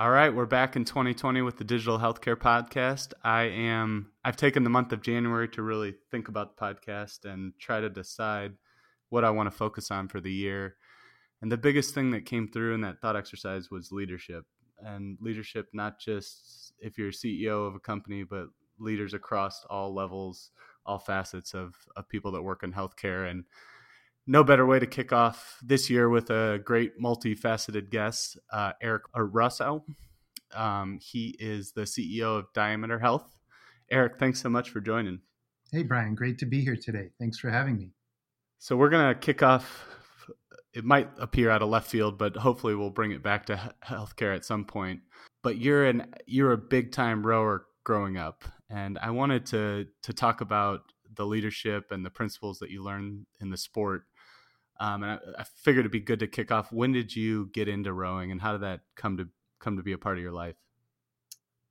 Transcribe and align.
All 0.00 0.10
right, 0.10 0.32
we're 0.32 0.46
back 0.46 0.76
in 0.76 0.84
2020 0.84 1.42
with 1.42 1.56
the 1.56 1.64
Digital 1.64 1.98
Healthcare 1.98 2.36
Podcast. 2.36 3.14
I 3.24 3.42
am 3.46 4.12
I've 4.24 4.36
taken 4.36 4.62
the 4.62 4.70
month 4.70 4.92
of 4.92 5.02
January 5.02 5.48
to 5.48 5.62
really 5.62 5.96
think 6.12 6.28
about 6.28 6.56
the 6.56 6.62
podcast 6.62 7.24
and 7.24 7.52
try 7.58 7.80
to 7.80 7.90
decide 7.90 8.52
what 9.08 9.24
I 9.24 9.30
want 9.30 9.50
to 9.50 9.56
focus 9.56 9.90
on 9.90 10.06
for 10.06 10.20
the 10.20 10.30
year. 10.30 10.76
And 11.42 11.50
the 11.50 11.56
biggest 11.56 11.96
thing 11.96 12.12
that 12.12 12.26
came 12.26 12.46
through 12.46 12.74
in 12.74 12.82
that 12.82 13.00
thought 13.00 13.16
exercise 13.16 13.72
was 13.72 13.90
leadership. 13.90 14.44
And 14.78 15.18
leadership 15.20 15.66
not 15.72 15.98
just 15.98 16.74
if 16.78 16.96
you're 16.96 17.10
CEO 17.10 17.66
of 17.66 17.74
a 17.74 17.80
company, 17.80 18.22
but 18.22 18.46
leaders 18.78 19.14
across 19.14 19.64
all 19.68 19.92
levels, 19.92 20.52
all 20.86 21.00
facets 21.00 21.54
of, 21.54 21.74
of 21.96 22.08
people 22.08 22.30
that 22.30 22.42
work 22.42 22.62
in 22.62 22.72
healthcare 22.72 23.28
and 23.28 23.42
no 24.28 24.44
better 24.44 24.66
way 24.66 24.78
to 24.78 24.86
kick 24.86 25.10
off 25.10 25.58
this 25.62 25.88
year 25.88 26.08
with 26.10 26.28
a 26.28 26.60
great 26.62 27.00
multifaceted 27.00 27.90
guest, 27.90 28.38
uh, 28.52 28.72
Eric 28.80 29.04
Rosow. 29.16 29.82
Um, 30.54 30.98
he 31.00 31.34
is 31.40 31.72
the 31.72 31.82
CEO 31.82 32.38
of 32.38 32.52
Diameter 32.52 32.98
Health. 32.98 33.24
Eric, 33.90 34.18
thanks 34.18 34.40
so 34.40 34.50
much 34.50 34.68
for 34.68 34.80
joining. 34.80 35.20
Hey, 35.72 35.82
Brian, 35.82 36.14
great 36.14 36.38
to 36.38 36.46
be 36.46 36.60
here 36.60 36.76
today. 36.76 37.08
Thanks 37.18 37.38
for 37.38 37.48
having 37.48 37.78
me. 37.78 37.92
So, 38.58 38.76
we're 38.76 38.90
going 38.90 39.08
to 39.08 39.18
kick 39.18 39.42
off. 39.42 39.86
It 40.74 40.84
might 40.84 41.08
appear 41.18 41.48
out 41.48 41.62
of 41.62 41.70
left 41.70 41.90
field, 41.90 42.18
but 42.18 42.36
hopefully, 42.36 42.74
we'll 42.74 42.90
bring 42.90 43.12
it 43.12 43.22
back 43.22 43.46
to 43.46 43.74
healthcare 43.82 44.34
at 44.34 44.44
some 44.44 44.64
point. 44.66 45.00
But 45.42 45.56
you're 45.56 45.86
an 45.86 46.14
you're 46.26 46.52
a 46.52 46.58
big 46.58 46.92
time 46.92 47.26
rower 47.26 47.66
growing 47.84 48.18
up, 48.18 48.44
and 48.68 48.98
I 48.98 49.10
wanted 49.10 49.46
to 49.46 49.86
to 50.02 50.12
talk 50.12 50.40
about 50.42 50.80
the 51.14 51.26
leadership 51.26 51.90
and 51.90 52.04
the 52.04 52.10
principles 52.10 52.58
that 52.58 52.70
you 52.70 52.82
learn 52.82 53.26
in 53.40 53.50
the 53.50 53.56
sport 53.56 54.04
um, 54.80 55.02
and 55.02 55.12
I, 55.12 55.40
I, 55.40 55.44
figured 55.44 55.82
it'd 55.82 55.92
be 55.92 56.00
good 56.00 56.20
to 56.20 56.26
kick 56.26 56.52
off. 56.52 56.72
When 56.72 56.92
did 56.92 57.14
you 57.14 57.50
get 57.52 57.68
into 57.68 57.92
rowing, 57.92 58.30
and 58.30 58.40
how 58.40 58.52
did 58.52 58.62
that 58.62 58.80
come 58.96 59.16
to 59.16 59.28
come 59.60 59.76
to 59.76 59.82
be 59.82 59.92
a 59.92 59.98
part 59.98 60.16
of 60.16 60.22
your 60.22 60.32
life? 60.32 60.56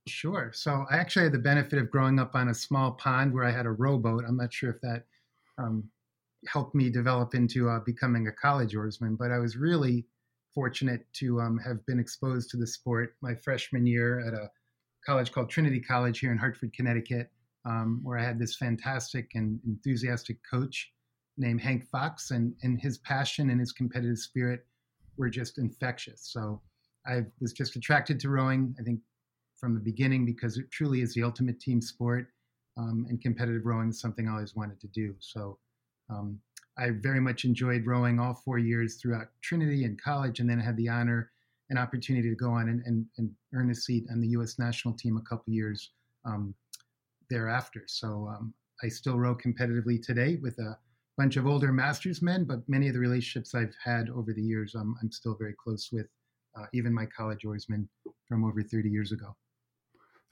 Sure. 0.06 0.50
So 0.54 0.84
I 0.90 0.96
actually 0.96 1.24
had 1.24 1.32
the 1.32 1.38
benefit 1.38 1.78
of 1.78 1.90
growing 1.90 2.18
up 2.18 2.34
on 2.34 2.48
a 2.48 2.54
small 2.54 2.92
pond 2.92 3.32
where 3.32 3.44
I 3.44 3.50
had 3.50 3.66
a 3.66 3.70
rowboat. 3.70 4.24
I'm 4.26 4.36
not 4.36 4.52
sure 4.52 4.70
if 4.70 4.80
that 4.80 5.04
um, 5.58 5.84
helped 6.46 6.74
me 6.74 6.90
develop 6.90 7.34
into 7.34 7.68
uh, 7.68 7.80
becoming 7.80 8.26
a 8.26 8.32
college 8.32 8.74
oarsman, 8.74 9.16
but 9.16 9.30
I 9.30 9.38
was 9.38 9.56
really 9.56 10.06
fortunate 10.54 11.06
to 11.14 11.40
um, 11.40 11.58
have 11.58 11.84
been 11.86 12.00
exposed 12.00 12.50
to 12.50 12.56
the 12.56 12.66
sport 12.66 13.16
my 13.20 13.34
freshman 13.34 13.86
year 13.86 14.26
at 14.26 14.34
a 14.34 14.50
college 15.06 15.30
called 15.32 15.50
Trinity 15.50 15.80
College 15.80 16.18
here 16.18 16.32
in 16.32 16.38
Hartford, 16.38 16.72
Connecticut, 16.72 17.30
um, 17.64 18.00
where 18.02 18.18
I 18.18 18.24
had 18.24 18.38
this 18.38 18.56
fantastic 18.56 19.30
and 19.34 19.60
enthusiastic 19.66 20.38
coach 20.48 20.90
named 21.38 21.60
Hank 21.60 21.88
Fox, 21.88 22.30
and, 22.30 22.54
and 22.62 22.80
his 22.80 22.98
passion 22.98 23.50
and 23.50 23.60
his 23.60 23.72
competitive 23.72 24.18
spirit 24.18 24.66
were 25.16 25.30
just 25.30 25.58
infectious. 25.58 26.28
So 26.32 26.60
I 27.06 27.24
was 27.40 27.52
just 27.52 27.76
attracted 27.76 28.20
to 28.20 28.28
rowing, 28.28 28.74
I 28.78 28.82
think, 28.82 29.00
from 29.56 29.74
the 29.74 29.80
beginning 29.80 30.24
because 30.24 30.56
it 30.56 30.70
truly 30.70 31.00
is 31.00 31.14
the 31.14 31.22
ultimate 31.22 31.60
team 31.60 31.80
sport, 31.80 32.28
um, 32.76 33.06
and 33.08 33.20
competitive 33.20 33.64
rowing 33.64 33.88
is 33.88 34.00
something 34.00 34.28
I 34.28 34.32
always 34.32 34.54
wanted 34.54 34.80
to 34.80 34.88
do. 34.88 35.14
So 35.18 35.58
um, 36.10 36.38
I 36.78 36.90
very 36.90 37.20
much 37.20 37.44
enjoyed 37.44 37.86
rowing 37.86 38.20
all 38.20 38.34
four 38.34 38.58
years 38.58 38.96
throughout 38.96 39.28
Trinity 39.42 39.84
and 39.84 40.00
college, 40.00 40.40
and 40.40 40.48
then 40.48 40.60
I 40.60 40.64
had 40.64 40.76
the 40.76 40.88
honor 40.88 41.30
and 41.70 41.78
opportunity 41.78 42.28
to 42.30 42.36
go 42.36 42.50
on 42.50 42.68
and, 42.68 42.82
and, 42.86 43.04
and 43.18 43.30
earn 43.52 43.70
a 43.70 43.74
seat 43.74 44.04
on 44.10 44.20
the 44.20 44.28
U.S. 44.28 44.58
national 44.58 44.94
team 44.94 45.16
a 45.16 45.28
couple 45.28 45.52
years 45.52 45.90
um, 46.24 46.54
thereafter. 47.28 47.82
So 47.86 48.28
um, 48.28 48.54
I 48.82 48.88
still 48.88 49.18
row 49.18 49.36
competitively 49.36 50.00
today 50.00 50.38
with 50.40 50.58
a 50.58 50.78
bunch 51.18 51.36
of 51.36 51.46
older 51.46 51.72
masters 51.72 52.22
men, 52.22 52.44
but 52.44 52.60
many 52.68 52.86
of 52.86 52.94
the 52.94 53.00
relationships 53.00 53.54
I've 53.54 53.74
had 53.84 54.08
over 54.08 54.32
the 54.32 54.40
years, 54.40 54.74
um, 54.76 54.96
I'm 55.02 55.10
still 55.10 55.34
very 55.34 55.54
close 55.62 55.90
with, 55.92 56.06
uh, 56.56 56.66
even 56.72 56.94
my 56.94 57.06
college 57.06 57.44
oarsmen 57.44 57.88
from 58.26 58.44
over 58.44 58.62
30 58.62 58.88
years 58.88 59.10
ago. 59.10 59.36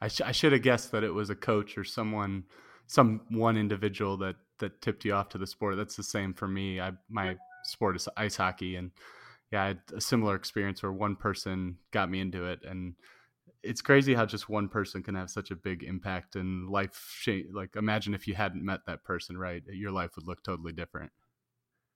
I, 0.01 0.09
sh- 0.09 0.23
I 0.25 0.33
should 0.33 0.53
have 0.53 0.63
guessed 0.63 0.93
that 0.93 1.03
it 1.03 1.11
was 1.11 1.29
a 1.29 1.35
coach 1.35 1.77
or 1.77 1.85
someone, 1.85 2.45
some 2.87 3.23
one 3.31 3.57
individual 3.57 4.17
that 4.19 4.37
that 4.59 4.81
tipped 4.81 5.05
you 5.05 5.13
off 5.13 5.29
to 5.31 5.39
the 5.39 5.47
sport. 5.47 5.77
That's 5.77 5.97
the 5.97 6.03
same 6.03 6.33
for 6.33 6.49
me. 6.49 6.81
I 6.81 6.93
my 7.11 7.37
sport 7.65 7.97
is 7.97 8.09
ice 8.17 8.37
hockey, 8.37 8.77
and 8.77 8.91
yeah, 9.53 9.65
I 9.65 9.67
had 9.69 9.81
a 9.95 10.01
similar 10.01 10.35
experience 10.35 10.83
where 10.83 10.93
one 10.93 11.17
person 11.17 11.77
got 11.91 12.11
me 12.11 12.21
into 12.21 12.47
it, 12.47 12.61
and 12.65 12.95
it's 13.66 13.82
crazy 13.82 14.15
how 14.15 14.27
just 14.27 14.49
one 14.49 14.69
person 14.69 15.03
can 15.03 15.15
have 15.15 15.31
such 15.31 15.50
a 15.50 15.56
big 15.56 15.82
impact 15.82 16.37
in 16.37 16.66
life 16.69 17.25
like 17.53 17.77
imagine 17.77 18.15
if 18.15 18.27
you 18.27 18.34
hadn't 18.34 18.65
met 18.65 18.81
that 18.87 19.04
person 19.04 19.37
right? 19.37 19.62
Your 19.69 19.91
life 19.91 20.10
would 20.16 20.27
look 20.27 20.43
totally 20.43 20.72
different. 20.72 21.10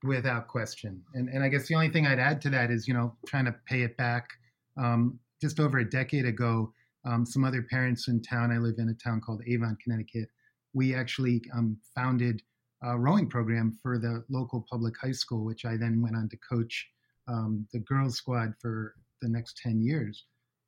Without 0.02 0.48
question. 0.48 1.02
And 1.14 1.28
and 1.28 1.44
i 1.44 1.48
guess 1.48 1.68
the 1.68 1.74
only 1.74 1.90
thing 1.90 2.06
i'd 2.06 2.18
add 2.18 2.40
to 2.42 2.50
that 2.50 2.70
is 2.70 2.88
you 2.88 2.94
know 2.94 3.14
trying 3.26 3.44
to 3.46 3.54
pay 3.66 3.82
it 3.82 3.96
back. 3.96 4.28
Um, 4.76 5.18
just 5.40 5.58
over 5.58 5.78
a 5.78 5.88
decade 5.88 6.26
ago 6.26 6.72
um, 7.04 7.24
some 7.24 7.44
other 7.44 7.62
parents 7.62 8.08
in 8.08 8.20
town 8.22 8.52
i 8.52 8.58
live 8.58 8.76
in 8.78 8.88
a 8.90 8.94
town 8.94 9.20
called 9.20 9.42
avon 9.46 9.76
connecticut 9.82 10.28
we 10.74 10.94
actually 10.94 11.42
um, 11.54 11.76
founded 11.94 12.42
a 12.82 12.98
rowing 12.98 13.28
program 13.28 13.76
for 13.82 13.98
the 13.98 14.24
local 14.30 14.64
public 14.70 14.94
high 15.00 15.12
school 15.12 15.44
which 15.44 15.64
i 15.64 15.76
then 15.76 16.02
went 16.02 16.16
on 16.16 16.28
to 16.28 16.36
coach 16.36 16.88
um, 17.28 17.66
the 17.72 17.78
girls 17.80 18.16
squad 18.16 18.52
for 18.60 18.94
the 19.22 19.28
next 19.28 19.58
10 19.62 19.80
years 19.80 20.24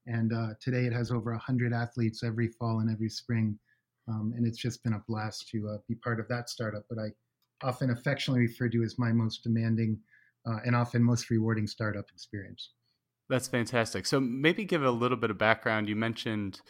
and 0.06 0.32
uh, 0.32 0.54
today 0.60 0.86
it 0.86 0.92
has 0.92 1.10
over 1.10 1.32
100 1.32 1.72
athletes 1.72 2.22
every 2.22 2.48
fall 2.48 2.80
and 2.80 2.90
every 2.90 3.08
spring. 3.08 3.58
Um, 4.08 4.32
and 4.36 4.46
it's 4.46 4.58
just 4.58 4.82
been 4.82 4.94
a 4.94 5.02
blast 5.08 5.48
to 5.50 5.68
uh, 5.68 5.78
be 5.88 5.94
part 5.94 6.18
of 6.18 6.28
that 6.28 6.48
startup, 6.48 6.82
but 6.88 6.98
I 6.98 7.08
often 7.62 7.90
affectionately 7.90 8.42
refer 8.42 8.68
to 8.68 8.82
as 8.82 8.98
my 8.98 9.12
most 9.12 9.44
demanding 9.44 9.98
uh, 10.46 10.58
and 10.64 10.74
often 10.74 11.02
most 11.02 11.30
rewarding 11.30 11.66
startup 11.66 12.06
experience. 12.12 12.70
That's 13.28 13.48
fantastic. 13.48 14.06
So 14.06 14.20
maybe 14.20 14.64
give 14.64 14.82
a 14.82 14.91
little 14.91 15.16
bit 15.16 15.30
of 15.30 15.38
background. 15.38 15.88
You 15.88 15.96
mentioned 15.96 16.60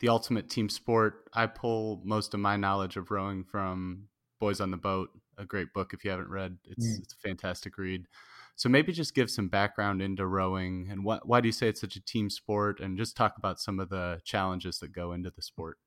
the 0.00 0.08
ultimate 0.08 0.48
team 0.48 0.68
sport. 0.68 1.28
I 1.34 1.46
pull 1.46 2.00
most 2.04 2.34
of 2.34 2.40
my 2.40 2.56
knowledge 2.56 2.96
of 2.96 3.10
rowing 3.10 3.44
from 3.44 4.08
Boys 4.40 4.60
on 4.60 4.70
the 4.70 4.76
Boat, 4.76 5.10
a 5.36 5.44
great 5.44 5.72
book 5.72 5.92
if 5.92 6.04
you 6.04 6.10
haven't 6.10 6.30
read. 6.30 6.56
It's 6.64 6.86
mm. 6.86 7.02
it's 7.02 7.12
a 7.12 7.28
fantastic 7.28 7.76
read. 7.76 8.06
So 8.58 8.68
maybe 8.68 8.92
just 8.92 9.14
give 9.14 9.30
some 9.30 9.46
background 9.46 10.02
into 10.02 10.26
rowing 10.26 10.88
and 10.90 11.04
what, 11.04 11.28
why 11.28 11.40
do 11.40 11.46
you 11.46 11.52
say 11.52 11.68
it's 11.68 11.80
such 11.80 11.94
a 11.94 12.04
team 12.04 12.28
sport 12.28 12.80
and 12.80 12.98
just 12.98 13.16
talk 13.16 13.34
about 13.38 13.60
some 13.60 13.78
of 13.78 13.88
the 13.88 14.20
challenges 14.24 14.80
that 14.80 14.92
go 14.92 15.12
into 15.12 15.30
the 15.30 15.42
sport. 15.42 15.78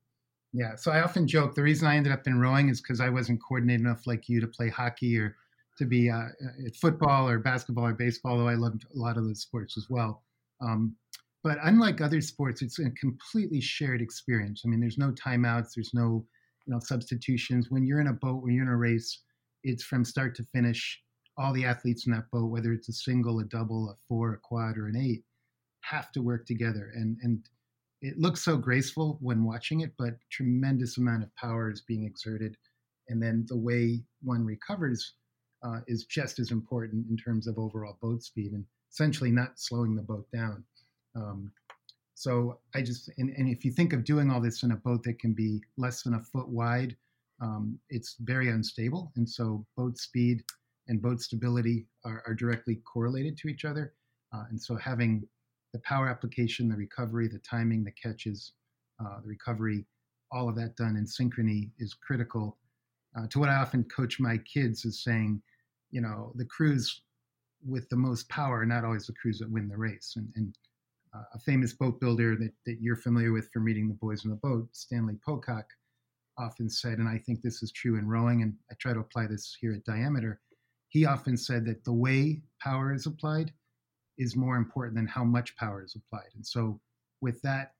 Yeah, 0.53 0.77
so 0.77 0.89
I 0.89 1.01
often 1.01 1.27
joke 1.27 1.53
the 1.53 1.63
reason 1.63 1.89
I 1.89 1.97
ended 1.97 2.13
up 2.13 2.27
in 2.27 2.39
rowing 2.39 2.69
is 2.69 2.79
because 2.79 3.01
I 3.01 3.09
wasn't 3.09 3.41
coordinated 3.45 3.81
enough 3.81 4.07
like 4.07 4.29
you 4.29 4.39
to 4.39 4.47
play 4.47 4.69
hockey 4.69 5.17
or 5.17 5.35
to 5.79 5.85
be 5.85 6.09
uh, 6.09 6.27
at 6.65 6.73
football 6.77 7.27
or 7.27 7.39
basketball 7.39 7.87
or 7.87 7.93
baseball, 7.93 8.37
though 8.37 8.47
I 8.47 8.55
loved 8.55 8.85
a 8.95 8.97
lot 8.97 9.17
of 9.17 9.25
those 9.25 9.41
sports 9.41 9.77
as 9.77 9.87
well. 9.89 10.23
Um, 10.61 10.95
but 11.43 11.57
unlike 11.63 11.99
other 11.99 12.21
sports, 12.21 12.61
it's 12.61 12.79
a 12.79 12.89
completely 12.91 13.59
shared 13.59 14.01
experience. 14.01 14.61
I 14.63 14.69
mean, 14.69 14.79
there's 14.79 14.97
no 14.97 15.11
timeouts, 15.11 15.73
there's 15.75 15.93
no 15.93 16.25
you 16.65 16.73
know 16.73 16.79
substitutions. 16.79 17.69
When 17.69 17.85
you're 17.85 17.99
in 17.99 18.07
a 18.07 18.13
boat, 18.13 18.41
when 18.41 18.53
you're 18.53 18.63
in 18.63 18.71
a 18.71 18.77
race, 18.77 19.23
it's 19.65 19.83
from 19.83 20.05
start 20.05 20.35
to 20.35 20.45
finish 20.53 21.01
all 21.37 21.53
the 21.53 21.65
athletes 21.65 22.05
in 22.05 22.13
that 22.13 22.29
boat, 22.31 22.51
whether 22.51 22.73
it's 22.73 22.89
a 22.89 22.93
single, 22.93 23.39
a 23.39 23.43
double, 23.45 23.89
a 23.89 23.95
four, 24.07 24.33
a 24.33 24.37
quad, 24.37 24.77
or 24.77 24.87
an 24.87 24.97
eight, 24.97 25.23
have 25.81 26.11
to 26.11 26.21
work 26.21 26.45
together. 26.45 26.91
And 26.95 27.17
and 27.23 27.39
it 28.01 28.19
looks 28.19 28.41
so 28.41 28.57
graceful 28.57 29.17
when 29.21 29.43
watching 29.43 29.81
it, 29.81 29.91
but 29.97 30.15
tremendous 30.31 30.97
amount 30.97 31.23
of 31.23 31.35
power 31.35 31.69
is 31.69 31.81
being 31.81 32.03
exerted. 32.03 32.57
And 33.09 33.21
then 33.21 33.45
the 33.47 33.57
way 33.57 34.01
one 34.23 34.43
recovers 34.43 35.13
uh, 35.63 35.81
is 35.87 36.05
just 36.05 36.39
as 36.39 36.51
important 36.51 37.05
in 37.09 37.17
terms 37.17 37.45
of 37.47 37.59
overall 37.59 37.97
boat 38.01 38.23
speed 38.23 38.53
and 38.53 38.65
essentially 38.91 39.31
not 39.31 39.59
slowing 39.59 39.95
the 39.95 40.01
boat 40.01 40.25
down. 40.33 40.63
Um, 41.15 41.51
so 42.15 42.59
I 42.75 42.81
just 42.81 43.09
and, 43.17 43.33
and 43.37 43.47
if 43.49 43.63
you 43.65 43.71
think 43.71 43.93
of 43.93 44.03
doing 44.03 44.29
all 44.29 44.41
this 44.41 44.63
in 44.63 44.71
a 44.71 44.75
boat 44.75 45.03
that 45.03 45.19
can 45.19 45.33
be 45.33 45.61
less 45.77 46.03
than 46.03 46.15
a 46.15 46.19
foot 46.19 46.47
wide, 46.47 46.95
um, 47.41 47.79
it's 47.89 48.15
very 48.19 48.49
unstable. 48.49 49.11
And 49.15 49.27
so 49.27 49.65
boat 49.75 49.97
speed 49.97 50.43
and 50.87 51.01
boat 51.01 51.21
stability 51.21 51.85
are, 52.05 52.23
are 52.27 52.33
directly 52.33 52.81
correlated 52.91 53.37
to 53.37 53.47
each 53.47 53.65
other. 53.65 53.93
Uh, 54.33 54.43
and 54.49 54.61
so 54.61 54.75
having 54.75 55.27
the 55.73 55.79
power 55.79 56.07
application, 56.07 56.69
the 56.69 56.75
recovery, 56.75 57.27
the 57.27 57.39
timing, 57.39 57.83
the 57.83 57.91
catches, 57.91 58.53
uh, 58.99 59.19
the 59.21 59.27
recovery, 59.27 59.85
all 60.31 60.49
of 60.49 60.55
that 60.55 60.75
done 60.75 60.95
in 60.95 61.05
synchrony 61.05 61.69
is 61.79 61.93
critical. 61.93 62.57
Uh, 63.17 63.27
to 63.27 63.39
what 63.39 63.49
I 63.49 63.55
often 63.55 63.83
coach 63.85 64.19
my 64.19 64.37
kids 64.39 64.85
is 64.85 65.03
saying, 65.03 65.41
you 65.91 66.01
know, 66.01 66.31
the 66.35 66.45
crews 66.45 67.01
with 67.65 67.87
the 67.89 67.95
most 67.97 68.27
power 68.29 68.59
are 68.59 68.65
not 68.65 68.85
always 68.85 69.07
the 69.07 69.13
crews 69.13 69.39
that 69.39 69.51
win 69.51 69.67
the 69.67 69.77
race. 69.77 70.13
And, 70.15 70.29
and 70.35 70.55
uh, 71.13 71.23
a 71.33 71.39
famous 71.39 71.73
boat 71.73 71.99
builder 71.99 72.35
that, 72.37 72.53
that 72.65 72.77
you're 72.81 72.95
familiar 72.95 73.33
with 73.33 73.49
from 73.51 73.65
reading 73.65 73.87
The 73.87 73.95
Boys 73.95 74.25
on 74.25 74.31
the 74.31 74.37
Boat, 74.37 74.69
Stanley 74.71 75.17
Pocock, 75.25 75.65
often 76.37 76.69
said, 76.69 76.99
and 76.99 77.09
I 77.09 77.17
think 77.17 77.41
this 77.41 77.61
is 77.61 77.71
true 77.71 77.97
in 77.97 78.07
rowing, 78.07 78.41
and 78.41 78.53
I 78.71 78.75
try 78.79 78.93
to 78.93 79.01
apply 79.01 79.27
this 79.27 79.55
here 79.59 79.73
at 79.73 79.83
Diameter 79.83 80.39
he 80.91 81.05
often 81.05 81.37
said 81.37 81.65
that 81.65 81.85
the 81.85 81.93
way 81.93 82.41
power 82.59 82.93
is 82.93 83.05
applied 83.05 83.53
is 84.17 84.35
more 84.35 84.57
important 84.57 84.95
than 84.95 85.07
how 85.07 85.23
much 85.23 85.55
power 85.55 85.81
is 85.81 85.95
applied. 85.95 86.29
And 86.35 86.45
so, 86.45 86.81
with 87.21 87.41
that 87.43 87.71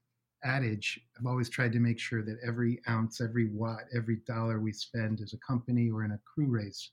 adage, 0.45 0.97
I've 1.19 1.25
always 1.25 1.49
tried 1.49 1.73
to 1.73 1.79
make 1.79 1.99
sure 1.99 2.23
that 2.23 2.39
every 2.41 2.79
ounce, 2.89 3.19
every 3.19 3.49
watt, 3.49 3.81
every 3.93 4.21
dollar 4.25 4.61
we 4.61 4.71
spend 4.71 5.19
as 5.19 5.33
a 5.33 5.37
company 5.45 5.91
or 5.91 6.05
in 6.05 6.11
a 6.11 6.19
crew 6.19 6.47
race 6.47 6.91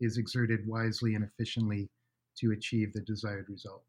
is 0.00 0.16
exerted 0.16 0.66
wisely 0.66 1.14
and 1.14 1.24
efficiently 1.24 1.90
to 2.38 2.52
achieve 2.52 2.94
the 2.94 3.02
desired 3.02 3.46
result. 3.50 3.84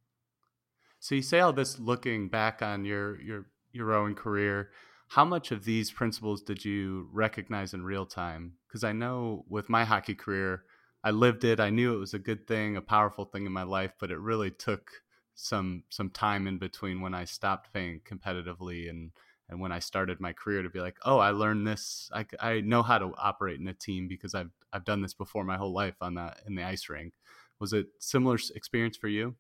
So 1.00 1.16
you 1.16 1.22
say 1.22 1.40
all 1.40 1.54
this 1.54 1.80
looking 1.80 2.28
back 2.28 2.62
on 2.62 2.84
your 2.84 3.20
your 3.22 3.46
your 3.72 3.86
rowing 3.86 4.16
career. 4.16 4.72
How 5.08 5.24
much 5.24 5.52
of 5.52 5.64
these 5.64 5.90
principles 5.90 6.42
did 6.42 6.66
you 6.66 7.08
recognize 7.14 7.74
in 7.74 7.86
real 7.86 8.06
time? 8.06 8.56
Because 8.68 8.84
I 8.84 8.92
know 8.92 9.46
with 9.48 9.70
my 9.70 9.86
hockey 9.86 10.16
career, 10.16 10.64
I 11.04 11.12
lived 11.12 11.44
it. 11.44 11.60
I 11.60 11.70
knew 11.70 11.96
it 11.96 12.00
was 12.00 12.14
a 12.14 12.20
good 12.20 12.48
thing, 12.48 12.78
a 12.78 12.82
powerful 12.82 13.26
thing 13.26 13.46
in 13.46 13.52
my 13.52 13.64
life, 13.64 13.94
but 14.00 14.12
it 14.12 14.20
really 14.20 14.52
took 14.52 14.92
some 15.34 15.84
some 15.90 16.10
time 16.10 16.48
in 16.48 16.58
between 16.58 17.02
when 17.02 17.14
I 17.14 17.26
stopped 17.26 17.72
playing 17.72 18.02
competitively 18.08 18.90
and 18.90 19.12
and 19.50 19.60
when 19.60 19.72
I 19.72 19.80
started 19.80 20.20
my 20.20 20.32
career 20.32 20.64
to 20.64 20.70
be 20.70 20.80
like, 20.80 20.98
oh, 21.04 21.18
I 21.18 21.32
learned 21.32 21.68
this. 21.68 22.10
I, 22.14 22.26
I 22.40 22.62
know 22.62 22.82
how 22.82 22.98
to 22.98 23.14
operate 23.18 23.60
in 23.60 23.68
a 23.68 23.74
team 23.74 24.08
because 24.08 24.34
I've 24.34 24.52
I've 24.72 24.86
done 24.86 25.02
this 25.02 25.14
before 25.14 25.44
my 25.44 25.58
whole 25.58 25.74
life 25.74 25.96
on 26.02 26.16
the 26.16 26.34
in 26.48 26.56
the 26.56 26.64
ice 26.64 26.88
rink. 26.90 27.14
Was 27.60 27.74
it 27.74 27.88
similar 28.00 28.38
experience 28.56 28.98
for 28.98 29.08
you? 29.08 29.36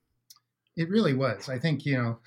It 0.75 0.89
really 0.89 1.13
was. 1.13 1.49
I 1.49 1.59
think 1.59 1.85
you 1.85 1.97
know, 1.97 2.19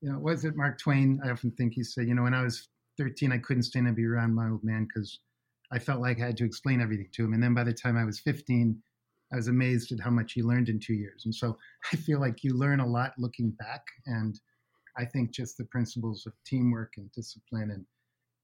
you 0.00 0.10
know, 0.10 0.18
was 0.18 0.44
it 0.44 0.56
Mark 0.56 0.78
Twain? 0.78 1.20
I 1.24 1.30
often 1.30 1.52
think 1.52 1.74
he 1.74 1.84
said, 1.84 2.08
you 2.08 2.14
know, 2.14 2.22
when 2.22 2.34
I 2.34 2.42
was 2.42 2.68
13, 2.98 3.32
I 3.32 3.38
couldn't 3.38 3.62
stand 3.64 3.86
to 3.86 3.92
be 3.92 4.04
around 4.04 4.34
my 4.34 4.48
old 4.48 4.64
man 4.64 4.86
because 4.86 5.20
I 5.72 5.78
felt 5.78 6.00
like 6.00 6.20
I 6.20 6.26
had 6.26 6.36
to 6.38 6.44
explain 6.44 6.80
everything 6.80 7.08
to 7.12 7.24
him. 7.24 7.32
And 7.32 7.42
then 7.42 7.54
by 7.54 7.64
the 7.64 7.72
time 7.72 7.96
I 7.96 8.04
was 8.04 8.20
15, 8.20 8.80
I 9.32 9.36
was 9.36 9.48
amazed 9.48 9.90
at 9.92 10.00
how 10.00 10.10
much 10.10 10.34
he 10.34 10.42
learned 10.42 10.68
in 10.68 10.78
two 10.78 10.92
years. 10.94 11.22
And 11.24 11.34
so 11.34 11.56
I 11.92 11.96
feel 11.96 12.20
like 12.20 12.44
you 12.44 12.54
learn 12.54 12.80
a 12.80 12.86
lot 12.86 13.12
looking 13.18 13.50
back. 13.52 13.82
And 14.06 14.38
I 14.96 15.06
think 15.06 15.32
just 15.32 15.56
the 15.56 15.64
principles 15.64 16.26
of 16.26 16.34
teamwork 16.44 16.92
and 16.98 17.10
discipline 17.12 17.70
and 17.70 17.86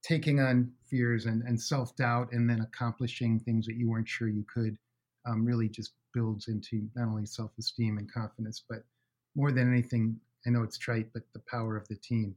taking 0.02 0.40
on 0.40 0.72
fears 0.88 1.26
and, 1.26 1.42
and 1.42 1.60
self 1.60 1.94
doubt 1.96 2.32
and 2.32 2.48
then 2.48 2.60
accomplishing 2.60 3.40
things 3.40 3.66
that 3.66 3.76
you 3.76 3.90
weren't 3.90 4.08
sure 4.08 4.28
you 4.28 4.44
could 4.52 4.78
um, 5.26 5.44
really 5.44 5.68
just 5.68 5.92
builds 6.14 6.48
into 6.48 6.88
not 6.94 7.08
only 7.08 7.26
self 7.26 7.50
esteem 7.58 7.98
and 7.98 8.10
confidence, 8.10 8.64
but 8.68 8.84
more 9.34 9.52
than 9.52 9.70
anything, 9.70 10.18
I 10.46 10.50
know 10.50 10.62
it's 10.62 10.78
trite, 10.78 11.12
but 11.12 11.22
the 11.34 11.42
power 11.50 11.76
of 11.76 11.86
the 11.88 11.96
team. 11.96 12.34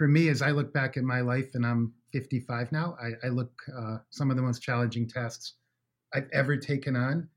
For 0.00 0.08
me, 0.08 0.30
as 0.30 0.40
I 0.40 0.50
look 0.50 0.72
back 0.72 0.96
at 0.96 1.04
my 1.04 1.20
life, 1.20 1.50
and 1.52 1.66
I'm 1.66 1.92
55 2.14 2.72
now, 2.72 2.96
I, 2.98 3.26
I 3.26 3.28
look 3.28 3.52
uh, 3.76 3.98
some 4.08 4.30
of 4.30 4.36
the 4.36 4.42
most 4.42 4.62
challenging 4.62 5.06
tasks 5.06 5.56
I've 6.14 6.30
ever 6.32 6.56
taken 6.56 6.96
on. 6.96 7.28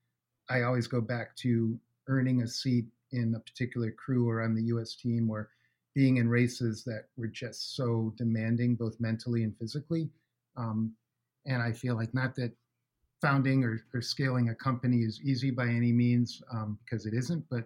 I 0.50 0.62
always 0.62 0.88
go 0.88 1.02
back 1.02 1.36
to 1.40 1.78
earning 2.08 2.42
a 2.42 2.48
seat 2.48 2.86
in 3.12 3.36
a 3.36 3.40
particular 3.42 3.92
crew 3.92 4.30
or 4.30 4.42
on 4.42 4.56
the 4.56 4.64
U.S. 4.68 4.96
team, 4.96 5.30
or 5.30 5.50
being 5.94 6.16
in 6.16 6.30
races 6.30 6.86
that 6.86 7.08
were 7.18 7.28
just 7.28 7.76
so 7.76 8.14
demanding, 8.16 8.76
both 8.76 8.98
mentally 8.98 9.44
and 9.44 9.54
physically. 9.58 10.10
Um, 10.56 10.94
and 11.46 11.62
I 11.62 11.74
feel 11.74 11.96
like 11.96 12.14
not 12.14 12.34
that 12.36 12.54
founding 13.22 13.66
or, 13.66 13.84
or, 13.94 14.02
scaling 14.02 14.52
a 14.52 14.56
company 14.56 15.00
is 15.00 15.20
easy 15.22 15.52
by 15.52 15.68
any 15.68 15.92
means, 15.92 16.42
um, 16.54 16.80
because 16.86 17.06
it 17.06 17.14
isn't, 17.14 17.44
but 17.52 17.66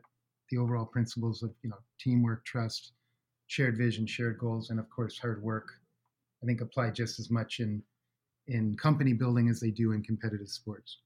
the 0.50 0.58
overall 0.58 0.88
principles 0.88 1.44
of 1.44 1.54
you 1.62 1.70
know 1.70 1.78
teamwork, 2.00 2.44
trust, 2.46 2.94
shared 3.48 3.78
vision, 3.78 4.06
shared 4.06 4.38
goals, 4.38 4.70
and 4.70 4.80
of 4.80 4.90
course 4.90 5.18
hard 5.18 5.42
work, 5.42 5.80
I 6.44 6.46
think 6.46 6.62
apply 6.62 6.92
just 6.92 7.20
as 7.20 7.32
much 7.32 7.60
in 7.60 7.84
in 8.48 8.78
company 8.78 9.12
building 9.14 9.50
as 9.50 9.60
they 9.60 9.72
do 9.72 9.92
in 9.92 10.02
competitive 10.04 10.48
sports. 10.48 11.00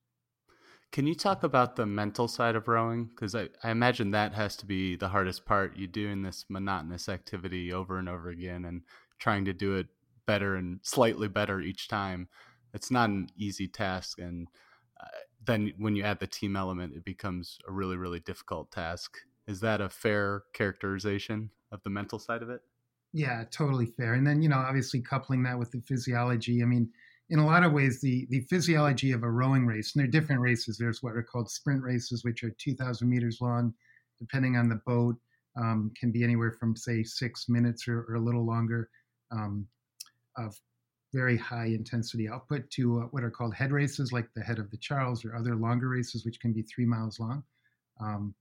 Can 0.92 1.08
you 1.08 1.16
talk 1.16 1.44
about 1.44 1.76
the 1.76 1.86
mental 1.86 2.28
side 2.28 2.56
of 2.56 2.68
rowing? 2.68 3.06
Because 3.06 3.34
I, 3.34 3.50
I 3.64 3.72
imagine 3.72 4.12
that 4.12 4.34
has 4.34 4.56
to 4.58 4.66
be 4.66 4.96
the 4.96 5.08
hardest 5.08 5.46
part. 5.46 5.78
You 5.78 5.88
doing 5.88 6.22
this 6.22 6.46
monotonous 6.50 7.08
activity 7.08 7.72
over 7.72 7.98
and 7.98 8.10
over 8.10 8.30
again 8.30 8.66
and 8.66 8.84
trying 9.18 9.46
to 9.46 9.54
do 9.54 9.76
it 9.78 9.88
better 10.26 10.56
and 10.56 10.80
slightly 10.84 11.30
better 11.30 11.62
each 11.62 11.88
time. 11.88 12.28
It's 12.74 12.92
not 12.92 13.10
an 13.10 13.30
easy 13.38 13.68
task. 13.68 14.20
And 14.20 14.50
uh, 15.02 15.08
then 15.44 15.74
when 15.78 15.96
you 15.96 16.04
add 16.04 16.20
the 16.20 16.28
team 16.28 16.56
element, 16.56 16.94
it 16.94 17.06
becomes 17.06 17.58
a 17.68 17.72
really, 17.72 17.96
really 17.96 18.20
difficult 18.20 18.70
task. 18.72 19.18
Is 19.48 19.62
that 19.62 19.82
a 19.82 19.90
fair 19.90 20.44
characterization 20.54 21.52
of 21.72 21.82
the 21.84 21.90
mental 21.90 22.20
side 22.20 22.42
of 22.42 22.50
it? 22.50 22.62
Yeah, 23.14 23.44
totally 23.52 23.86
fair. 23.86 24.14
And 24.14 24.26
then, 24.26 24.42
you 24.42 24.50
know, 24.50 24.58
obviously 24.58 25.02
coupling 25.02 25.44
that 25.44 25.60
with 25.60 25.72
the 25.72 25.82
physiology. 25.82 26.62
I 26.62 26.66
mean, 26.66 26.90
in 27.30 27.40
a 27.40 27.46
lot 27.46 27.64
of 27.64 27.74
ways, 27.74 28.00
the, 28.02 28.26
the 28.30 28.42
physiology 28.42 29.12
of 29.12 29.24
a 29.24 29.30
rowing 29.30 29.66
race, 29.66 29.94
and 29.94 30.02
there 30.02 30.08
are 30.08 30.12
different 30.12 30.42
races. 30.42 30.78
There's 30.78 31.04
what 31.04 31.16
are 31.16 31.24
called 31.24 31.50
sprint 31.50 31.82
races, 31.82 32.24
which 32.24 32.44
are 32.44 32.54
2,000 32.58 33.10
meters 33.10 33.40
long, 33.42 33.74
depending 34.20 34.56
on 34.56 34.70
the 34.70 34.82
boat, 34.86 35.16
um, 35.58 35.92
can 36.00 36.12
be 36.12 36.24
anywhere 36.24 36.52
from, 36.52 36.76
say, 36.76 37.04
six 37.04 37.48
minutes 37.50 37.88
or, 37.88 38.06
or 38.08 38.16
a 38.16 38.22
little 38.22 38.46
longer 38.46 38.90
um, 39.32 39.68
of 40.38 40.56
very 41.14 41.38
high 41.38 41.66
intensity 41.66 42.30
output 42.30 42.70
to 42.72 43.02
uh, 43.02 43.04
what 43.12 43.24
are 43.24 43.32
called 43.32 43.54
head 43.54 43.72
races, 43.72 44.14
like 44.14 44.28
the 44.36 44.44
head 44.44 44.60
of 44.60 44.72
the 44.72 44.78
Charles, 44.78 45.26
or 45.26 45.36
other 45.36 45.56
longer 45.56 45.90
races, 45.90 46.26
which 46.26 46.40
can 46.40 46.54
be 46.54 46.64
three 46.64 46.86
miles 46.86 47.20
long. 47.20 47.44
Um, 48.00 48.34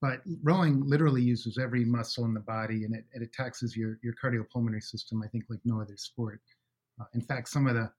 but 0.00 0.22
rowing 0.42 0.82
literally 0.86 1.22
uses 1.22 1.58
every 1.58 1.84
muscle 1.84 2.24
in 2.24 2.34
the 2.34 2.40
body 2.40 2.84
and 2.84 2.94
it, 2.94 3.04
it 3.12 3.32
taxes 3.32 3.76
your, 3.76 3.98
your 4.02 4.14
cardiopulmonary 4.22 4.82
system, 4.82 5.22
I 5.22 5.28
think, 5.28 5.44
like 5.50 5.60
no 5.64 5.80
other 5.80 5.96
sport. 5.96 6.40
Uh, 7.00 7.04
in 7.14 7.20
fact, 7.20 7.48
some 7.48 7.66
of 7.66 7.74
the 7.74 7.90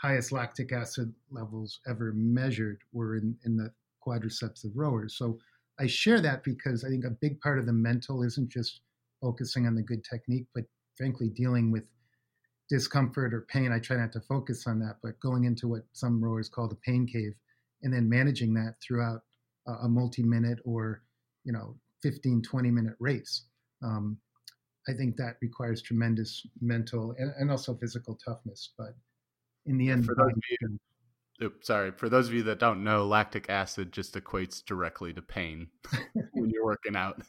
highest 0.00 0.32
lactic 0.32 0.72
acid 0.72 1.12
levels 1.30 1.80
ever 1.88 2.12
measured 2.14 2.80
were 2.92 3.16
in, 3.16 3.36
in 3.44 3.56
the 3.56 3.70
quadriceps 4.06 4.64
of 4.64 4.72
rowers. 4.74 5.16
So 5.16 5.38
I 5.78 5.86
share 5.86 6.20
that 6.20 6.42
because 6.42 6.84
I 6.84 6.88
think 6.88 7.04
a 7.04 7.10
big 7.10 7.40
part 7.40 7.58
of 7.58 7.66
the 7.66 7.72
mental 7.72 8.22
isn't 8.22 8.50
just 8.50 8.80
focusing 9.20 9.66
on 9.66 9.74
the 9.74 9.82
good 9.82 10.04
technique, 10.04 10.46
but 10.54 10.64
frankly, 10.96 11.28
dealing 11.28 11.70
with 11.70 11.84
discomfort 12.68 13.32
or 13.32 13.42
pain. 13.42 13.72
I 13.72 13.78
try 13.78 13.96
not 13.96 14.12
to 14.12 14.20
focus 14.20 14.66
on 14.66 14.80
that, 14.80 14.96
but 15.02 15.20
going 15.20 15.44
into 15.44 15.68
what 15.68 15.82
some 15.92 16.22
rowers 16.22 16.48
call 16.48 16.68
the 16.68 16.76
pain 16.76 17.06
cave 17.06 17.34
and 17.82 17.92
then 17.92 18.08
managing 18.08 18.54
that 18.54 18.74
throughout 18.82 19.22
a, 19.66 19.72
a 19.84 19.88
multi 19.88 20.22
minute 20.22 20.58
or, 20.64 21.02
you 21.46 21.52
know, 21.52 21.76
15, 22.02 22.42
20 22.42 22.70
minute 22.70 22.96
race. 23.00 23.44
Um, 23.82 24.18
I 24.88 24.92
think 24.92 25.16
that 25.16 25.36
requires 25.40 25.80
tremendous 25.80 26.46
mental 26.60 27.14
and, 27.18 27.32
and 27.38 27.50
also 27.50 27.74
physical 27.74 28.18
toughness. 28.24 28.72
But 28.76 28.94
in 29.64 29.78
the 29.78 29.90
end. 29.90 30.04
For 30.04 30.14
those 30.14 30.32
of 30.32 30.78
you, 31.40 31.52
sorry, 31.62 31.92
for 31.92 32.08
those 32.08 32.28
of 32.28 32.34
you 32.34 32.42
that 32.44 32.58
don't 32.58 32.84
know, 32.84 33.06
lactic 33.06 33.48
acid 33.48 33.92
just 33.92 34.14
equates 34.14 34.64
directly 34.64 35.12
to 35.12 35.22
pain 35.22 35.68
when 36.32 36.50
you're 36.50 36.64
working 36.64 36.96
out. 36.96 37.22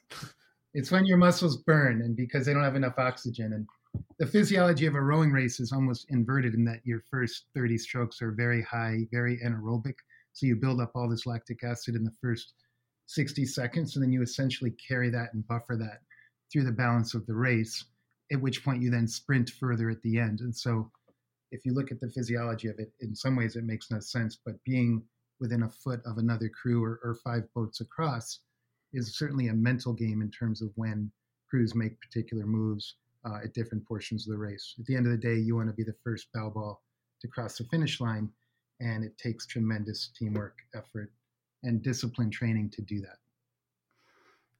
It's 0.73 0.91
when 0.91 1.05
your 1.05 1.17
muscles 1.17 1.57
burn, 1.57 2.01
and 2.01 2.15
because 2.15 2.45
they 2.45 2.53
don't 2.53 2.63
have 2.63 2.75
enough 2.75 2.97
oxygen. 2.97 3.53
And 3.53 3.67
the 4.19 4.27
physiology 4.27 4.85
of 4.85 4.95
a 4.95 5.01
rowing 5.01 5.31
race 5.31 5.59
is 5.59 5.71
almost 5.71 6.05
inverted 6.09 6.53
in 6.53 6.63
that 6.65 6.81
your 6.83 7.01
first 7.09 7.45
30 7.55 7.77
strokes 7.77 8.21
are 8.21 8.31
very 8.31 8.61
high, 8.61 9.07
very 9.11 9.39
anaerobic. 9.43 9.95
So 10.33 10.45
you 10.45 10.55
build 10.55 10.79
up 10.79 10.91
all 10.93 11.09
this 11.09 11.25
lactic 11.25 11.63
acid 11.63 11.95
in 11.95 12.03
the 12.03 12.13
first 12.21 12.53
60 13.07 13.45
seconds, 13.45 13.95
and 13.95 14.03
then 14.03 14.11
you 14.11 14.21
essentially 14.21 14.71
carry 14.71 15.09
that 15.09 15.33
and 15.33 15.47
buffer 15.47 15.75
that 15.77 16.01
through 16.51 16.63
the 16.63 16.71
balance 16.71 17.13
of 17.13 17.25
the 17.25 17.33
race. 17.33 17.83
At 18.31 18.41
which 18.41 18.63
point 18.63 18.81
you 18.81 18.91
then 18.91 19.07
sprint 19.07 19.49
further 19.49 19.89
at 19.89 20.01
the 20.01 20.19
end. 20.19 20.41
And 20.41 20.55
so 20.55 20.91
if 21.51 21.65
you 21.65 21.73
look 21.73 21.91
at 21.91 22.01
the 22.01 22.09
physiology 22.09 22.67
of 22.67 22.77
it, 22.79 22.91
in 22.99 23.15
some 23.15 23.35
ways 23.35 23.55
it 23.55 23.63
makes 23.63 23.89
no 23.89 23.99
sense. 23.99 24.37
But 24.45 24.61
being 24.65 25.03
within 25.39 25.63
a 25.63 25.69
foot 25.69 26.01
of 26.05 26.17
another 26.17 26.49
crew 26.49 26.83
or, 26.83 26.99
or 27.03 27.15
five 27.23 27.43
boats 27.55 27.79
across 27.79 28.39
is 28.93 29.17
certainly 29.17 29.47
a 29.47 29.53
mental 29.53 29.93
game 29.93 30.21
in 30.21 30.31
terms 30.31 30.61
of 30.61 30.71
when 30.75 31.11
crews 31.49 31.75
make 31.75 31.99
particular 32.01 32.45
moves 32.45 32.95
uh, 33.25 33.37
at 33.43 33.53
different 33.53 33.85
portions 33.87 34.27
of 34.27 34.33
the 34.33 34.37
race. 34.37 34.75
At 34.79 34.85
the 34.85 34.95
end 34.95 35.05
of 35.05 35.11
the 35.11 35.17
day, 35.17 35.35
you 35.35 35.55
want 35.55 35.69
to 35.69 35.75
be 35.75 35.83
the 35.83 35.95
first 36.03 36.27
bow 36.33 36.49
ball 36.49 36.81
to 37.21 37.27
cross 37.27 37.57
the 37.57 37.63
finish 37.65 37.99
line, 37.99 38.29
and 38.79 39.03
it 39.03 39.17
takes 39.17 39.45
tremendous 39.45 40.11
teamwork, 40.17 40.57
effort, 40.75 41.11
and 41.67 41.81
discipline 41.81 42.31
training 42.31 42.71
to 42.71 42.81
do 42.81 43.01
that. 43.01 43.17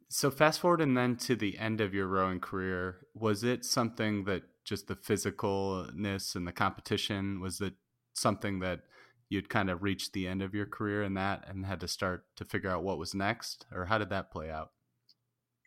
So 0.10 0.32
fast 0.32 0.60
forward 0.60 0.82
and 0.82 0.96
then 0.96 1.18
to 1.18 1.36
the 1.36 1.58
end 1.58 1.82
of 1.82 1.94
your 1.94 2.08
rowing 2.08 2.40
career, 2.40 3.00
was 3.14 3.44
it 3.44 3.66
something 3.66 4.24
that 4.26 4.44
just 4.68 4.88
the 4.88 4.96
physicalness 4.96 6.36
and 6.36 6.46
the 6.46 6.52
competition 6.52 7.40
was 7.40 7.62
it 7.62 7.74
something 8.14 8.60
that 8.60 8.82
you'd 9.30 9.50
kind 9.50 9.70
of 9.70 9.82
reached 9.82 10.12
the 10.12 10.28
end 10.28 10.42
of 10.42 10.54
your 10.54 10.66
career 10.66 11.04
in 11.04 11.14
that 11.14 11.46
and 11.48 11.66
had 11.66 11.80
to 11.80 11.88
start 11.88 12.26
to 12.36 12.44
figure 12.44 12.70
out 12.70 12.84
what 12.84 12.98
was 12.98 13.16
next 13.16 13.66
or 13.74 13.86
how 13.86 13.98
did 13.98 14.10
that 14.10 14.30
play 14.30 14.52
out 14.52 14.72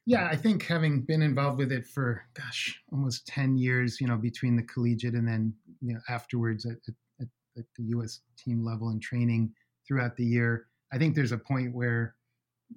yeah 0.04 0.28
i 0.30 0.36
think 0.36 0.66
having 0.66 1.00
been 1.00 1.22
involved 1.22 1.58
with 1.58 1.72
it 1.72 1.86
for 1.86 2.22
gosh 2.34 2.78
almost 2.92 3.26
10 3.26 3.56
years 3.56 4.00
you 4.02 4.06
know 4.06 4.18
between 4.18 4.54
the 4.54 4.62
collegiate 4.64 5.14
and 5.14 5.26
then 5.26 5.54
you 5.80 5.94
know 5.94 6.00
afterwards 6.10 6.66
at, 6.66 6.76
at, 7.20 7.28
at 7.56 7.64
the 7.78 7.84
us 7.84 8.20
team 8.36 8.62
level 8.62 8.90
and 8.90 9.00
training 9.00 9.50
throughout 9.88 10.14
the 10.16 10.24
year 10.24 10.66
i 10.92 10.98
think 10.98 11.14
there's 11.14 11.32
a 11.32 11.38
point 11.38 11.74
where 11.74 12.14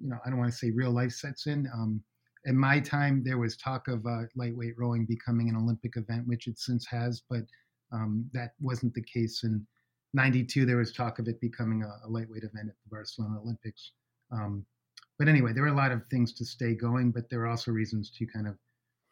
you 0.00 0.08
know 0.08 0.18
i 0.24 0.30
don't 0.30 0.38
want 0.38 0.50
to 0.50 0.56
say 0.56 0.70
real 0.70 0.90
life 0.90 1.12
sets 1.12 1.46
in 1.46 1.68
um, 1.74 2.02
in 2.46 2.56
my 2.56 2.78
time, 2.78 3.22
there 3.24 3.38
was 3.38 3.56
talk 3.56 3.88
of 3.88 4.04
uh, 4.04 4.24
lightweight 4.36 4.74
rowing 4.76 5.06
becoming 5.06 5.48
an 5.48 5.56
Olympic 5.56 5.96
event, 5.96 6.26
which 6.26 6.46
it 6.46 6.58
since 6.58 6.86
has, 6.86 7.22
but 7.30 7.42
um, 7.90 8.28
that 8.34 8.52
wasn't 8.60 8.92
the 8.92 9.02
case. 9.02 9.44
In 9.44 9.66
'92, 10.12 10.66
there 10.66 10.76
was 10.76 10.92
talk 10.92 11.18
of 11.18 11.26
it 11.26 11.40
becoming 11.40 11.82
a, 11.82 12.06
a, 12.06 12.08
lightweight 12.08 12.44
event 12.44 12.68
at 12.68 12.74
the 12.84 12.90
Barcelona 12.90 13.40
Olympics. 13.40 13.92
Um, 14.30 14.66
but 15.18 15.28
anyway, 15.28 15.54
there 15.54 15.62
were 15.62 15.70
a 15.70 15.74
lot 15.74 15.92
of 15.92 16.06
things 16.08 16.34
to 16.34 16.44
stay 16.44 16.74
going, 16.74 17.12
but 17.12 17.30
there 17.30 17.38
were 17.38 17.46
also 17.46 17.70
reasons 17.70 18.10
to 18.18 18.26
kind 18.26 18.46
of 18.46 18.56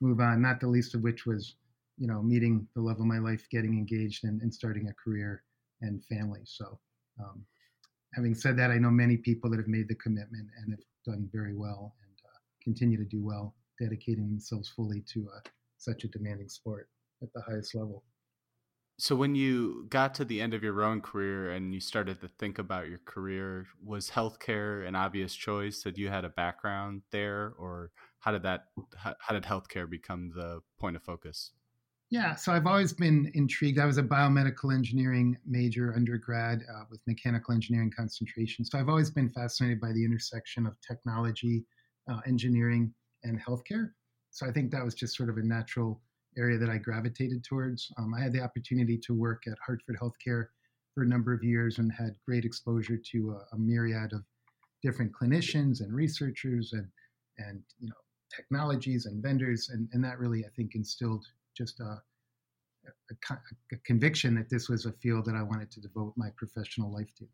move 0.02 0.20
on. 0.20 0.42
Not 0.42 0.60
the 0.60 0.68
least 0.68 0.94
of 0.94 1.02
which 1.02 1.24
was 1.24 1.56
you 1.98 2.06
know, 2.06 2.22
meeting 2.22 2.66
the 2.74 2.82
love 2.82 2.98
of 2.98 3.06
my 3.06 3.18
life, 3.18 3.46
getting 3.50 3.74
engaged, 3.74 4.24
and, 4.24 4.40
and 4.42 4.52
starting 4.52 4.88
a 4.88 4.94
career 4.94 5.42
and 5.82 6.04
family. 6.06 6.40
So, 6.44 6.78
um, 7.20 7.44
having 8.14 8.34
said 8.34 8.56
that, 8.58 8.70
I 8.70 8.78
know 8.78 8.90
many 8.90 9.16
people 9.16 9.50
that 9.50 9.58
have 9.58 9.68
made 9.68 9.88
the 9.88 9.94
commitment 9.94 10.48
and 10.58 10.72
have 10.72 10.84
done 11.04 11.28
very 11.32 11.54
well 11.54 11.94
and 12.04 12.16
uh, 12.24 12.38
continue 12.62 12.98
to 12.98 13.04
do 13.04 13.22
well, 13.22 13.54
dedicating 13.80 14.28
themselves 14.28 14.68
fully 14.68 15.02
to 15.12 15.28
uh, 15.36 15.48
such 15.78 16.04
a 16.04 16.08
demanding 16.08 16.48
sport 16.48 16.88
at 17.22 17.32
the 17.34 17.42
highest 17.42 17.74
level. 17.74 18.04
So, 18.98 19.16
when 19.16 19.34
you 19.34 19.86
got 19.88 20.14
to 20.16 20.24
the 20.24 20.40
end 20.40 20.52
of 20.54 20.62
your 20.62 20.74
rowing 20.74 21.00
career 21.00 21.50
and 21.50 21.72
you 21.72 21.80
started 21.80 22.20
to 22.20 22.28
think 22.28 22.58
about 22.58 22.88
your 22.88 23.00
career, 23.04 23.66
was 23.82 24.10
healthcare 24.10 24.86
an 24.86 24.94
obvious 24.94 25.34
choice? 25.34 25.82
That 25.82 25.96
you 25.96 26.08
had 26.08 26.24
a 26.24 26.28
background 26.28 27.02
there, 27.10 27.54
or 27.58 27.90
how 28.20 28.32
did 28.32 28.42
that? 28.42 28.66
How, 28.96 29.14
how 29.18 29.34
did 29.34 29.44
healthcare 29.44 29.88
become 29.88 30.30
the 30.36 30.60
point 30.78 30.96
of 30.96 31.02
focus? 31.02 31.52
Yeah, 32.12 32.34
so 32.34 32.52
I've 32.52 32.66
always 32.66 32.92
been 32.92 33.32
intrigued. 33.32 33.78
I 33.78 33.86
was 33.86 33.96
a 33.96 34.02
biomedical 34.02 34.70
engineering 34.70 35.38
major 35.46 35.94
undergrad 35.96 36.62
uh, 36.70 36.82
with 36.90 37.00
mechanical 37.06 37.54
engineering 37.54 37.90
concentration. 37.90 38.66
So 38.66 38.78
I've 38.78 38.90
always 38.90 39.10
been 39.10 39.30
fascinated 39.30 39.80
by 39.80 39.92
the 39.92 40.04
intersection 40.04 40.66
of 40.66 40.76
technology, 40.86 41.64
uh, 42.10 42.20
engineering, 42.26 42.92
and 43.22 43.40
healthcare. 43.42 43.92
So 44.30 44.46
I 44.46 44.52
think 44.52 44.70
that 44.72 44.84
was 44.84 44.94
just 44.94 45.16
sort 45.16 45.30
of 45.30 45.38
a 45.38 45.42
natural 45.42 46.02
area 46.36 46.58
that 46.58 46.68
I 46.68 46.76
gravitated 46.76 47.44
towards. 47.44 47.90
Um, 47.96 48.12
I 48.12 48.20
had 48.20 48.34
the 48.34 48.42
opportunity 48.42 48.98
to 49.06 49.14
work 49.14 49.44
at 49.46 49.56
Hartford 49.64 49.96
Healthcare 49.98 50.48
for 50.94 51.04
a 51.04 51.08
number 51.08 51.32
of 51.32 51.42
years 51.42 51.78
and 51.78 51.90
had 51.90 52.14
great 52.26 52.44
exposure 52.44 52.98
to 53.10 53.38
a, 53.38 53.56
a 53.56 53.58
myriad 53.58 54.12
of 54.12 54.22
different 54.82 55.12
clinicians 55.18 55.80
and 55.80 55.94
researchers 55.94 56.74
and 56.74 56.86
and 57.38 57.62
you 57.78 57.88
know 57.88 57.94
technologies 58.36 59.06
and 59.06 59.22
vendors 59.22 59.70
and, 59.70 59.88
and 59.94 60.04
that 60.04 60.18
really 60.18 60.44
I 60.44 60.50
think 60.54 60.74
instilled 60.74 61.24
just 61.56 61.80
a, 61.80 62.00
a, 62.84 63.34
a, 63.72 63.76
conviction 63.84 64.34
that 64.34 64.50
this 64.50 64.68
was 64.68 64.86
a 64.86 64.92
field 64.92 65.26
that 65.26 65.34
I 65.34 65.42
wanted 65.42 65.70
to 65.72 65.80
devote 65.80 66.14
my 66.16 66.28
professional 66.36 66.92
life 66.92 67.14
to. 67.18 67.26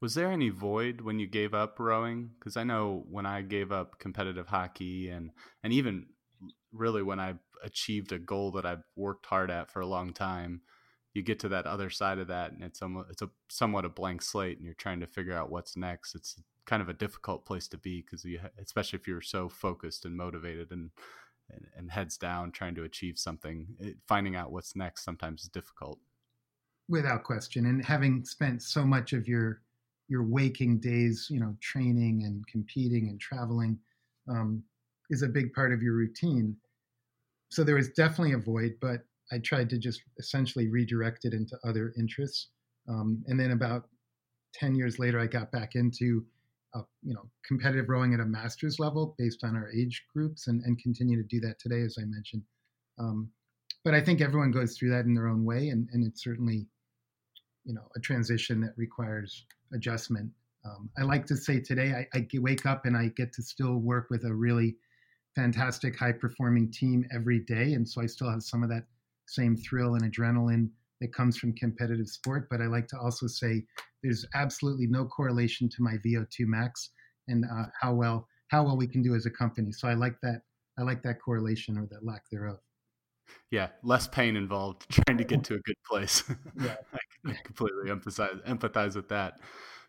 Was 0.00 0.14
there 0.14 0.30
any 0.30 0.50
void 0.50 1.00
when 1.00 1.18
you 1.18 1.26
gave 1.26 1.54
up 1.54 1.78
rowing? 1.78 2.30
Because 2.38 2.56
I 2.56 2.64
know 2.64 3.04
when 3.08 3.26
I 3.26 3.42
gave 3.42 3.72
up 3.72 3.98
competitive 3.98 4.48
hockey 4.48 5.08
and 5.08 5.30
and 5.62 5.72
even 5.72 6.06
really 6.72 7.02
when 7.02 7.20
I 7.20 7.34
achieved 7.62 8.12
a 8.12 8.18
goal 8.18 8.50
that 8.52 8.66
I've 8.66 8.82
worked 8.96 9.26
hard 9.26 9.50
at 9.50 9.70
for 9.70 9.80
a 9.80 9.86
long 9.86 10.12
time, 10.12 10.62
you 11.14 11.22
get 11.22 11.38
to 11.40 11.48
that 11.50 11.66
other 11.66 11.90
side 11.90 12.18
of 12.18 12.28
that 12.28 12.52
and 12.52 12.62
it's 12.62 12.78
somewhat 12.78 13.06
it's 13.10 13.22
a 13.22 13.30
somewhat 13.48 13.84
a 13.84 13.88
blank 13.88 14.22
slate 14.22 14.58
and 14.58 14.66
you're 14.66 14.74
trying 14.74 15.00
to 15.00 15.06
figure 15.06 15.36
out 15.36 15.50
what's 15.50 15.76
next. 15.76 16.14
It's 16.14 16.36
kind 16.66 16.82
of 16.82 16.88
a 16.88 16.94
difficult 16.94 17.44
place 17.44 17.68
to 17.68 17.78
be 17.78 18.02
because 18.02 18.24
you 18.24 18.40
especially 18.60 18.98
if 18.98 19.08
you're 19.08 19.20
so 19.20 19.48
focused 19.48 20.04
and 20.04 20.16
motivated 20.16 20.70
and 20.70 20.90
and, 21.52 21.66
and 21.76 21.90
heads 21.90 22.16
down 22.16 22.52
trying 22.52 22.74
to 22.74 22.84
achieve 22.84 23.18
something. 23.18 23.66
It, 23.78 23.96
finding 24.06 24.36
out 24.36 24.52
what's 24.52 24.76
next 24.76 25.04
sometimes 25.04 25.42
is 25.42 25.48
difficult. 25.48 25.98
Without 26.88 27.24
question. 27.24 27.66
And 27.66 27.84
having 27.84 28.24
spent 28.24 28.62
so 28.62 28.84
much 28.84 29.12
of 29.12 29.28
your 29.28 29.60
your 30.08 30.24
waking 30.24 30.78
days 30.78 31.28
you 31.30 31.40
know 31.40 31.56
training 31.60 32.24
and 32.24 32.46
competing 32.46 33.08
and 33.08 33.20
traveling 33.20 33.78
um, 34.28 34.62
is 35.10 35.22
a 35.22 35.28
big 35.28 35.52
part 35.52 35.72
of 35.72 35.82
your 35.82 35.94
routine. 35.94 36.56
So 37.50 37.64
there 37.64 37.76
was 37.76 37.90
definitely 37.90 38.32
a 38.32 38.38
void 38.38 38.76
but 38.80 39.00
i 39.30 39.38
tried 39.38 39.70
to 39.70 39.78
just 39.78 40.02
essentially 40.18 40.68
redirect 40.68 41.24
it 41.24 41.32
into 41.32 41.56
other 41.64 41.94
interests. 41.98 42.48
Um, 42.88 43.22
and 43.28 43.38
then 43.38 43.52
about 43.52 43.88
10 44.54 44.74
years 44.74 44.98
later 44.98 45.20
i 45.20 45.26
got 45.26 45.52
back 45.52 45.76
into 45.76 46.24
uh, 46.74 46.82
you 47.02 47.14
know 47.14 47.28
competitive 47.46 47.88
rowing 47.88 48.14
at 48.14 48.20
a 48.20 48.24
master's 48.24 48.78
level 48.78 49.14
based 49.18 49.44
on 49.44 49.54
our 49.56 49.70
age 49.72 50.04
groups 50.14 50.46
and, 50.46 50.62
and 50.64 50.82
continue 50.82 51.16
to 51.16 51.28
do 51.28 51.40
that 51.40 51.58
today 51.58 51.82
as 51.82 51.96
i 52.00 52.04
mentioned. 52.04 52.42
Um, 52.98 53.30
but 53.84 53.94
i 53.94 54.00
think 54.00 54.20
everyone 54.20 54.50
goes 54.50 54.76
through 54.76 54.90
that 54.90 55.04
in 55.04 55.14
their 55.14 55.28
own 55.28 55.44
way 55.44 55.68
and, 55.68 55.88
and 55.92 56.06
it's 56.06 56.22
certainly 56.22 56.66
you 57.64 57.74
know 57.74 57.88
a 57.96 58.00
transition 58.00 58.60
that 58.60 58.72
requires 58.76 59.44
adjustment. 59.72 60.30
Um, 60.64 60.90
i 60.98 61.02
like 61.02 61.26
to 61.26 61.36
say 61.36 61.60
today 61.60 62.06
I, 62.14 62.18
I 62.18 62.26
wake 62.34 62.66
up 62.66 62.86
and 62.86 62.96
i 62.96 63.08
get 63.16 63.32
to 63.34 63.42
still 63.42 63.78
work 63.78 64.08
with 64.10 64.24
a 64.24 64.32
really 64.32 64.76
fantastic 65.34 65.98
high 65.98 66.12
performing 66.12 66.70
team 66.70 67.04
every 67.12 67.40
day 67.40 67.72
and 67.72 67.88
so 67.88 68.00
i 68.00 68.06
still 68.06 68.30
have 68.30 68.42
some 68.42 68.62
of 68.62 68.68
that 68.68 68.84
same 69.26 69.56
thrill 69.56 69.94
and 69.94 70.04
adrenaline 70.04 70.68
that 71.02 71.12
comes 71.12 71.36
from 71.36 71.52
competitive 71.54 72.08
sport. 72.08 72.46
But 72.48 72.62
I 72.62 72.66
like 72.66 72.86
to 72.88 72.98
also 72.98 73.26
say 73.26 73.64
there's 74.02 74.24
absolutely 74.34 74.86
no 74.86 75.04
correlation 75.04 75.68
to 75.68 75.82
my 75.82 75.96
VO2 76.06 76.46
max 76.46 76.90
and 77.28 77.44
uh, 77.44 77.66
how 77.78 77.92
well 77.92 78.26
how 78.48 78.62
well 78.62 78.76
we 78.76 78.86
can 78.86 79.02
do 79.02 79.14
as 79.14 79.26
a 79.26 79.30
company. 79.30 79.72
So 79.72 79.88
I 79.88 79.94
like 79.94 80.14
that 80.22 80.42
I 80.78 80.82
like 80.82 81.02
that 81.02 81.20
correlation 81.22 81.76
or 81.76 81.86
that 81.90 82.04
lack 82.04 82.22
thereof. 82.30 82.58
Yeah, 83.50 83.68
less 83.82 84.06
pain 84.06 84.36
involved 84.36 84.86
trying 84.90 85.18
to 85.18 85.24
get 85.24 85.44
to 85.44 85.54
a 85.54 85.58
good 85.58 85.76
place. 85.86 86.22
yeah. 86.60 86.76
I 87.26 87.34
completely 87.44 87.90
emphasize 87.90 88.38
empathize 88.46 88.94
with 88.94 89.08
that. 89.08 89.40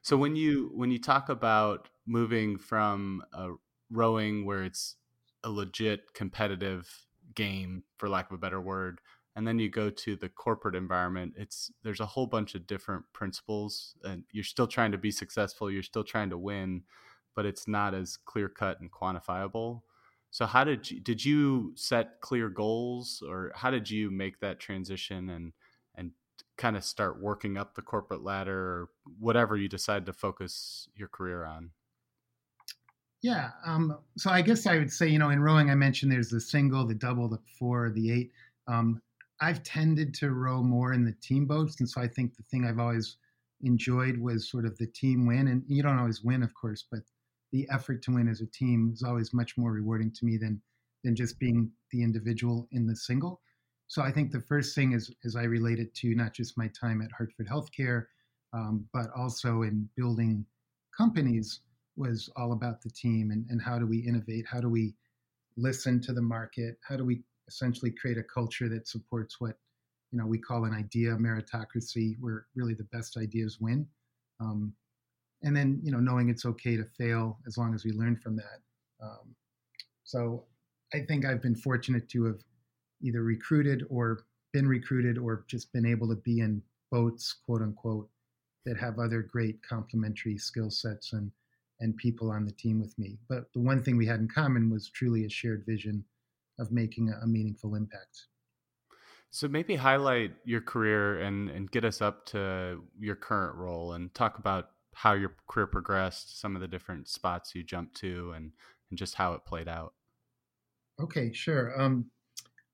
So 0.01 0.17
when 0.17 0.35
you 0.35 0.71
when 0.73 0.91
you 0.91 0.99
talk 0.99 1.29
about 1.29 1.89
moving 2.05 2.57
from 2.57 3.23
a 3.33 3.51
rowing 3.91 4.45
where 4.45 4.63
it's 4.63 4.95
a 5.43 5.49
legit 5.49 6.13
competitive 6.13 6.89
game 7.35 7.83
for 7.97 8.09
lack 8.09 8.29
of 8.29 8.35
a 8.35 8.37
better 8.37 8.61
word 8.61 8.99
and 9.35 9.47
then 9.47 9.57
you 9.57 9.69
go 9.69 9.89
to 9.89 10.15
the 10.15 10.29
corporate 10.29 10.75
environment 10.75 11.33
it's 11.37 11.71
there's 11.83 11.99
a 11.99 12.05
whole 12.05 12.27
bunch 12.27 12.55
of 12.55 12.67
different 12.67 13.03
principles 13.13 13.95
and 14.03 14.23
you're 14.31 14.43
still 14.43 14.67
trying 14.67 14.91
to 14.91 14.97
be 14.97 15.11
successful 15.11 15.71
you're 15.71 15.83
still 15.83 16.03
trying 16.03 16.29
to 16.29 16.37
win 16.37 16.83
but 17.35 17.45
it's 17.45 17.67
not 17.67 17.93
as 17.93 18.17
clear 18.17 18.49
cut 18.49 18.79
and 18.79 18.91
quantifiable. 18.91 19.81
So 20.31 20.45
how 20.45 20.63
did 20.63 20.89
you 20.89 20.99
did 20.99 21.23
you 21.23 21.73
set 21.75 22.21
clear 22.21 22.49
goals 22.49 23.23
or 23.27 23.51
how 23.55 23.69
did 23.69 23.89
you 23.89 24.09
make 24.09 24.39
that 24.39 24.59
transition 24.59 25.29
and 25.29 25.53
and 25.95 26.11
kind 26.57 26.75
of 26.75 26.83
start 26.83 27.21
working 27.21 27.57
up 27.57 27.75
the 27.75 27.81
corporate 27.81 28.23
ladder 28.23 28.57
or 28.57 28.89
whatever 29.19 29.55
you 29.55 29.69
decide 29.69 30.05
to 30.07 30.13
focus 30.13 30.87
your 30.95 31.07
career 31.07 31.45
on? 31.45 31.71
Yeah 33.21 33.51
um, 33.65 33.99
so 34.17 34.31
i 34.31 34.41
guess 34.41 34.65
i 34.67 34.77
would 34.77 34.91
say 34.91 35.07
you 35.07 35.19
know 35.19 35.29
in 35.29 35.39
rowing 35.39 35.69
i 35.69 35.75
mentioned 35.75 36.11
there's 36.11 36.29
the 36.29 36.41
single 36.41 36.85
the 36.85 36.93
double 36.93 37.29
the 37.29 37.39
four 37.57 37.89
the 37.91 38.11
eight 38.11 38.31
um, 38.67 39.01
I've 39.41 39.63
tended 39.63 40.13
to 40.15 40.31
row 40.31 40.61
more 40.61 40.93
in 40.93 41.03
the 41.03 41.15
team 41.21 41.45
boats, 41.45 41.79
and 41.79 41.89
so 41.89 42.01
I 42.01 42.07
think 42.07 42.35
the 42.35 42.43
thing 42.43 42.65
I've 42.65 42.79
always 42.79 43.17
enjoyed 43.61 44.17
was 44.17 44.49
sort 44.49 44.65
of 44.65 44.77
the 44.77 44.87
team 44.87 45.25
win. 45.25 45.47
And 45.47 45.63
you 45.67 45.81
don't 45.83 45.99
always 45.99 46.23
win, 46.23 46.43
of 46.43 46.53
course, 46.53 46.85
but 46.89 47.01
the 47.51 47.67
effort 47.71 48.01
to 48.03 48.13
win 48.13 48.27
as 48.27 48.41
a 48.41 48.47
team 48.47 48.91
is 48.93 49.03
always 49.03 49.33
much 49.33 49.57
more 49.57 49.71
rewarding 49.71 50.11
to 50.11 50.25
me 50.25 50.37
than 50.37 50.61
than 51.03 51.15
just 51.15 51.37
being 51.37 51.69
the 51.91 52.01
individual 52.01 52.67
in 52.71 52.87
the 52.87 52.95
single. 52.95 53.41
So 53.87 54.01
I 54.01 54.11
think 54.11 54.31
the 54.31 54.41
first 54.41 54.75
thing 54.75 54.93
is 54.93 55.13
is 55.23 55.35
I 55.35 55.43
relate 55.43 55.79
it 55.79 55.93
to 55.95 56.15
not 56.15 56.33
just 56.33 56.57
my 56.57 56.69
time 56.79 57.01
at 57.01 57.11
Hartford 57.11 57.47
Healthcare, 57.47 58.05
um, 58.53 58.85
but 58.93 59.07
also 59.15 59.63
in 59.63 59.89
building 59.95 60.45
companies 60.95 61.61
was 61.95 62.29
all 62.35 62.53
about 62.53 62.81
the 62.81 62.89
team 62.89 63.31
and, 63.31 63.45
and 63.49 63.61
how 63.61 63.77
do 63.77 63.85
we 63.85 63.99
innovate? 63.99 64.45
How 64.47 64.59
do 64.59 64.69
we 64.69 64.95
listen 65.57 66.01
to 66.01 66.13
the 66.13 66.21
market? 66.21 66.77
How 66.87 66.97
do 66.97 67.05
we 67.05 67.23
essentially 67.47 67.91
create 67.91 68.17
a 68.17 68.23
culture 68.23 68.69
that 68.69 68.87
supports 68.87 69.39
what 69.39 69.57
you 70.11 70.19
know 70.19 70.25
we 70.25 70.37
call 70.37 70.65
an 70.65 70.73
idea 70.73 71.11
meritocracy, 71.11 72.15
where 72.19 72.45
really 72.55 72.73
the 72.73 72.87
best 72.91 73.17
ideas 73.17 73.59
win. 73.59 73.87
Um, 74.39 74.73
and 75.43 75.55
then 75.55 75.79
you 75.83 75.91
know 75.91 75.99
knowing 75.99 76.29
it's 76.29 76.45
okay 76.45 76.77
to 76.77 76.85
fail 76.85 77.39
as 77.47 77.57
long 77.57 77.73
as 77.73 77.83
we 77.83 77.91
learn 77.91 78.15
from 78.15 78.35
that. 78.37 78.59
Um, 79.01 79.35
so 80.03 80.45
I 80.93 80.99
think 81.01 81.25
I've 81.25 81.41
been 81.41 81.55
fortunate 81.55 82.07
to 82.09 82.25
have 82.25 82.41
either 83.01 83.23
recruited 83.23 83.85
or 83.89 84.25
been 84.53 84.67
recruited 84.67 85.17
or 85.17 85.45
just 85.47 85.73
been 85.73 85.85
able 85.85 86.07
to 86.09 86.15
be 86.15 86.39
in 86.39 86.61
boats, 86.91 87.35
quote 87.45 87.61
unquote, 87.61 88.09
that 88.65 88.77
have 88.77 88.99
other 88.99 89.21
great 89.21 89.61
complementary 89.67 90.37
skill 90.37 90.69
sets 90.69 91.13
and 91.13 91.31
and 91.79 91.97
people 91.97 92.31
on 92.31 92.45
the 92.45 92.51
team 92.51 92.79
with 92.79 92.97
me. 92.97 93.17
But 93.27 93.51
the 93.53 93.59
one 93.59 93.81
thing 93.81 93.97
we 93.97 94.05
had 94.05 94.19
in 94.19 94.27
common 94.27 94.69
was 94.69 94.89
truly 94.89 95.25
a 95.25 95.29
shared 95.29 95.65
vision 95.65 96.05
of 96.59 96.71
making 96.71 97.09
a 97.09 97.27
meaningful 97.27 97.75
impact. 97.75 98.27
So 99.29 99.47
maybe 99.47 99.75
highlight 99.75 100.33
your 100.45 100.61
career 100.61 101.19
and 101.19 101.49
and 101.49 101.69
get 101.71 101.83
us 101.83 102.01
up 102.01 102.25
to 102.27 102.83
your 102.99 103.15
current 103.15 103.55
role 103.55 103.93
and 103.93 104.13
talk 104.13 104.37
about 104.37 104.69
how 104.93 105.13
your 105.13 105.35
career 105.47 105.65
progressed, 105.65 106.39
some 106.39 106.55
of 106.55 106.61
the 106.61 106.67
different 106.67 107.07
spots 107.07 107.55
you 107.55 107.63
jumped 107.63 107.95
to, 107.97 108.31
and 108.35 108.51
and 108.89 108.99
just 108.99 109.15
how 109.15 109.33
it 109.33 109.43
played 109.45 109.67
out. 109.67 109.93
Okay, 111.01 111.33
sure. 111.33 111.73
Um, 111.81 112.11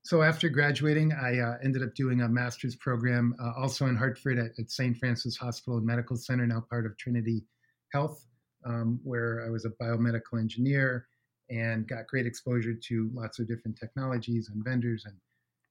so 0.02 0.22
after 0.22 0.50
graduating, 0.50 1.14
I 1.14 1.40
uh, 1.40 1.58
ended 1.64 1.84
up 1.84 1.94
doing 1.94 2.22
a 2.22 2.28
master's 2.28 2.76
program 2.76 3.36
uh, 3.42 3.52
also 3.58 3.86
in 3.86 3.96
Hartford 3.96 4.38
at, 4.38 4.52
at 4.60 4.70
St. 4.72 4.98
Francis 4.98 5.38
Hospital 5.38 5.78
and 5.78 5.86
Medical 5.86 6.18
Center, 6.18 6.46
now 6.46 6.64
part 6.70 6.86
of 6.86 6.98
Trinity 6.98 7.46
Health, 7.94 8.26
um, 8.66 9.00
where 9.04 9.46
I 9.46 9.50
was 9.50 9.66
a 9.66 9.70
biomedical 9.82 10.40
engineer 10.40 11.08
and 11.50 11.88
got 11.88 12.08
great 12.08 12.26
exposure 12.26 12.74
to 12.74 13.10
lots 13.14 13.40
of 13.40 13.48
different 13.48 13.78
technologies 13.78 14.50
and 14.50 14.64
vendors 14.64 15.06
and 15.06 15.16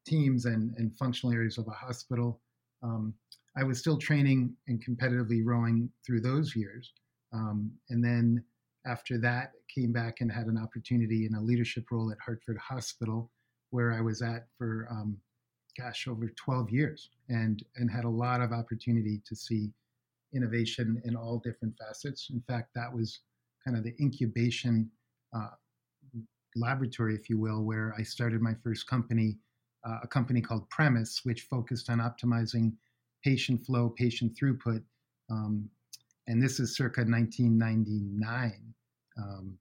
teams 0.07 0.47
and, 0.47 0.75
and 0.77 0.97
functional 0.97 1.35
areas 1.35 1.59
of 1.59 1.67
a 1.69 1.73
hospital. 1.73 2.41
Um, 2.83 3.15
I 3.57 3.65
was 3.65 3.79
still 3.79 3.99
training 3.99 4.55
and 4.67 4.85
competitively 4.85 5.43
rowing 5.45 5.91
through 6.07 6.21
those 6.21 6.55
years. 6.55 6.93
Um, 7.33 7.71
and 7.91 8.05
then 8.05 8.45
after 8.87 9.19
that, 9.19 9.53
came 9.73 9.93
back 9.93 10.21
and 10.21 10.33
had 10.33 10.47
an 10.47 10.59
opportunity 10.59 11.27
in 11.27 11.35
a 11.35 11.43
leadership 11.43 11.85
role 11.91 12.11
at 12.11 12.19
Hartford 12.25 12.59
Hospital, 12.59 13.31
where 13.71 13.93
I 13.93 14.01
was 14.01 14.23
at 14.23 14.47
for, 14.57 14.89
um, 14.91 15.19
gosh, 15.79 16.09
over 16.09 16.29
12 16.29 16.71
years 16.71 17.11
and, 17.29 17.63
and 17.77 17.91
had 17.91 18.05
a 18.05 18.09
lot 18.09 18.41
of 18.41 18.53
opportunity 18.53 19.21
to 19.27 19.37
see 19.37 19.71
innovation 20.35 21.01
in 21.05 21.17
all 21.17 21.39
different 21.45 21.75
facets. 21.79 22.29
In 22.31 22.41
fact, 22.49 22.71
that 22.75 22.93
was 22.93 23.21
kind 23.65 23.77
of 23.77 23.85
the 23.85 23.95
incubation 24.01 24.91
uh, 25.37 25.49
laboratory, 26.59 27.15
if 27.15 27.29
you 27.29 27.38
will, 27.38 27.62
where 27.62 27.95
I 27.99 28.03
started 28.03 28.41
my 28.41 28.55
first 28.62 28.87
company, 28.87 29.37
uh, 29.87 29.99
a 30.03 30.09
company 30.09 30.41
called 30.41 30.69
Premise, 30.71 31.21
which 31.25 31.43
focused 31.43 31.91
on 31.91 31.99
optimizing 31.99 32.73
patient 33.25 33.65
flow, 33.65 33.91
patient 33.91 34.37
throughput. 34.37 34.83
Um, 35.31 35.69
and 36.27 36.43
this 36.43 36.61
is 36.61 36.77
circa 36.77 37.00
1999, 37.00 38.75
um, 39.17 39.59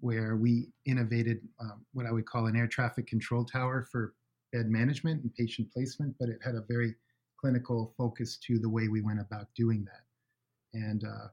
where 0.00 0.36
we 0.36 0.68
innovated 0.86 1.40
um, 1.60 1.84
what 1.92 2.06
I 2.06 2.12
would 2.12 2.26
call 2.26 2.46
an 2.46 2.56
air 2.56 2.66
traffic 2.66 3.06
control 3.06 3.44
tower 3.44 3.86
for 3.90 4.14
bed 4.52 4.68
management 4.68 5.22
and 5.22 5.34
patient 5.34 5.72
placement, 5.72 6.14
but 6.18 6.28
it 6.28 6.38
had 6.42 6.54
a 6.54 6.64
very 6.68 6.94
clinical 7.38 7.94
focus 7.96 8.38
to 8.38 8.58
the 8.58 8.68
way 8.68 8.88
we 8.88 9.02
went 9.02 9.20
about 9.20 9.46
doing 9.54 9.84
that. 9.84 10.78
And 10.78 11.04
uh, 11.04 11.28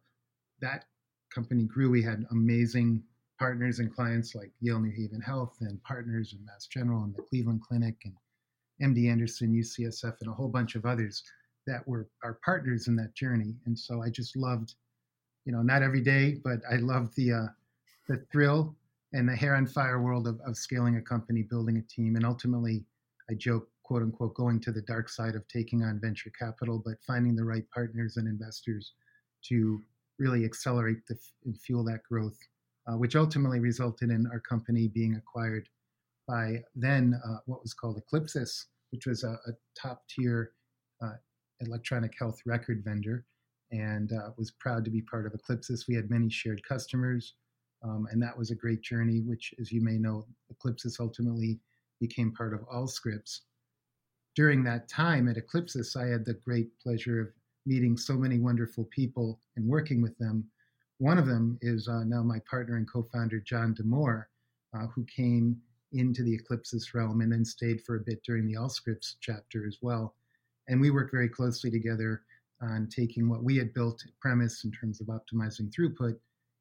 that 0.62 0.86
company 1.34 1.63
grew. 1.63 1.89
We 1.89 2.03
had 2.03 2.25
amazing 2.32 3.03
partners 3.40 3.80
and 3.80 3.94
clients 3.94 4.36
like 4.36 4.52
Yale 4.62 4.80
New 4.80 4.92
Haven 4.92 5.22
Health 5.22 5.58
and 5.62 5.82
partners 5.84 6.34
in 6.34 6.46
Mass 6.46 6.68
General 6.68 7.04
and 7.04 7.16
the 7.16 7.22
Cleveland 7.22 7.62
Clinic 7.62 7.96
and 8.06 8.16
MD 8.96 9.10
Anderson, 9.10 9.54
UCSF, 9.54 10.16
and 10.22 10.30
a 10.30 10.34
whole 10.34 10.50
bunch 10.50 10.75
of 10.75 10.86
others 10.86 11.24
that 11.68 11.88
were 11.88 12.10
our 12.24 12.40
partners 12.46 12.88
in 12.88 12.96
that 12.98 13.16
journey. 13.16 13.56
And 13.66 13.78
so 13.78 14.02
I 14.02 14.10
just 14.10 14.36
loved, 14.36 14.75
you 15.46 15.52
know, 15.52 15.62
not 15.62 15.82
every 15.82 16.02
day, 16.02 16.38
but 16.44 16.60
I 16.70 16.78
loved 16.78 17.16
the 17.16 17.34
uh, 17.34 17.48
the 18.08 18.18
thrill 18.32 18.75
and 19.13 19.30
the 19.30 19.36
hair 19.36 19.56
on 19.56 19.66
fire 19.66 20.02
world 20.02 20.28
of, 20.28 20.40
of 20.46 20.58
scaling 20.58 20.98
a 20.98 21.02
company, 21.02 21.44
building 21.44 21.78
a 21.78 21.82
team, 21.84 22.16
and 22.16 22.25
ultimately, 22.25 22.84
I 23.30 23.36
joke, 23.36 23.70
quote 23.84 24.02
unquote, 24.02 24.34
going 24.34 24.60
to 24.62 24.72
the 24.72 24.82
dark 24.82 25.08
side 25.08 25.36
of 25.36 25.48
taking 25.48 25.84
on 25.84 26.02
venture 26.02 26.32
capital, 26.38 26.82
but 26.84 26.96
finding 27.06 27.36
the 27.36 27.46
right 27.46 27.63
partners 27.74 28.18
and 28.18 28.28
investors 28.28 28.94
to 29.44 29.82
really 30.20 30.46
accelerate 30.46 31.06
the, 31.08 31.18
and 31.46 31.60
fuel 31.60 31.84
that 31.86 32.04
growth, 32.04 32.38
uh, 32.88 32.98
which 32.98 33.16
ultimately 33.16 33.60
resulted 33.60 34.10
in 34.10 34.28
our 34.28 34.40
company 34.40 34.88
being 34.88 35.16
acquired 35.16 35.68
by 36.28 36.63
then 36.75 37.20
uh, 37.25 37.38
what 37.46 37.62
was 37.62 37.74
called 37.74 38.02
Eclipsys, 38.02 38.66
which 38.92 39.06
was 39.06 39.24
a, 39.24 39.32
a 39.48 39.52
top 39.80 40.04
tier 40.08 40.52
uh, 41.02 41.13
electronic 41.62 42.13
health 42.18 42.40
record 42.46 42.84
vendor, 42.84 43.25
and 43.72 44.13
uh, 44.13 44.30
was 44.38 44.52
proud 44.52 44.86
to 44.86 44.92
be 44.92 45.02
part 45.02 45.25
of 45.25 45.34
Eclipsys. 45.34 45.88
We 45.88 45.96
had 45.96 46.10
many 46.10 46.30
shared 46.30 46.62
customers, 46.63 47.36
um, 47.84 48.08
and 48.12 48.22
that 48.22 48.38
was 48.38 48.52
a 48.52 48.56
great 48.56 48.82
journey. 48.82 49.22
Which, 49.22 49.54
as 49.60 49.72
you 49.72 49.82
may 49.82 49.98
know, 49.98 50.25
Eclipsys 50.54 51.00
ultimately 51.00 51.60
became 52.00 52.32
part 52.32 52.54
of 52.54 52.68
Allscripts. 52.68 53.40
During 54.36 54.63
that 54.63 54.90
time 54.90 55.30
at 55.30 55.38
Eclipsys, 55.38 55.96
I 55.96 56.08
had 56.08 56.25
the 56.25 56.34
great 56.34 56.68
pleasure 56.80 57.22
of 57.22 57.28
meeting 57.66 57.98
so 57.98 58.16
many 58.16 58.40
wonderful 58.40 58.86
people 58.86 59.40
and 59.56 59.68
working 59.68 60.02
with 60.02 60.18
them. 60.18 60.46
One 61.03 61.17
of 61.17 61.25
them 61.25 61.60
is 61.62 61.89
uh, 61.89 62.05
now 62.05 62.24
my 62.24 62.39
partner 62.50 62.77
and 62.77 62.89
co-founder 62.89 63.41
John 63.41 63.74
D'Amore, 63.74 64.29
uh, 64.74 64.88
who 64.95 65.03
came 65.03 65.57
into 65.91 66.24
the 66.24 66.39
Eclipsys 66.39 66.93
realm 66.93 67.19
and 67.19 67.29
then 67.29 67.43
stayed 67.43 67.81
for 67.81 67.98
a 67.98 68.00
bit 68.00 68.24
during 68.24 68.48
the 68.48 68.53
Allscripts 68.53 69.15
chapter 69.19 69.67
as 69.67 69.79
well. 69.81 70.15
And 70.69 70.79
we 70.79 70.91
worked 70.91 71.12
very 71.12 71.27
closely 71.27 71.69
together 71.69 72.22
on 72.62 72.88
taking 72.88 73.27
what 73.27 73.43
we 73.43 73.57
had 73.57 73.74
built 73.74 74.01
premise 74.21 74.63
in 74.63 74.71
terms 74.71 75.01
of 75.01 75.08
optimizing 75.08 75.69
throughput 75.73 76.17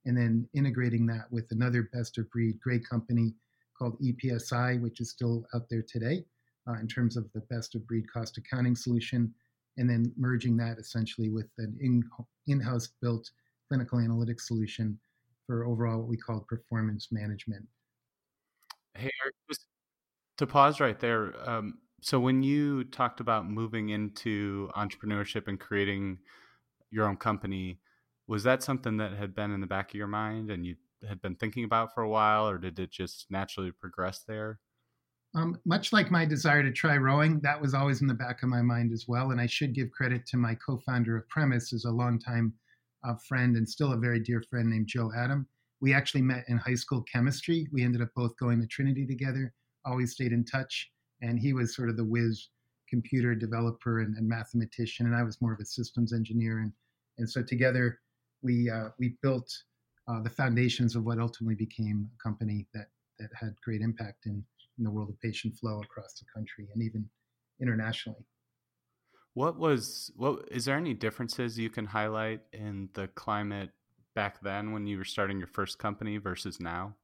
and 0.06 0.18
then 0.18 0.48
integrating 0.54 1.06
that 1.06 1.30
with 1.30 1.46
another 1.52 1.88
best 1.92 2.18
of 2.18 2.28
breed 2.32 2.58
great 2.58 2.84
company 2.84 3.34
called 3.78 3.96
EPSI, 4.00 4.80
which 4.82 5.00
is 5.00 5.08
still 5.08 5.46
out 5.54 5.68
there 5.70 5.84
today 5.86 6.24
uh, 6.68 6.80
in 6.80 6.88
terms 6.88 7.16
of 7.16 7.30
the 7.32 7.42
best 7.42 7.76
of 7.76 7.86
breed 7.86 8.10
cost 8.12 8.38
accounting 8.38 8.74
solution, 8.74 9.32
and 9.78 9.88
then 9.88 10.12
merging 10.16 10.56
that 10.56 10.78
essentially 10.78 11.28
with 11.28 11.46
an 11.58 11.78
in, 11.80 12.02
in-house 12.48 12.88
built 13.00 13.30
clinical 13.72 14.00
analytics 14.00 14.42
solution 14.42 14.98
for 15.46 15.64
overall 15.64 16.00
what 16.00 16.08
we 16.08 16.16
call 16.16 16.44
performance 16.46 17.08
management. 17.10 17.64
Hey, 18.94 19.10
Eric, 19.24 19.34
just 19.48 19.64
to 20.36 20.46
pause 20.46 20.78
right 20.78 21.00
there. 21.00 21.32
Um, 21.48 21.78
so 22.02 22.20
when 22.20 22.42
you 22.42 22.84
talked 22.84 23.20
about 23.20 23.48
moving 23.48 23.88
into 23.88 24.68
entrepreneurship 24.76 25.48
and 25.48 25.58
creating 25.58 26.18
your 26.90 27.06
own 27.06 27.16
company, 27.16 27.78
was 28.26 28.42
that 28.42 28.62
something 28.62 28.98
that 28.98 29.14
had 29.14 29.34
been 29.34 29.52
in 29.52 29.62
the 29.62 29.66
back 29.66 29.90
of 29.90 29.94
your 29.94 30.06
mind 30.06 30.50
and 30.50 30.66
you 30.66 30.76
had 31.08 31.22
been 31.22 31.34
thinking 31.34 31.64
about 31.64 31.94
for 31.94 32.02
a 32.02 32.08
while, 32.10 32.46
or 32.46 32.58
did 32.58 32.78
it 32.78 32.90
just 32.90 33.24
naturally 33.30 33.72
progress 33.72 34.22
there? 34.28 34.60
Um, 35.34 35.58
much 35.64 35.94
like 35.94 36.10
my 36.10 36.26
desire 36.26 36.62
to 36.62 36.70
try 36.70 36.98
rowing, 36.98 37.40
that 37.40 37.58
was 37.58 37.72
always 37.72 38.02
in 38.02 38.06
the 38.06 38.12
back 38.12 38.42
of 38.42 38.50
my 38.50 38.60
mind 38.60 38.92
as 38.92 39.06
well. 39.08 39.30
And 39.30 39.40
I 39.40 39.46
should 39.46 39.72
give 39.72 39.90
credit 39.90 40.26
to 40.26 40.36
my 40.36 40.54
co-founder 40.56 41.16
of 41.16 41.26
Premise, 41.30 41.72
is 41.72 41.86
a 41.86 41.90
longtime 41.90 42.52
uh, 43.04 43.14
friend 43.26 43.56
and 43.56 43.68
still 43.68 43.92
a 43.92 43.96
very 43.96 44.20
dear 44.20 44.42
friend 44.48 44.68
named 44.70 44.86
Joe 44.88 45.10
Adam. 45.16 45.46
We 45.80 45.94
actually 45.94 46.22
met 46.22 46.44
in 46.48 46.58
high 46.58 46.74
school 46.74 47.02
chemistry. 47.12 47.66
We 47.72 47.82
ended 47.82 48.02
up 48.02 48.10
both 48.14 48.36
going 48.36 48.60
to 48.60 48.66
Trinity 48.66 49.06
together. 49.06 49.52
Always 49.84 50.12
stayed 50.12 50.32
in 50.32 50.44
touch, 50.44 50.90
and 51.22 51.38
he 51.38 51.52
was 51.52 51.74
sort 51.74 51.88
of 51.88 51.96
the 51.96 52.04
whiz 52.04 52.48
computer 52.88 53.34
developer 53.34 54.00
and, 54.00 54.16
and 54.16 54.28
mathematician, 54.28 55.06
and 55.06 55.16
I 55.16 55.22
was 55.22 55.40
more 55.40 55.54
of 55.54 55.60
a 55.60 55.64
systems 55.64 56.12
engineer. 56.12 56.58
And 56.58 56.72
and 57.18 57.28
so 57.28 57.42
together 57.42 57.98
we 58.42 58.70
uh, 58.70 58.90
we 58.98 59.16
built 59.22 59.50
uh, 60.08 60.20
the 60.22 60.30
foundations 60.30 60.94
of 60.94 61.04
what 61.04 61.18
ultimately 61.18 61.54
became 61.54 62.08
a 62.14 62.22
company 62.22 62.66
that 62.74 62.88
that 63.18 63.30
had 63.34 63.54
great 63.64 63.80
impact 63.80 64.26
in 64.26 64.44
in 64.78 64.84
the 64.84 64.90
world 64.90 65.08
of 65.08 65.20
patient 65.20 65.56
flow 65.56 65.80
across 65.80 66.14
the 66.14 66.26
country 66.34 66.68
and 66.72 66.82
even 66.82 67.08
internationally. 67.60 68.24
What 69.34 69.58
was 69.58 70.10
what 70.16 70.48
is 70.50 70.66
there 70.66 70.76
any 70.76 70.94
differences 70.94 71.58
you 71.58 71.70
can 71.70 71.86
highlight 71.86 72.42
in 72.52 72.90
the 72.92 73.08
climate 73.08 73.70
back 74.14 74.42
then 74.42 74.72
when 74.72 74.86
you 74.86 74.98
were 74.98 75.04
starting 75.04 75.38
your 75.38 75.46
first 75.46 75.78
company 75.78 76.18
versus 76.18 76.60
now? 76.60 76.94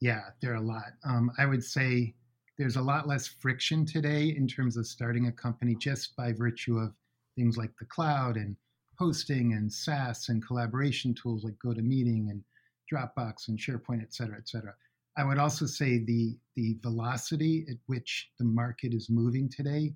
Yeah, 0.00 0.30
there 0.40 0.52
are 0.52 0.56
a 0.56 0.60
lot. 0.60 0.92
Um, 1.04 1.32
I 1.38 1.46
would 1.46 1.64
say 1.64 2.14
there's 2.56 2.76
a 2.76 2.82
lot 2.82 3.08
less 3.08 3.26
friction 3.26 3.84
today 3.84 4.34
in 4.36 4.46
terms 4.46 4.76
of 4.76 4.86
starting 4.86 5.26
a 5.26 5.32
company 5.32 5.74
just 5.74 6.14
by 6.14 6.32
virtue 6.32 6.78
of 6.78 6.94
things 7.36 7.56
like 7.56 7.76
the 7.78 7.86
cloud 7.86 8.36
and 8.36 8.56
hosting 8.96 9.54
and 9.54 9.72
SaaS 9.72 10.28
and 10.28 10.46
collaboration 10.46 11.14
tools 11.14 11.42
like 11.42 11.58
GoToMeeting 11.64 12.30
and 12.30 12.44
Dropbox 12.92 13.48
and 13.48 13.58
SharePoint, 13.58 14.02
et 14.02 14.14
cetera, 14.14 14.36
et 14.36 14.48
cetera. 14.48 14.74
I 15.16 15.24
would 15.24 15.38
also 15.38 15.66
say 15.66 15.98
the 15.98 16.36
the 16.54 16.76
velocity 16.80 17.66
at 17.68 17.76
which 17.86 18.30
the 18.38 18.44
market 18.44 18.94
is 18.94 19.10
moving 19.10 19.48
today 19.48 19.94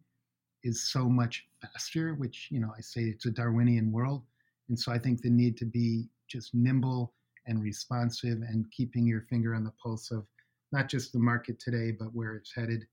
is 0.65 0.91
so 0.91 1.09
much 1.09 1.47
faster, 1.63 2.15
which 2.15 2.49
you 2.51 2.61
know 2.61 2.73
I 2.77 2.81
say 2.81 3.03
it's 3.03 3.27
a 3.27 3.31
Darwinian 3.31 3.93
world, 3.93 4.23
and 4.69 4.79
so 4.79 4.93
I 4.93 4.99
think 4.99 5.23
the 5.23 5.31
need 5.31 5.57
to 5.59 5.65
be 5.65 6.09
just 6.29 6.55
nimble 6.55 7.15
and 7.47 7.63
responsive 7.63 8.43
and 8.43 8.71
keeping 8.71 9.07
your 9.07 9.23
finger 9.23 9.55
on 9.55 9.65
the 9.65 9.73
pulse 9.83 10.11
of 10.11 10.27
not 10.71 10.89
just 10.89 11.13
the 11.13 11.19
market 11.19 11.59
today, 11.59 11.91
but 11.91 12.15
where 12.15 12.35
it's 12.35 12.55
headed 12.55 12.87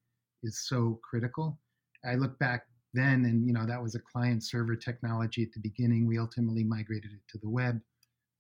is 0.44 0.60
so 0.68 1.00
critical. 1.04 1.60
I 2.06 2.16
look 2.16 2.38
back 2.40 2.68
then, 2.94 3.26
and 3.26 3.46
you 3.46 3.54
know 3.54 3.66
that 3.66 3.82
was 3.82 3.96
a 3.96 4.00
client 4.00 4.44
server 4.44 4.76
technology 4.76 5.44
at 5.44 5.52
the 5.52 5.60
beginning. 5.60 6.08
We 6.08 6.18
ultimately 6.18 6.64
migrated 6.64 7.12
it 7.12 7.28
to 7.30 7.38
the 7.40 7.50
web, 7.50 7.82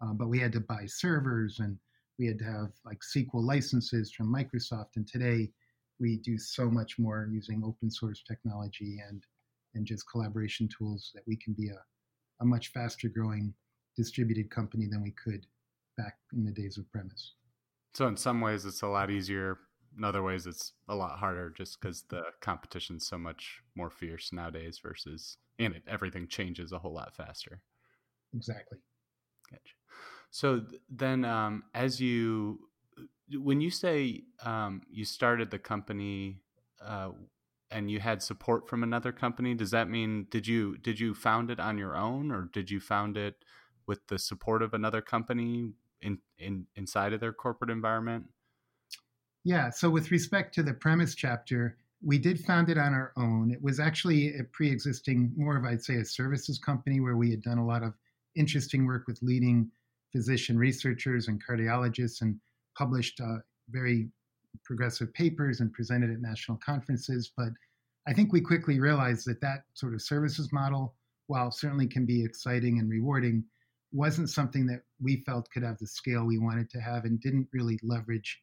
uh, 0.01 0.13
but 0.13 0.29
we 0.29 0.39
had 0.39 0.53
to 0.53 0.59
buy 0.59 0.85
servers 0.85 1.59
and 1.59 1.77
we 2.17 2.27
had 2.27 2.39
to 2.39 2.45
have 2.45 2.71
like 2.85 2.99
SQL 3.01 3.43
licenses 3.43 4.11
from 4.11 4.33
Microsoft, 4.33 4.95
and 4.95 5.07
today 5.07 5.51
we 5.99 6.17
do 6.17 6.37
so 6.37 6.69
much 6.69 6.97
more 6.99 7.27
using 7.31 7.63
open 7.63 7.89
source 7.89 8.23
technology 8.27 8.99
and 9.07 9.23
and 9.73 9.85
just 9.85 10.09
collaboration 10.09 10.69
tools 10.77 11.11
that 11.13 11.23
we 11.27 11.35
can 11.35 11.53
be 11.53 11.69
a, 11.69 12.43
a 12.43 12.45
much 12.45 12.71
faster 12.71 13.09
growing 13.09 13.53
distributed 13.97 14.49
company 14.49 14.87
than 14.89 15.01
we 15.01 15.11
could 15.11 15.45
back 15.97 16.15
in 16.33 16.45
the 16.45 16.51
days 16.51 16.77
of 16.77 16.89
premise. 16.91 17.33
So 17.93 18.07
in 18.07 18.17
some 18.17 18.41
ways 18.41 18.65
it's 18.65 18.81
a 18.81 18.87
lot 18.87 19.11
easier. 19.11 19.57
In 19.97 20.03
other 20.03 20.23
ways 20.23 20.45
it's 20.45 20.73
a 20.87 20.95
lot 20.95 21.19
harder 21.19 21.49
just 21.49 21.79
because 21.79 22.03
the 22.09 22.23
competition's 22.41 23.05
so 23.07 23.17
much 23.17 23.61
more 23.75 23.89
fierce 23.89 24.31
nowadays 24.31 24.79
versus 24.81 25.37
and 25.59 25.73
it, 25.73 25.83
everything 25.87 26.27
changes 26.27 26.71
a 26.71 26.79
whole 26.79 26.93
lot 26.93 27.15
faster. 27.15 27.61
Exactly. 28.33 28.77
Gotcha. 29.49 29.75
So 30.31 30.63
then, 30.89 31.23
um, 31.23 31.63
as 31.73 32.01
you, 32.01 32.59
when 33.31 33.61
you 33.61 33.71
say 33.71 34.23
um, 34.43 34.81
you 34.89 35.05
started 35.05 35.51
the 35.51 35.59
company 35.59 36.41
uh, 36.83 37.09
and 37.71 37.89
you 37.89 37.99
had 37.99 38.21
support 38.21 38.67
from 38.67 38.83
another 38.83 39.11
company, 39.11 39.53
does 39.53 39.71
that 39.71 39.89
mean 39.89 40.27
did 40.29 40.47
you 40.47 40.77
did 40.77 40.99
you 40.99 41.13
found 41.13 41.49
it 41.49 41.59
on 41.59 41.77
your 41.77 41.95
own, 41.95 42.31
or 42.31 42.49
did 42.53 42.69
you 42.69 42.79
found 42.79 43.17
it 43.17 43.35
with 43.87 44.05
the 44.07 44.19
support 44.19 44.61
of 44.61 44.73
another 44.73 45.01
company 45.01 45.71
in, 46.01 46.19
in 46.37 46.67
inside 46.75 47.13
of 47.13 47.19
their 47.19 47.33
corporate 47.33 47.69
environment? 47.69 48.25
Yeah. 49.43 49.69
So 49.69 49.89
with 49.89 50.11
respect 50.11 50.55
to 50.55 50.63
the 50.63 50.73
premise 50.73 51.13
chapter, 51.13 51.77
we 52.03 52.17
did 52.17 52.39
found 52.39 52.69
it 52.69 52.77
on 52.77 52.93
our 52.93 53.13
own. 53.17 53.51
It 53.51 53.61
was 53.61 53.79
actually 53.79 54.37
a 54.37 54.43
pre-existing, 54.43 55.33
more 55.35 55.57
of 55.57 55.65
I'd 55.65 55.83
say 55.83 55.95
a 55.95 56.05
services 56.05 56.57
company 56.57 56.99
where 56.99 57.15
we 57.15 57.29
had 57.29 57.41
done 57.41 57.57
a 57.57 57.65
lot 57.65 57.83
of 57.83 57.93
interesting 58.35 58.85
work 58.85 59.07
with 59.07 59.21
leading 59.21 59.69
physician 60.11 60.57
researchers 60.57 61.27
and 61.27 61.43
cardiologists 61.43 62.21
and 62.21 62.39
published 62.77 63.19
uh, 63.19 63.37
very 63.69 64.09
progressive 64.63 65.13
papers 65.13 65.59
and 65.59 65.73
presented 65.73 66.11
at 66.11 66.21
national 66.21 66.57
conferences. 66.57 67.31
But 67.35 67.49
I 68.07 68.13
think 68.13 68.31
we 68.31 68.41
quickly 68.41 68.79
realized 68.79 69.25
that 69.27 69.41
that 69.41 69.63
sort 69.73 69.93
of 69.93 70.01
services 70.01 70.51
model, 70.53 70.95
while 71.27 71.51
certainly 71.51 71.87
can 71.87 72.05
be 72.05 72.23
exciting 72.23 72.79
and 72.79 72.89
rewarding, 72.89 73.43
wasn't 73.91 74.29
something 74.29 74.65
that 74.67 74.81
we 75.01 75.23
felt 75.25 75.49
could 75.51 75.63
have 75.63 75.77
the 75.79 75.87
scale 75.87 76.25
we 76.25 76.37
wanted 76.37 76.69
to 76.69 76.79
have 76.79 77.05
and 77.05 77.19
didn't 77.21 77.47
really 77.53 77.79
leverage 77.81 78.41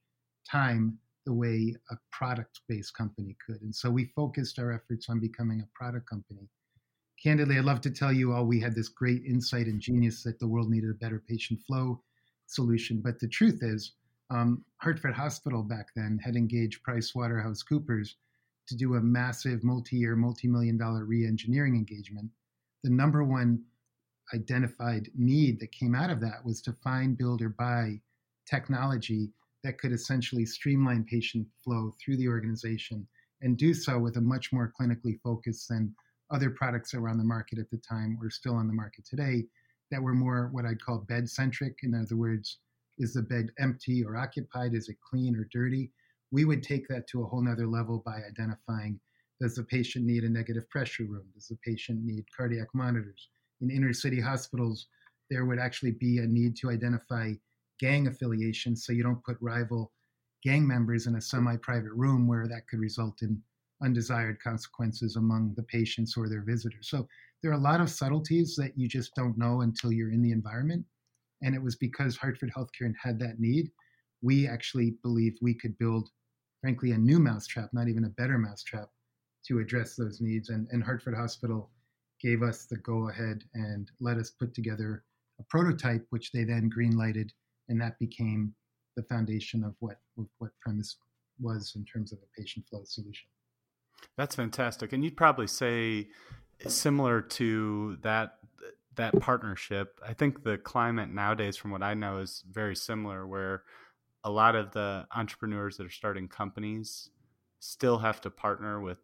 time 0.50 0.98
the 1.24 1.32
way 1.32 1.76
a 1.90 1.96
product 2.10 2.60
based 2.68 2.96
company 2.96 3.36
could. 3.46 3.60
And 3.62 3.74
so 3.74 3.90
we 3.90 4.12
focused 4.16 4.58
our 4.58 4.72
efforts 4.72 5.08
on 5.08 5.20
becoming 5.20 5.60
a 5.60 5.68
product 5.78 6.08
company. 6.08 6.48
Candidly, 7.22 7.58
I'd 7.58 7.64
love 7.64 7.80
to 7.82 7.90
tell 7.90 8.12
you 8.12 8.32
all 8.32 8.44
we 8.44 8.58
had 8.58 8.74
this 8.74 8.88
great 8.88 9.22
insight 9.24 9.66
and 9.66 9.80
genius 9.80 10.24
that 10.24 10.40
the 10.40 10.48
world 10.48 10.70
needed 10.70 10.90
a 10.90 10.94
better 10.94 11.22
patient 11.28 11.60
flow 11.64 12.02
solution. 12.46 13.00
But 13.00 13.20
the 13.20 13.28
truth 13.28 13.60
is, 13.62 13.92
um, 14.32 14.64
Hartford 14.78 15.14
Hospital 15.14 15.62
back 15.62 15.88
then 15.94 16.18
had 16.24 16.36
engaged 16.36 16.82
PricewaterhouseCoopers 16.84 18.14
to 18.66 18.76
do 18.76 18.94
a 18.94 19.00
massive 19.00 19.62
multi 19.62 19.96
year, 19.96 20.16
multi 20.16 20.48
million 20.48 20.78
dollar 20.78 21.04
re 21.04 21.26
engineering 21.26 21.76
engagement. 21.76 22.30
The 22.82 22.90
number 22.90 23.22
one 23.22 23.62
identified 24.32 25.10
need 25.14 25.60
that 25.60 25.72
came 25.72 25.94
out 25.94 26.10
of 26.10 26.20
that 26.20 26.44
was 26.44 26.62
to 26.62 26.72
find, 26.82 27.18
build, 27.18 27.42
or 27.42 27.50
buy 27.50 28.00
technology 28.48 29.30
that 29.64 29.78
could 29.78 29.92
essentially 29.92 30.46
streamline 30.46 31.04
patient 31.04 31.46
flow 31.62 31.92
through 32.02 32.16
the 32.16 32.28
organization 32.28 33.06
and 33.42 33.58
do 33.58 33.74
so 33.74 33.98
with 33.98 34.16
a 34.16 34.20
much 34.20 34.52
more 34.52 34.72
clinically 34.80 35.20
focused 35.22 35.68
than 35.68 35.94
other 36.30 36.50
products 36.50 36.90
that 36.90 37.00
were 37.00 37.10
on 37.10 37.18
the 37.18 37.24
market 37.24 37.58
at 37.58 37.70
the 37.70 37.76
time 37.78 38.18
or 38.22 38.30
still 38.30 38.54
on 38.54 38.66
the 38.66 38.72
market 38.72 39.04
today 39.04 39.44
that 39.90 40.02
were 40.02 40.14
more 40.14 40.48
what 40.52 40.64
I'd 40.64 40.82
call 40.82 40.98
bed 40.98 41.28
centric. 41.28 41.80
In 41.82 41.94
other 41.94 42.16
words, 42.16 42.58
is 42.98 43.14
the 43.14 43.22
bed 43.22 43.50
empty 43.58 44.04
or 44.04 44.16
occupied? 44.16 44.74
Is 44.74 44.88
it 44.88 44.96
clean 45.08 45.36
or 45.36 45.48
dirty? 45.52 45.90
We 46.30 46.44
would 46.44 46.62
take 46.62 46.88
that 46.88 47.06
to 47.08 47.22
a 47.22 47.26
whole 47.26 47.42
nother 47.42 47.66
level 47.66 48.02
by 48.04 48.20
identifying 48.28 49.00
does 49.40 49.56
the 49.56 49.64
patient 49.64 50.06
need 50.06 50.22
a 50.22 50.28
negative 50.28 50.70
pressure 50.70 51.04
room? 51.04 51.24
Does 51.34 51.48
the 51.48 51.58
patient 51.64 52.04
need 52.04 52.24
cardiac 52.36 52.68
monitors? 52.74 53.28
In 53.60 53.70
inner 53.70 53.92
city 53.92 54.20
hospitals, 54.20 54.86
there 55.30 55.46
would 55.46 55.58
actually 55.58 55.92
be 55.92 56.18
a 56.18 56.26
need 56.26 56.56
to 56.58 56.70
identify 56.70 57.32
gang 57.80 58.06
affiliation 58.06 58.76
so 58.76 58.92
you 58.92 59.02
don't 59.02 59.24
put 59.24 59.36
rival 59.40 59.92
gang 60.44 60.66
members 60.66 61.06
in 61.06 61.16
a 61.16 61.20
semi 61.20 61.56
private 61.56 61.92
room 61.92 62.28
where 62.28 62.46
that 62.46 62.68
could 62.68 62.78
result 62.78 63.22
in 63.22 63.40
undesired 63.82 64.38
consequences 64.40 65.16
among 65.16 65.54
the 65.56 65.62
patients 65.64 66.16
or 66.16 66.28
their 66.28 66.42
visitors. 66.42 66.88
So 66.88 67.08
there 67.42 67.50
are 67.50 67.58
a 67.58 67.62
lot 67.62 67.80
of 67.80 67.90
subtleties 67.90 68.54
that 68.56 68.78
you 68.78 68.86
just 68.86 69.14
don't 69.16 69.36
know 69.36 69.62
until 69.62 69.92
you're 69.92 70.12
in 70.12 70.22
the 70.22 70.32
environment. 70.32 70.84
And 71.42 71.54
it 71.54 71.62
was 71.62 71.76
because 71.76 72.16
Hartford 72.16 72.52
Healthcare 72.56 72.92
had 73.00 73.18
that 73.20 73.40
need. 73.40 73.70
We 74.22 74.46
actually 74.46 74.94
believed 75.02 75.38
we 75.42 75.54
could 75.54 75.76
build, 75.78 76.08
frankly, 76.60 76.92
a 76.92 76.98
new 76.98 77.18
mousetrap, 77.18 77.70
not 77.72 77.88
even 77.88 78.04
a 78.04 78.10
better 78.10 78.38
mousetrap, 78.38 78.88
to 79.48 79.58
address 79.58 79.96
those 79.96 80.20
needs. 80.20 80.50
And, 80.50 80.68
and 80.70 80.82
Hartford 80.82 81.16
Hospital 81.16 81.70
gave 82.20 82.42
us 82.42 82.66
the 82.66 82.76
go 82.76 83.08
ahead 83.08 83.42
and 83.54 83.90
let 84.00 84.16
us 84.16 84.30
put 84.30 84.54
together 84.54 85.04
a 85.40 85.44
prototype, 85.44 86.06
which 86.10 86.30
they 86.30 86.44
then 86.44 86.68
green 86.68 86.96
lighted, 86.96 87.32
and 87.68 87.80
that 87.80 87.98
became 87.98 88.54
the 88.96 89.02
foundation 89.04 89.64
of 89.64 89.74
what 89.80 89.96
of 90.18 90.26
what 90.38 90.50
premise 90.60 90.96
was 91.40 91.72
in 91.74 91.84
terms 91.84 92.12
of 92.12 92.18
a 92.18 92.40
patient 92.40 92.64
flow 92.68 92.82
solution. 92.84 93.26
That's 94.16 94.36
fantastic, 94.36 94.92
and 94.92 95.04
you'd 95.04 95.16
probably 95.16 95.46
say 95.46 96.08
similar 96.68 97.20
to 97.20 97.96
that 98.02 98.38
that 98.96 99.18
partnership, 99.20 99.98
I 100.06 100.12
think 100.12 100.42
the 100.42 100.58
climate 100.58 101.10
nowadays, 101.10 101.56
from 101.56 101.70
what 101.70 101.82
I 101.82 101.94
know, 101.94 102.18
is 102.18 102.44
very 102.50 102.76
similar. 102.76 103.26
Where 103.26 103.62
a 104.24 104.30
lot 104.30 104.54
of 104.54 104.72
the 104.72 105.06
entrepreneurs 105.14 105.76
that 105.76 105.86
are 105.86 105.90
starting 105.90 106.28
companies 106.28 107.10
still 107.58 107.98
have 107.98 108.20
to 108.22 108.30
partner 108.30 108.80
with 108.80 108.98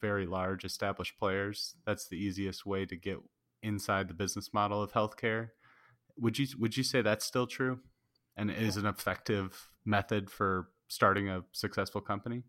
very 0.00 0.26
large 0.26 0.64
established 0.64 1.18
players. 1.18 1.76
That's 1.86 2.08
the 2.08 2.16
easiest 2.16 2.66
way 2.66 2.84
to 2.86 2.96
get 2.96 3.18
inside 3.62 4.08
the 4.08 4.14
business 4.14 4.52
model 4.52 4.82
of 4.82 4.92
healthcare. 4.92 5.50
Would 6.18 6.38
you 6.38 6.46
would 6.58 6.76
you 6.76 6.82
say 6.82 7.00
that's 7.00 7.24
still 7.24 7.46
true, 7.46 7.80
and 8.36 8.50
is 8.50 8.76
an 8.76 8.86
effective 8.86 9.68
method 9.84 10.30
for 10.30 10.68
starting 10.88 11.28
a 11.28 11.42
successful 11.52 12.00
company? 12.00 12.42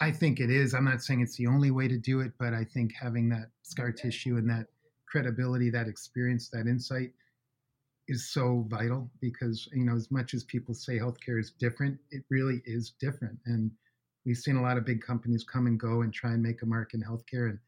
I 0.00 0.10
think 0.10 0.40
it 0.40 0.50
is. 0.50 0.74
I'm 0.74 0.86
not 0.86 1.02
saying 1.02 1.20
it's 1.20 1.36
the 1.36 1.46
only 1.46 1.70
way 1.70 1.86
to 1.86 1.98
do 1.98 2.20
it, 2.20 2.32
but 2.38 2.54
I 2.54 2.64
think 2.64 2.92
having 3.00 3.28
that 3.28 3.50
scar 3.62 3.92
tissue 3.92 4.38
and 4.38 4.48
that 4.48 4.66
credibility, 5.10 5.70
that 5.70 5.88
experience, 5.88 6.48
that 6.50 6.66
insight 6.66 7.12
is 8.08 8.30
so 8.30 8.66
vital 8.68 9.10
because, 9.20 9.68
you 9.72 9.84
know, 9.84 9.94
as 9.94 10.10
much 10.10 10.34
as 10.34 10.44
people 10.44 10.74
say 10.74 10.98
healthcare 10.98 11.38
is 11.38 11.52
different, 11.52 11.98
it 12.10 12.24
really 12.30 12.60
is 12.64 12.94
different. 13.00 13.38
And 13.46 13.70
we've 14.24 14.36
seen 14.36 14.56
a 14.56 14.62
lot 14.62 14.76
of 14.76 14.84
big 14.84 15.00
companies 15.00 15.44
come 15.44 15.66
and 15.66 15.78
go 15.78 16.02
and 16.02 16.12
try 16.12 16.32
and 16.32 16.42
make 16.42 16.62
a 16.62 16.66
mark 16.66 16.94
in 16.94 17.02
healthcare 17.02 17.50
and, 17.50 17.58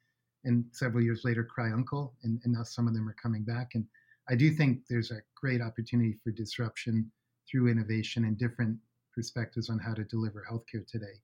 and 0.45 0.65
several 0.73 1.03
years 1.03 1.23
later 1.25 1.45
cry 1.45 1.71
uncle. 1.71 2.15
And, 2.23 2.41
and 2.45 2.53
now 2.53 2.65
some 2.65 2.89
of 2.89 2.95
them 2.95 3.09
are 3.09 3.17
coming 3.23 3.45
back. 3.45 3.71
And 3.75 3.85
I 4.29 4.35
do 4.35 4.51
think 4.51 4.81
there's 4.89 5.11
a 5.11 5.23
great 5.37 5.61
opportunity 5.61 6.17
for 6.23 6.31
disruption 6.31 7.11
through 7.51 7.69
innovation 7.69 8.25
and 8.25 8.39
different 8.39 8.77
perspectives 9.15 9.69
on 9.69 9.79
how 9.79 9.95
to 9.95 10.05
deliver 10.05 10.45
healthcare 10.51 10.87
today. 10.87 11.21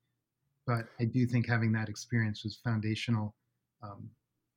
But 0.67 0.87
I 1.01 1.05
do 1.05 1.27
think 1.27 1.49
having 1.49 1.73
that 1.73 1.89
experience 1.89 2.45
was 2.45 2.61
foundational 2.63 3.35
um, 3.83 4.11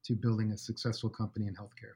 to 0.04 0.16
building 0.16 0.52
a 0.52 0.58
successful 0.58 1.10
company 1.10 1.48
in 1.48 1.56
healthcare. 1.56 1.96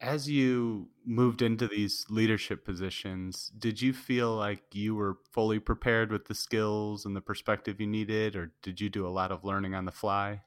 As 0.00 0.30
you 0.30 0.90
moved 1.04 1.42
into 1.42 1.68
these 1.68 2.06
leadership 2.08 2.64
positions, 2.64 3.52
did 3.58 3.82
you 3.82 3.92
feel 3.92 4.34
like 4.34 4.74
you 4.74 4.94
were 4.94 5.18
fully 5.30 5.58
prepared 5.58 6.10
with 6.10 6.24
the 6.24 6.34
skills 6.34 7.04
and 7.04 7.14
the 7.14 7.20
perspective 7.20 7.80
you 7.80 7.86
needed, 7.86 8.34
or 8.34 8.54
did 8.62 8.80
you 8.80 8.88
do 8.88 9.06
a 9.06 9.10
lot 9.10 9.30
of 9.30 9.44
learning 9.44 9.74
on 9.74 9.84
the 9.84 9.92
fly? 9.92 10.42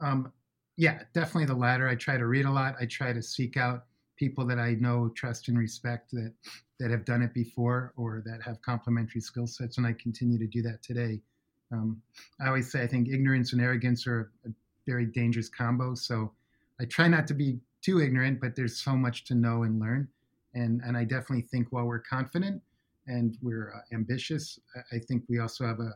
Um, 0.00 0.32
yeah, 0.76 1.02
definitely 1.12 1.46
the 1.46 1.54
latter. 1.54 1.88
I 1.88 1.94
try 1.94 2.16
to 2.16 2.26
read 2.26 2.46
a 2.46 2.50
lot. 2.50 2.74
I 2.80 2.86
try 2.86 3.12
to 3.12 3.22
seek 3.22 3.56
out 3.56 3.86
people 4.16 4.46
that 4.46 4.58
I 4.58 4.74
know, 4.74 5.10
trust, 5.10 5.48
and 5.48 5.58
respect 5.58 6.10
that 6.12 6.34
that 6.78 6.90
have 6.90 7.04
done 7.04 7.22
it 7.22 7.34
before 7.34 7.92
or 7.96 8.22
that 8.24 8.42
have 8.42 8.60
complementary 8.62 9.20
skill 9.20 9.46
sets, 9.46 9.76
and 9.78 9.86
I 9.86 9.92
continue 9.92 10.38
to 10.38 10.46
do 10.46 10.62
that 10.62 10.82
today. 10.82 11.22
Um, 11.72 12.02
I 12.40 12.48
always 12.48 12.70
say 12.70 12.82
I 12.82 12.86
think 12.86 13.08
ignorance 13.08 13.52
and 13.52 13.62
arrogance 13.62 14.06
are 14.06 14.30
a 14.46 14.50
very 14.86 15.06
dangerous 15.06 15.48
combo. 15.48 15.94
So 15.94 16.32
I 16.80 16.84
try 16.84 17.08
not 17.08 17.26
to 17.28 17.34
be 17.34 17.58
too 17.82 18.00
ignorant, 18.00 18.40
but 18.40 18.56
there's 18.56 18.76
so 18.78 18.96
much 18.96 19.24
to 19.26 19.34
know 19.34 19.62
and 19.62 19.80
learn. 19.80 20.08
And, 20.54 20.80
and 20.84 20.96
I 20.96 21.04
definitely 21.04 21.42
think 21.42 21.68
while 21.70 21.84
we're 21.84 22.00
confident 22.00 22.60
and 23.06 23.36
we're 23.40 23.72
uh, 23.74 23.94
ambitious, 23.94 24.58
I, 24.74 24.96
I 24.96 24.98
think 24.98 25.24
we 25.28 25.38
also 25.38 25.64
have 25.66 25.78
a, 25.80 25.94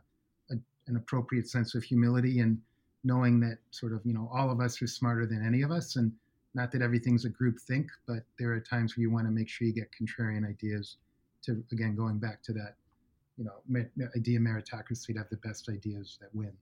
a, 0.51 0.57
an 0.87 0.97
appropriate 0.97 1.49
sense 1.49 1.75
of 1.75 1.83
humility 1.83 2.41
and 2.41 2.59
knowing 3.03 3.41
that 3.41 3.59
sort 3.71 3.93
of, 3.93 4.01
you 4.05 4.15
know, 4.15 4.31
all 4.33 4.51
of 4.51 4.61
us 4.61 4.81
are 4.81 4.87
smarter 4.87 5.27
than 5.27 5.45
any 5.45 5.63
of 5.63 5.71
us. 5.71 5.97
And 5.97 6.13
not 6.55 6.71
that 6.73 6.83
everything's 6.83 7.25
a 7.25 7.29
group 7.29 7.59
think, 7.61 7.89
but 8.07 8.23
there 8.39 8.53
are 8.53 8.61
times 8.61 8.97
where 8.97 9.03
you 9.03 9.11
want 9.11 9.27
to 9.27 9.33
make 9.33 9.49
sure 9.49 9.67
you 9.67 9.75
get 9.75 9.91
contrarian 10.01 10.49
ideas 10.49 10.97
to, 11.43 11.63
again, 11.73 11.97
going 11.97 12.19
back 12.19 12.43
to 12.45 12.53
that, 12.53 12.77
you 13.37 13.45
know, 13.45 13.81
idea 14.17 14.39
meritocracy 14.39 15.07
to 15.07 15.19
have 15.19 15.29
the 15.31 15.37
best 15.39 15.69
ideas 15.69 16.19
that 16.21 16.35
win. 16.35 16.53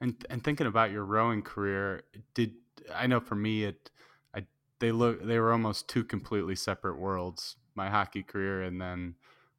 And 0.00 0.14
and 0.30 0.42
thinking 0.42 0.66
about 0.66 0.90
your 0.90 1.04
rowing 1.04 1.42
career, 1.42 2.02
did 2.34 2.54
I 2.92 3.06
know 3.06 3.20
for 3.20 3.36
me 3.36 3.64
it 3.64 3.90
I 4.34 4.46
they 4.80 4.90
look 4.90 5.24
they 5.24 5.38
were 5.38 5.52
almost 5.52 5.88
two 5.88 6.04
completely 6.04 6.56
separate 6.56 6.98
worlds. 6.98 7.56
My 7.74 7.88
hockey 7.88 8.22
career 8.22 8.62
and 8.62 8.80
then 8.80 9.14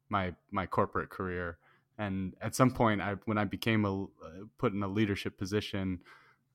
my 0.10 0.34
my 0.52 0.66
corporate 0.66 1.10
career. 1.10 1.58
And 1.98 2.36
at 2.42 2.56
some 2.56 2.72
point, 2.72 3.02
I 3.02 3.16
when 3.26 3.38
I 3.38 3.46
became 3.46 3.86
a 3.86 4.06
put 4.58 4.74
in 4.74 4.84
a 4.84 4.88
leadership 4.88 5.38
position, 5.38 6.02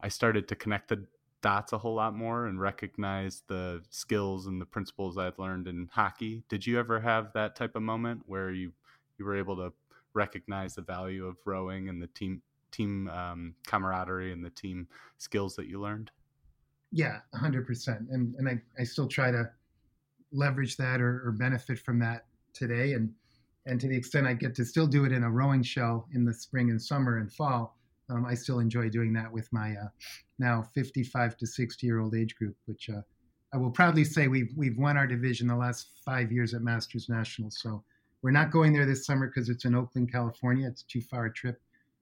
I 0.00 0.08
started 0.08 0.48
to 0.48 0.56
connect 0.56 0.88
the 0.88 1.06
dots 1.40 1.72
a 1.72 1.78
whole 1.78 1.94
lot 1.94 2.14
more 2.14 2.46
and 2.46 2.60
recognize 2.60 3.42
the 3.46 3.82
skills 3.90 4.46
and 4.46 4.60
the 4.60 4.66
principles 4.66 5.16
I'd 5.16 5.38
learned 5.38 5.68
in 5.68 5.88
hockey. 5.92 6.42
Did 6.48 6.66
you 6.66 6.78
ever 6.78 7.00
have 7.00 7.32
that 7.34 7.54
type 7.54 7.76
of 7.76 7.82
moment 7.82 8.22
where 8.26 8.50
you 8.50 8.72
you 9.18 9.24
were 9.24 9.36
able 9.36 9.56
to 9.56 9.72
recognize 10.14 10.74
the 10.74 10.82
value 10.82 11.26
of 11.26 11.36
rowing 11.44 11.88
and 11.88 12.02
the 12.02 12.08
team 12.08 12.42
team 12.70 13.08
um, 13.08 13.54
camaraderie 13.66 14.32
and 14.32 14.44
the 14.44 14.50
team 14.50 14.86
skills 15.16 15.56
that 15.56 15.66
you 15.66 15.80
learned? 15.80 16.10
Yeah, 16.90 17.18
hundred 17.34 17.66
percent. 17.66 18.08
And 18.10 18.34
and 18.36 18.48
I, 18.48 18.60
I 18.78 18.84
still 18.84 19.08
try 19.08 19.30
to 19.30 19.50
leverage 20.32 20.76
that 20.76 21.00
or, 21.00 21.22
or 21.26 21.32
benefit 21.32 21.78
from 21.78 21.98
that 22.00 22.26
today. 22.52 22.92
And 22.92 23.12
and 23.66 23.80
to 23.80 23.88
the 23.88 23.96
extent 23.96 24.26
I 24.26 24.34
get 24.34 24.54
to 24.56 24.64
still 24.64 24.86
do 24.86 25.04
it 25.04 25.12
in 25.12 25.24
a 25.24 25.30
rowing 25.30 25.62
shell 25.62 26.08
in 26.14 26.24
the 26.24 26.32
spring 26.32 26.70
and 26.70 26.80
summer 26.80 27.18
and 27.18 27.30
fall, 27.30 27.78
um, 28.10 28.24
I 28.24 28.34
still 28.34 28.60
enjoy 28.60 28.88
doing 28.88 29.12
that 29.14 29.30
with 29.30 29.52
my 29.52 29.72
uh, 29.72 29.88
now 30.38 30.62
55 30.74 31.36
to 31.36 31.46
60 31.46 31.86
year 31.86 32.00
old 32.00 32.14
age 32.14 32.34
group, 32.36 32.56
which 32.66 32.88
uh, 32.88 33.02
I 33.52 33.56
will 33.56 33.70
proudly 33.70 34.04
say 34.04 34.28
we've 34.28 34.52
we've 34.56 34.78
won 34.78 34.96
our 34.96 35.06
division 35.06 35.48
the 35.48 35.56
last 35.56 36.00
five 36.04 36.32
years 36.32 36.54
at 36.54 36.62
Masters 36.62 37.08
Nationals. 37.08 37.58
So 37.60 37.84
we're 38.22 38.30
not 38.30 38.50
going 38.50 38.72
there 38.72 38.86
this 38.86 39.06
summer 39.06 39.26
because 39.26 39.48
it's 39.48 39.64
in 39.64 39.74
Oakland, 39.74 40.10
California. 40.10 40.66
It's 40.66 40.82
too 40.82 41.00
far 41.00 41.26
a 41.26 41.32
trip 41.32 41.60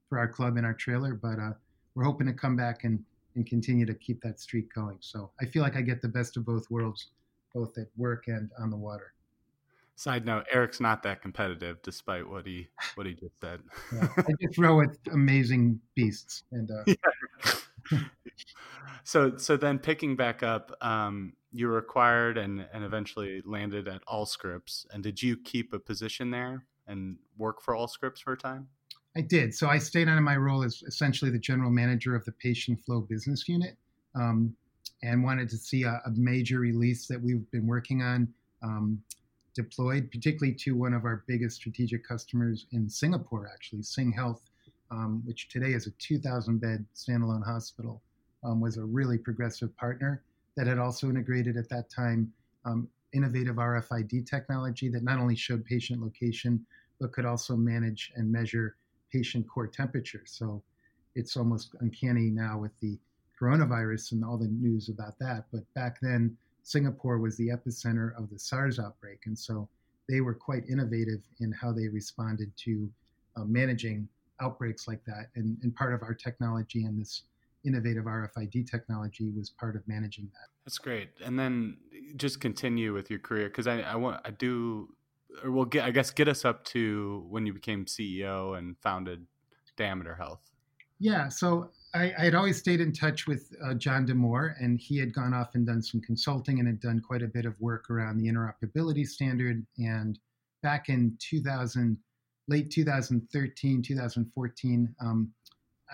for 0.09 0.19
our 0.19 0.29
club 0.29 0.57
and 0.57 0.65
our 0.65 0.75
trailer, 0.75 1.15
but 1.15 1.39
uh, 1.39 1.53
we're 1.95 2.05
hoping 2.05 2.27
to 2.27 2.33
come 2.33 2.57
back 2.57 2.85
and, 2.85 3.03
and 3.35 3.47
continue 3.47 3.87
to 3.87 3.95
keep 3.95 4.21
that 4.23 4.41
streak 4.41 4.73
going. 4.73 4.99
So 5.01 5.31
I 5.41 5.47
feel 5.47 5.63
like 5.63 5.77
I 5.77 5.83
get 5.83 6.01
the 6.01 6.09
best 6.09 6.37
of 6.37 6.45
both 6.45 6.71
worlds, 6.71 7.09
both 7.55 7.77
at 7.79 7.89
work 7.97 8.29
and 8.29 8.51
on 8.59 8.71
the 8.71 8.77
water. 8.77 9.13
Side 9.99 10.27
note: 10.27 10.45
Eric's 10.53 10.79
not 10.79 11.03
that 11.05 11.23
competitive, 11.23 11.81
despite 11.83 12.29
what 12.29 12.47
he 12.47 12.69
what 12.97 13.07
he 13.07 13.15
just 13.15 13.41
said. 13.41 13.61
yeah, 13.95 14.09
I 14.19 14.33
just 14.43 14.59
row 14.59 14.77
with 14.77 14.99
amazing 15.11 15.81
beasts, 15.95 16.45
and 16.53 16.71
uh... 16.71 16.85
yeah. 16.87 16.95
so 19.07 19.37
so 19.37 19.57
then 19.57 19.79
picking 19.79 20.17
back 20.17 20.43
up, 20.43 20.77
um, 20.81 21.35
you 21.53 21.69
were 21.69 21.79
acquired 21.79 22.37
and 22.37 22.67
and 22.73 22.83
eventually 22.83 23.41
landed 23.45 23.87
at 23.87 24.05
Allscripts. 24.07 24.85
And 24.93 25.01
did 25.01 25.23
you 25.23 25.37
keep 25.37 25.73
a 25.73 25.79
position 25.79 26.33
there 26.33 26.67
and 26.89 27.17
work 27.39 27.63
for 27.63 27.75
Allscripts 27.75 28.19
for 28.19 28.33
a 28.33 28.37
time? 28.37 28.67
I 29.17 29.21
did. 29.21 29.55
So 29.55 29.69
I 29.69 29.79
stayed 29.79 30.09
on 30.09 30.19
in 30.19 30.25
my 30.25 30.37
role 30.37 30.65
as 30.65 30.83
essentially 30.89 31.31
the 31.31 31.39
general 31.39 31.71
manager 31.71 32.17
of 32.17 32.25
the 32.25 32.33
patient 32.33 32.81
flow 32.85 33.01
business 33.01 33.49
unit, 33.49 33.77
um, 34.17 34.57
and 35.05 35.23
wanted 35.23 35.49
to 35.51 35.57
see 35.57 35.85
a, 35.85 36.03
a, 36.05 36.11
major 36.11 36.59
release 36.59 37.07
that 37.07 37.23
we've 37.23 37.49
been 37.53 37.67
working 37.67 38.03
on. 38.03 38.29
Um, 38.63 39.01
deployed, 39.55 40.11
particularly 40.11 40.55
to 40.55 40.77
one 40.77 40.93
of 40.93 41.05
our 41.05 41.25
biggest 41.29 41.57
strategic 41.57 42.07
customers 42.07 42.67
in 42.73 42.91
Singapore, 42.91 43.49
actually, 43.55 43.83
Sing 43.83 44.13
Health, 44.13 44.43
um, 44.91 45.23
which 45.25 45.49
today 45.49 45.73
is 45.73 45.87
a 45.87 45.93
2,000 45.93 46.61
bed 46.61 46.85
standalone 46.95 47.45
hospital, 47.45 48.03
um, 48.47 48.61
was 48.61 48.77
a 48.77 48.85
really 48.85 49.19
progressive 49.19 49.77
partner 49.77 50.23
that 50.57 50.67
had 50.67 50.79
also 50.79 51.11
integrated 51.11 51.57
at 51.57 51.69
that 51.69 51.91
time 51.91 52.33
um, 52.65 52.89
innovative 53.13 53.57
RFID 53.57 54.27
technology 54.29 54.89
that 54.89 55.03
not 55.03 55.19
only 55.19 55.37
showed 55.37 55.65
patient 55.65 56.01
location, 56.01 56.65
but 57.01 57.13
could 57.13 57.27
also 57.27 57.57
manage 57.57 58.13
and 58.17 58.31
measure 58.31 58.77
patient 59.13 59.47
core 59.49 59.67
temperature. 59.67 60.23
So 60.25 60.63
it's 61.15 61.37
almost 61.37 61.75
uncanny 61.81 62.31
now 62.31 62.59
with 62.59 62.73
the 62.81 62.99
coronavirus 63.41 64.13
and 64.13 64.25
all 64.25 64.39
the 64.39 64.49
news 64.49 64.89
about 64.89 65.19
that. 65.19 65.45
But 65.53 65.63
back 65.75 65.99
then, 66.01 66.37
Singapore 66.63 67.19
was 67.19 67.37
the 67.37 67.49
epicenter 67.49 68.17
of 68.19 68.31
the 68.31 68.39
SARS 68.39 68.79
outbreak. 68.79 69.21
And 69.27 69.39
so 69.39 69.69
they 70.09 70.21
were 70.21 70.35
quite 70.35 70.69
innovative 70.69 71.21
in 71.41 71.53
how 71.53 71.73
they 71.73 71.89
responded 71.89 72.51
to 72.65 72.91
uh, 73.37 73.45
managing 73.45 74.09
outbreaks 74.41 74.89
like 74.89 75.05
that. 75.05 75.29
And, 75.35 75.59
and 75.63 75.75
part 75.75 75.95
of 75.95 76.03
our 76.03 76.15
technology 76.15 76.85
and 76.85 77.01
this 77.01 77.23
innovative 77.67 78.05
RFID 78.05 78.71
technology 78.71 79.31
was 79.37 79.51
part 79.51 79.77
of 79.77 79.83
managing 79.87 80.27
that. 80.33 80.49
That's 80.65 80.79
great. 80.79 81.11
And 81.25 81.39
then 81.39 81.77
just 82.17 82.41
continue 82.41 82.93
with 82.93 83.11
your 83.11 83.19
career 83.19 83.49
because 83.49 83.67
I, 83.67 83.81
I 83.81 83.97
want 83.97 84.21
I 84.25 84.31
do 84.31 84.89
or 85.43 85.51
we'll 85.51 85.65
get 85.65 85.85
I 85.85 85.91
guess 85.91 86.11
get 86.11 86.29
us 86.29 86.45
up 86.45 86.65
to 86.67 87.27
when 87.29 87.47
you 87.47 87.53
became 87.53 87.85
CEO 87.85 88.57
and 88.57 88.77
founded 88.83 89.27
Diameter 89.77 90.15
Health. 90.15 90.41
Yeah, 90.99 91.29
so 91.29 91.71
I, 91.95 92.15
I, 92.19 92.25
had 92.25 92.35
always 92.35 92.57
stayed 92.57 92.81
in 92.81 92.91
touch 92.91 93.27
with 93.27 93.53
uh, 93.63 93.75
John 93.75 94.07
D'Amore, 94.07 94.57
and 94.59 94.81
he 94.81 94.97
had 94.99 95.13
gone 95.13 95.35
off 95.35 95.55
and 95.55 95.67
done 95.67 95.83
some 95.83 96.01
consulting 96.01 96.59
and 96.59 96.67
had 96.67 96.81
done 96.81 97.01
quite 97.01 97.23
a 97.23 97.27
bit 97.27 97.45
of 97.45 97.55
work 97.61 97.91
around 97.91 98.17
the 98.17 98.29
interoperability 98.29 99.07
standard. 99.07 99.67
And 99.77 100.19
back 100.63 100.89
in 100.89 101.15
2000, 101.21 101.99
late 102.49 102.71
2013, 102.71 103.83
2014, 103.83 104.95
um, 105.01 105.31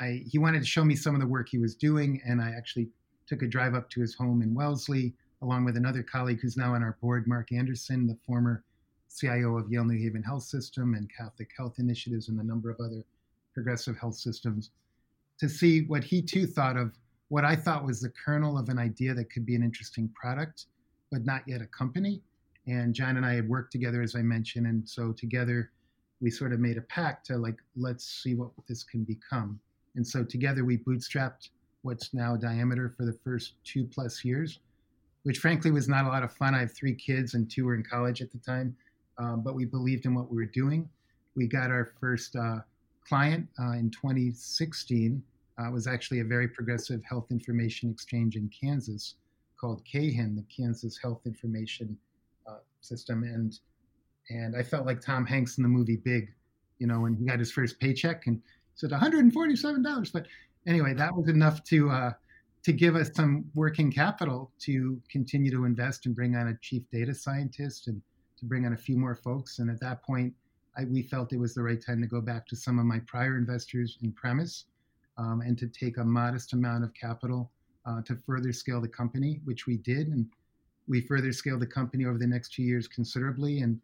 I, 0.01 0.23
he 0.27 0.39
wanted 0.39 0.61
to 0.61 0.67
show 0.67 0.85
me 0.85 0.97
some 0.97 1.15
of 1.15 1.21
the 1.21 1.27
work 1.27 1.49
he 1.49 1.59
was 1.59 1.75
doing, 1.75 2.21
and 2.27 2.41
I 2.41 2.51
actually 2.51 2.89
took 3.27 3.43
a 3.43 3.47
drive 3.47 3.75
up 3.75 3.91
to 3.91 4.01
his 4.01 4.15
home 4.15 4.43
in 4.43 4.55
Wellesley, 4.55 5.15
along 5.43 5.65
with 5.65 5.77
another 5.77 6.03
colleague 6.03 6.41
who's 6.41 6.57
now 6.57 6.75
on 6.75 6.83
our 6.83 6.97
board, 7.01 7.27
Mark 7.27 7.53
Anderson, 7.53 8.07
the 8.07 8.19
former 8.27 8.65
CIO 9.15 9.59
of 9.59 9.71
Yale 9.71 9.85
New 9.85 9.99
Haven 9.99 10.23
Health 10.23 10.45
System 10.45 10.95
and 10.95 11.11
Catholic 11.15 11.51
Health 11.57 11.79
Initiatives, 11.79 12.29
and 12.29 12.41
a 12.41 12.45
number 12.45 12.71
of 12.71 12.81
other 12.81 13.05
progressive 13.53 13.99
health 13.99 14.17
systems 14.17 14.71
to 15.39 15.49
see 15.49 15.83
what 15.87 16.05
he 16.05 16.23
too 16.23 16.47
thought 16.47 16.77
of 16.77 16.93
what 17.29 17.45
I 17.45 17.57
thought 17.57 17.85
was 17.85 18.01
the 18.01 18.11
kernel 18.11 18.59
of 18.59 18.69
an 18.69 18.79
idea 18.79 19.15
that 19.15 19.31
could 19.31 19.47
be 19.47 19.55
an 19.55 19.63
interesting 19.63 20.09
product, 20.15 20.67
but 21.11 21.25
not 21.25 21.43
yet 21.47 21.63
a 21.63 21.67
company. 21.67 22.23
And 22.67 22.95
John 22.95 23.17
and 23.17 23.27
I 23.27 23.35
had 23.35 23.49
worked 23.49 23.73
together, 23.73 24.03
as 24.03 24.15
I 24.15 24.23
mentioned, 24.23 24.67
and 24.67 24.89
so 24.89 25.13
together 25.13 25.73
we 26.21 26.31
sort 26.31 26.53
of 26.53 26.61
made 26.61 26.77
a 26.77 26.83
pact 26.83 27.27
to 27.27 27.39
like, 27.39 27.57
let's 27.75 28.23
see 28.23 28.35
what 28.35 28.51
this 28.69 28.85
can 28.85 29.03
become. 29.03 29.59
And 29.95 30.07
so 30.07 30.25
together 30.25 30.65
we 30.65 30.79
bootstrapped 30.79 31.51
what's 31.83 32.15
now 32.15 32.37
diameter 32.37 32.95
for 32.97 33.05
the 33.05 33.13
first 33.25 33.55
two 33.65 33.85
plus 33.85 34.25
years, 34.25 34.61
which 35.25 35.39
frankly 35.39 35.71
was 35.71 35.89
not 35.89 36.05
a 36.05 36.09
lot 36.09 36.23
of 36.23 36.33
fun. 36.33 36.55
I 36.55 36.61
have 36.61 36.73
three 36.73 36.95
kids 36.95 37.35
and 37.35 37.51
two 37.51 37.65
were 37.67 37.75
in 37.75 37.83
college 37.83 38.23
at 38.23 38.31
the 38.33 38.39
time, 38.39 38.77
um, 39.19 39.43
but 39.43 39.55
we 39.55 39.65
believed 39.65 40.07
in 40.07 40.15
what 40.15 40.31
we 40.31 40.37
were 40.37 40.47
doing. 40.47 40.89
We 41.35 41.47
got 41.47 41.71
our 41.71 41.93
first 42.01 42.37
uh, 42.37 42.61
client 43.07 43.49
uh, 43.61 43.73
in 43.73 43.91
2016 43.91 45.23
uh, 45.59 45.71
was 45.71 45.87
actually 45.87 46.21
a 46.21 46.25
very 46.25 46.49
progressive 46.49 47.03
health 47.05 47.27
information 47.31 47.91
exchange 47.91 48.37
in 48.37 48.49
Kansas 48.49 49.17
called 49.61 49.83
KHIN, 49.85 50.35
the 50.35 50.45
Kansas 50.55 50.99
Health 50.99 51.21
Information 51.25 51.97
uh, 52.47 52.59
System, 52.81 53.23
and 53.23 53.59
and 54.31 54.57
I 54.57 54.63
felt 54.63 54.87
like 54.87 55.01
Tom 55.01 55.27
Hanks 55.27 55.59
in 55.59 55.63
the 55.63 55.69
movie 55.69 55.97
Big, 55.97 56.33
you 56.79 56.87
know, 56.87 57.01
when 57.01 57.15
he 57.15 57.25
got 57.25 57.39
his 57.39 57.53
first 57.53 57.79
paycheck 57.81 58.27
and 58.27 58.41
said 58.75 58.91
147 58.91 59.83
dollars. 59.83 60.11
But 60.11 60.27
anyway, 60.67 60.95
that 60.95 61.15
was 61.15 61.29
enough 61.29 61.63
to 61.65 61.91
uh, 61.91 62.13
to 62.63 62.73
give 62.73 62.95
us 62.95 63.11
some 63.15 63.45
working 63.55 63.91
capital 63.91 64.53
to 64.61 65.01
continue 65.11 65.51
to 65.51 65.65
invest 65.65 66.07
and 66.07 66.15
bring 66.15 66.37
on 66.37 66.49
a 66.49 66.57
chief 66.61 66.83
data 66.93 67.15
scientist 67.15 67.89
and 67.89 68.01
to 68.39 68.45
bring 68.45 68.67
on 68.67 68.73
a 68.73 68.77
few 68.77 68.97
more 68.97 69.17
folks. 69.17 69.59
And 69.59 69.69
at 69.69 69.81
that 69.81 70.03
point, 70.03 70.33
I, 70.77 70.85
we 70.85 71.03
felt 71.03 71.33
it 71.33 71.39
was 71.39 71.55
the 71.55 71.63
right 71.63 71.85
time 71.85 72.01
to 72.01 72.07
go 72.07 72.21
back 72.21 72.47
to 72.49 72.57
some 72.57 72.79
of 72.79 72.85
my 72.85 73.01
prior 73.01 73.37
investors 73.37 73.99
in 74.03 74.13
premise 74.13 74.67
um, 75.19 75.43
and 75.45 75.59
to 75.59 75.67
take 75.67 75.99
a 75.99 76.05
modest 76.05 76.53
amount 76.53 76.85
of 76.85 76.95
capital 76.95 77.51
uh, 77.85 78.01
to 78.03 78.17
further 78.17 78.53
scale 78.53 78.81
the 78.81 78.89
company, 78.89 79.41
which 79.45 79.67
we 79.67 79.77
did. 79.79 80.09
And 80.09 80.27
we 80.89 81.01
further 81.01 81.33
scaled 81.33 81.61
the 81.61 81.67
company 81.67 82.05
over 82.07 82.19
the 82.19 82.27
next 82.27 82.53
two 82.53 82.63
years 82.63 82.89
considerably. 82.89 83.61
And 83.61 83.81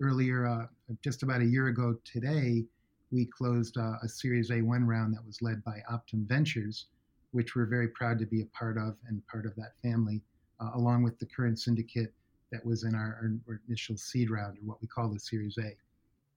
earlier, 0.00 0.46
uh, 0.46 0.66
just 1.02 1.22
about 1.22 1.40
a 1.40 1.46
year 1.46 1.66
ago 1.66 1.96
today, 2.04 2.64
we 3.12 3.26
closed 3.26 3.76
uh, 3.76 3.94
a 4.02 4.08
Series 4.08 4.50
A1 4.50 4.86
round 4.86 5.14
that 5.14 5.24
was 5.26 5.42
led 5.42 5.62
by 5.64 5.82
Optum 5.90 6.26
Ventures, 6.26 6.86
which 7.32 7.54
we're 7.54 7.66
very 7.66 7.88
proud 7.88 8.18
to 8.18 8.26
be 8.26 8.42
a 8.42 8.46
part 8.46 8.76
of 8.76 8.96
and 9.08 9.26
part 9.26 9.46
of 9.46 9.54
that 9.56 9.72
family, 9.82 10.20
uh, 10.60 10.70
along 10.74 11.02
with 11.02 11.18
the 11.18 11.26
current 11.26 11.58
syndicate 11.58 12.12
that 12.52 12.64
was 12.64 12.84
in 12.84 12.94
our, 12.94 13.32
our 13.48 13.60
initial 13.68 13.96
seed 13.96 14.30
round, 14.30 14.58
or 14.58 14.60
what 14.62 14.80
we 14.80 14.88
call 14.88 15.08
the 15.08 15.18
Series 15.18 15.56
A. 15.58 15.76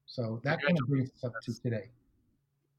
So 0.06 0.40
that 0.44 0.62
kind 0.62 0.78
of 0.78 0.88
brings 0.88 1.10
us 1.10 1.24
up 1.24 1.32
to 1.42 1.60
today. 1.60 1.88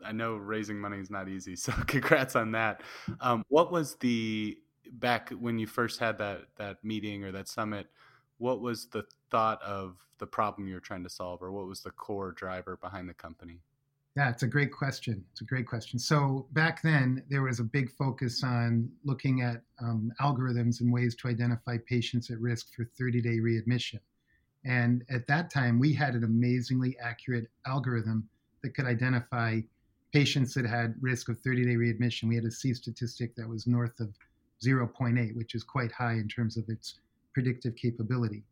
I 0.04 0.12
know 0.12 0.36
raising 0.36 0.80
money 0.80 1.00
is 1.00 1.10
not 1.10 1.30
easy, 1.30 1.56
so 1.56 1.72
congrats 1.88 2.36
on 2.36 2.52
that. 2.52 2.82
Um, 3.22 3.44
what 3.48 3.72
was 3.72 3.96
the 3.96 4.58
back 4.94 5.30
when 5.32 5.58
you 5.58 5.68
first 5.68 6.00
had 6.00 6.18
that 6.20 6.44
that 6.58 6.84
meeting 6.84 7.24
or 7.24 7.32
that 7.32 7.48
summit? 7.48 7.88
What 8.38 8.60
was 8.60 8.88
the 8.88 9.04
thought 9.32 9.62
of 9.62 9.96
the 10.18 10.28
problem 10.28 10.68
you 10.68 10.76
were 10.76 10.82
trying 10.82 11.04
to 11.04 11.10
solve, 11.10 11.42
or 11.42 11.52
what 11.52 11.68
was 11.68 11.82
the 11.82 11.92
core 11.92 12.32
driver 12.32 12.78
behind 12.78 13.10
the 13.10 13.14
company? 13.14 13.62
Yeah, 14.15 14.30
it's 14.30 14.43
a 14.43 14.47
great 14.47 14.71
question. 14.71 15.25
It's 15.32 15.41
a 15.41 15.45
great 15.45 15.67
question. 15.67 15.99
So 15.99 16.47
back 16.54 16.82
then, 16.82 17.21
there 17.30 17.41
was 17.41 17.60
a 17.60 17.63
big 17.63 17.91
focus 17.91 18.43
on 18.43 18.89
looking 19.04 19.41
at 19.41 19.62
um, 19.82 20.10
algorithms 20.21 20.80
and 20.80 20.91
ways 20.91 21.15
to 21.15 21.28
identify 21.28 21.78
patients 21.86 22.32
at 22.32 22.39
risk 22.39 22.73
for 22.73 22.86
30-day 22.97 23.41
readmission. 23.41 23.99
And 24.63 25.04
at 25.10 25.28
that 25.28 25.49
time, 25.49 25.80
we 25.80 25.91
had 25.93 26.15
an 26.15 26.23
amazingly 26.23 26.97
accurate 27.04 27.49
algorithm 27.67 28.28
that 28.63 28.73
could 28.73 28.86
identify 28.86 29.60
patients 30.13 30.54
that 30.54 30.65
had 30.65 30.95
risk 31.01 31.28
of 31.28 31.38
30 31.39 31.65
day 31.65 31.75
readmission. 31.75 32.30
We 32.30 32.36
had 32.36 32.45
a 32.45 32.51
C 32.51 32.73
statistic 32.73 33.36
that 33.36 33.47
was 33.47 33.67
north 33.67 33.99
of 33.99 34.15
0.8, 34.65 35.36
which 35.36 35.56
is 35.56 35.63
quite 35.63 35.91
high 35.91 36.13
in 36.13 36.30
terms 36.30 36.56
of 36.56 36.63
its 36.69 37.01
predictive 37.34 37.75
capability. 37.75 38.45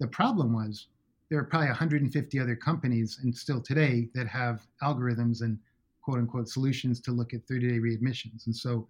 The 0.00 0.08
problem 0.08 0.52
was 0.52 0.88
there 1.30 1.38
are 1.38 1.44
probably 1.44 1.68
150 1.68 2.38
other 2.38 2.56
companies, 2.56 3.18
and 3.22 3.34
still 3.34 3.60
today, 3.60 4.08
that 4.14 4.28
have 4.28 4.66
algorithms 4.82 5.42
and 5.42 5.58
quote 6.02 6.18
unquote 6.18 6.48
solutions 6.48 7.00
to 7.00 7.12
look 7.12 7.34
at 7.34 7.46
30 7.48 7.68
day 7.68 7.78
readmissions. 7.78 8.46
And 8.46 8.54
so 8.54 8.88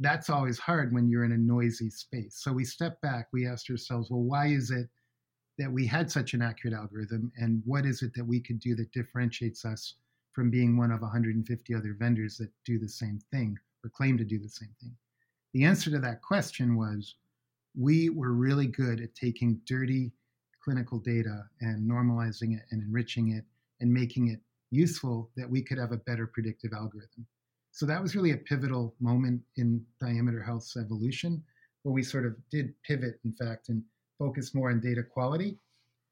that's 0.00 0.30
always 0.30 0.58
hard 0.58 0.92
when 0.92 1.08
you're 1.08 1.24
in 1.24 1.32
a 1.32 1.38
noisy 1.38 1.90
space. 1.90 2.36
So 2.42 2.52
we 2.52 2.64
stepped 2.64 3.00
back, 3.02 3.28
we 3.32 3.46
asked 3.46 3.70
ourselves, 3.70 4.10
well, 4.10 4.22
why 4.22 4.46
is 4.46 4.70
it 4.70 4.88
that 5.58 5.70
we 5.70 5.86
had 5.86 6.10
such 6.10 6.32
an 6.32 6.40
accurate 6.40 6.74
algorithm 6.74 7.30
and 7.36 7.62
what 7.66 7.84
is 7.84 8.02
it 8.02 8.14
that 8.14 8.26
we 8.26 8.40
could 8.40 8.58
do 8.58 8.74
that 8.74 8.92
differentiates 8.92 9.64
us 9.64 9.94
from 10.32 10.50
being 10.50 10.76
one 10.76 10.90
of 10.90 11.02
150 11.02 11.74
other 11.74 11.94
vendors 11.98 12.38
that 12.38 12.50
do 12.64 12.78
the 12.78 12.88
same 12.88 13.20
thing 13.30 13.58
or 13.84 13.90
claim 13.90 14.16
to 14.16 14.24
do 14.24 14.38
the 14.38 14.48
same 14.48 14.74
thing? 14.80 14.96
The 15.52 15.64
answer 15.64 15.90
to 15.90 15.98
that 15.98 16.22
question 16.22 16.76
was 16.76 17.16
we 17.78 18.08
were 18.08 18.32
really 18.32 18.66
good 18.66 19.00
at 19.00 19.14
taking 19.14 19.60
dirty 19.66 20.12
clinical 20.62 20.98
data 20.98 21.44
and 21.60 21.88
normalizing 21.90 22.56
it 22.56 22.62
and 22.70 22.82
enriching 22.82 23.32
it 23.32 23.44
and 23.80 23.92
making 23.92 24.28
it 24.28 24.40
useful 24.70 25.30
that 25.36 25.48
we 25.48 25.62
could 25.62 25.78
have 25.78 25.92
a 25.92 25.96
better 25.98 26.26
predictive 26.26 26.72
algorithm. 26.72 27.26
So 27.72 27.86
that 27.86 28.02
was 28.02 28.14
really 28.14 28.32
a 28.32 28.36
pivotal 28.36 28.94
moment 29.00 29.42
in 29.56 29.84
Diameter 30.00 30.42
Health's 30.42 30.76
evolution 30.76 31.42
where 31.82 31.92
we 31.92 32.02
sort 32.02 32.26
of 32.26 32.34
did 32.50 32.74
pivot, 32.82 33.18
in 33.24 33.32
fact, 33.32 33.68
and 33.68 33.82
focus 34.18 34.54
more 34.54 34.70
on 34.70 34.80
data 34.80 35.02
quality. 35.02 35.56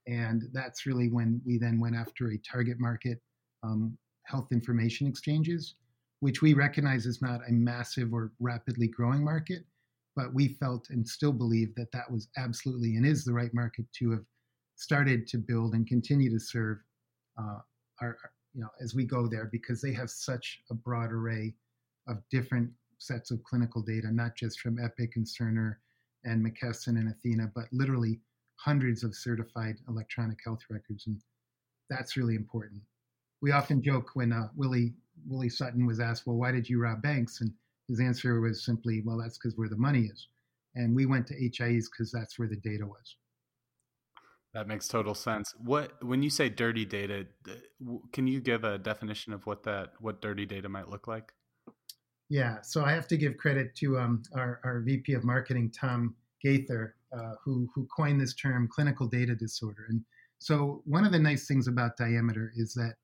And 0.06 0.44
that's 0.52 0.86
really 0.86 1.08
when 1.08 1.40
we 1.44 1.58
then 1.58 1.78
went 1.78 1.94
after 1.94 2.30
a 2.30 2.38
target 2.38 2.80
market, 2.80 3.20
um, 3.62 3.98
health 4.24 4.48
information 4.50 5.06
exchanges, 5.06 5.74
which 6.20 6.40
we 6.40 6.54
recognize 6.54 7.06
is 7.06 7.20
not 7.20 7.40
a 7.48 7.52
massive 7.52 8.14
or 8.14 8.32
rapidly 8.40 8.88
growing 8.88 9.22
market, 9.22 9.64
but 10.16 10.32
we 10.32 10.48
felt 10.48 10.88
and 10.90 11.06
still 11.06 11.32
believe 11.32 11.74
that 11.74 11.92
that 11.92 12.10
was 12.10 12.28
absolutely 12.38 12.96
and 12.96 13.04
is 13.04 13.24
the 13.24 13.32
right 13.32 13.52
market 13.52 13.84
to 13.98 14.10
have 14.10 14.24
started 14.78 15.26
to 15.26 15.38
build 15.38 15.74
and 15.74 15.86
continue 15.86 16.30
to 16.30 16.38
serve 16.38 16.78
uh, 17.36 17.58
our, 18.00 18.16
you 18.54 18.60
know, 18.60 18.68
as 18.80 18.94
we 18.94 19.04
go 19.04 19.26
there 19.26 19.48
because 19.50 19.82
they 19.82 19.92
have 19.92 20.08
such 20.08 20.60
a 20.70 20.74
broad 20.74 21.12
array 21.12 21.52
of 22.06 22.22
different 22.30 22.70
sets 22.98 23.30
of 23.30 23.42
clinical 23.42 23.82
data, 23.82 24.08
not 24.12 24.36
just 24.36 24.60
from 24.60 24.78
Epic 24.78 25.12
and 25.16 25.26
Cerner 25.26 25.76
and 26.24 26.44
McKesson 26.44 26.96
and 26.98 27.10
Athena, 27.10 27.50
but 27.54 27.64
literally 27.72 28.20
hundreds 28.56 29.02
of 29.02 29.14
certified 29.14 29.76
electronic 29.88 30.38
health 30.44 30.60
records, 30.70 31.06
and 31.06 31.20
that's 31.90 32.16
really 32.16 32.34
important. 32.36 32.80
We 33.40 33.52
often 33.52 33.82
joke 33.82 34.10
when 34.14 34.32
uh, 34.32 34.48
Willie 34.56 34.94
Willie 35.26 35.48
Sutton 35.48 35.86
was 35.86 36.00
asked, 36.00 36.26
"Well, 36.26 36.36
why 36.36 36.52
did 36.52 36.68
you 36.68 36.80
rob 36.80 37.02
banks?" 37.02 37.40
and 37.40 37.52
his 37.88 38.00
answer 38.00 38.40
was 38.40 38.64
simply, 38.64 39.02
"Well, 39.04 39.18
that's 39.18 39.38
because 39.38 39.56
where 39.56 39.68
the 39.68 39.76
money 39.76 40.06
is." 40.06 40.28
And 40.74 40.94
we 40.94 41.06
went 41.06 41.26
to 41.28 41.34
HIEs 41.34 41.88
because 41.90 42.12
that's 42.12 42.38
where 42.38 42.48
the 42.48 42.56
data 42.56 42.86
was. 42.86 43.16
That 44.58 44.66
makes 44.66 44.88
total 44.88 45.14
sense. 45.14 45.54
What 45.56 46.02
when 46.04 46.20
you 46.20 46.30
say 46.30 46.48
dirty 46.48 46.84
data, 46.84 47.26
can 48.12 48.26
you 48.26 48.40
give 48.40 48.64
a 48.64 48.76
definition 48.76 49.32
of 49.32 49.46
what 49.46 49.62
that 49.62 49.92
what 50.00 50.20
dirty 50.20 50.46
data 50.46 50.68
might 50.68 50.88
look 50.88 51.06
like? 51.06 51.32
Yeah, 52.28 52.60
so 52.62 52.84
I 52.84 52.90
have 52.90 53.06
to 53.08 53.16
give 53.16 53.36
credit 53.36 53.76
to 53.76 53.98
um, 54.00 54.24
our, 54.34 54.60
our 54.64 54.80
VP 54.80 55.12
of 55.12 55.22
Marketing, 55.22 55.70
Tom 55.70 56.16
Gaither, 56.42 56.96
uh, 57.16 57.34
who 57.44 57.68
who 57.72 57.86
coined 57.96 58.20
this 58.20 58.34
term 58.34 58.68
clinical 58.68 59.06
data 59.06 59.36
disorder. 59.36 59.86
And 59.90 60.02
so 60.40 60.82
one 60.86 61.06
of 61.06 61.12
the 61.12 61.20
nice 61.20 61.46
things 61.46 61.68
about 61.68 61.96
Diameter 61.96 62.52
is 62.56 62.74
that 62.74 62.94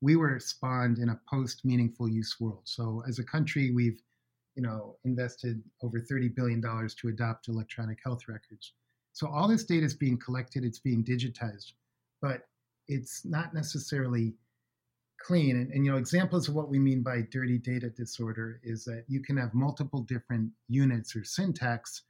we 0.00 0.14
were 0.14 0.38
spawned 0.38 0.98
in 0.98 1.08
a 1.08 1.20
post 1.28 1.64
meaningful 1.64 2.08
use 2.08 2.36
world. 2.38 2.62
So 2.62 3.02
as 3.08 3.18
a 3.18 3.24
country, 3.24 3.72
we've 3.72 4.00
you 4.54 4.62
know 4.62 4.94
invested 5.04 5.60
over 5.82 5.98
30 5.98 6.28
billion 6.28 6.60
dollars 6.60 6.94
to 7.00 7.08
adopt 7.08 7.48
electronic 7.48 7.98
health 8.04 8.28
records. 8.28 8.74
So 9.20 9.28
all 9.28 9.48
this 9.48 9.64
data 9.64 9.84
is 9.84 9.92
being 9.92 10.16
collected, 10.16 10.64
it's 10.64 10.78
being 10.78 11.04
digitized, 11.04 11.72
but 12.22 12.48
it's 12.88 13.22
not 13.26 13.52
necessarily 13.52 14.32
clean. 15.18 15.56
And, 15.56 15.70
and, 15.70 15.84
you 15.84 15.92
know, 15.92 15.98
examples 15.98 16.48
of 16.48 16.54
what 16.54 16.70
we 16.70 16.78
mean 16.78 17.02
by 17.02 17.26
dirty 17.30 17.58
data 17.58 17.90
disorder 17.90 18.62
is 18.64 18.82
that 18.86 19.04
you 19.08 19.20
can 19.20 19.36
have 19.36 19.52
multiple 19.52 20.00
different 20.00 20.50
units 20.70 21.14
or 21.14 21.22
syntax 21.22 22.00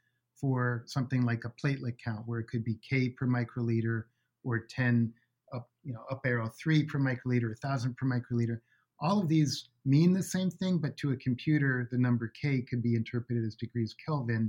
for 0.41 0.85
something 0.87 1.23
like 1.23 1.45
a 1.45 1.53
platelet 1.61 1.97
count, 1.99 2.29
where 2.29 2.39
it 2.39 2.47
could 2.47 2.63
be 2.63 2.79
K 2.89 3.09
per 3.09 3.27
microliter 3.27 4.05
or 4.45 4.61
10 4.61 5.13
up, 5.53 5.69
you 5.83 5.93
know, 5.93 6.05
up 6.13 6.21
arrow 6.25 6.49
three 6.63 6.85
per 6.85 7.01
microliter, 7.01 7.49
1,000 7.49 7.97
per 7.97 8.07
microliter. 8.07 8.61
All 9.01 9.21
of 9.21 9.27
these 9.27 9.71
mean 9.85 10.13
the 10.13 10.23
same 10.23 10.49
thing, 10.49 10.79
but 10.79 10.97
to 10.99 11.11
a 11.11 11.17
computer, 11.17 11.89
the 11.91 11.99
number 11.99 12.33
K 12.41 12.61
could 12.61 12.85
be 12.85 12.95
interpreted 12.95 13.45
as 13.45 13.57
degrees 13.57 13.97
Kelvin, 14.07 14.49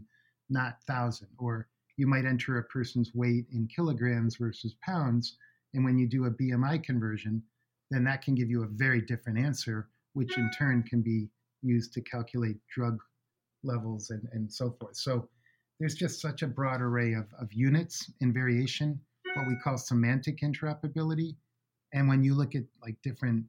not 0.51 0.77
thousand. 0.85 1.29
Or 1.39 1.67
you 2.01 2.07
might 2.07 2.25
enter 2.25 2.57
a 2.57 2.63
person's 2.63 3.11
weight 3.13 3.45
in 3.53 3.67
kilograms 3.67 4.37
versus 4.37 4.73
pounds. 4.83 5.37
And 5.75 5.85
when 5.85 5.99
you 5.99 6.07
do 6.07 6.25
a 6.25 6.31
BMI 6.31 6.83
conversion, 6.83 7.43
then 7.91 8.03
that 8.05 8.23
can 8.23 8.33
give 8.33 8.49
you 8.49 8.63
a 8.63 8.69
very 8.71 9.01
different 9.01 9.37
answer, 9.37 9.87
which 10.13 10.35
in 10.35 10.49
turn 10.57 10.81
can 10.81 11.03
be 11.03 11.29
used 11.61 11.93
to 11.93 12.01
calculate 12.01 12.57
drug 12.73 12.97
levels 13.63 14.09
and, 14.09 14.27
and 14.31 14.51
so 14.51 14.75
forth. 14.79 14.95
So 14.95 15.29
there's 15.79 15.93
just 15.93 16.19
such 16.19 16.41
a 16.41 16.47
broad 16.47 16.81
array 16.81 17.13
of, 17.13 17.27
of 17.39 17.53
units 17.53 18.11
and 18.19 18.33
variation, 18.33 18.99
what 19.35 19.47
we 19.47 19.55
call 19.63 19.77
semantic 19.77 20.41
interoperability. 20.41 21.35
And 21.93 22.09
when 22.09 22.23
you 22.23 22.33
look 22.33 22.55
at 22.55 22.63
like 22.81 22.95
different 23.03 23.45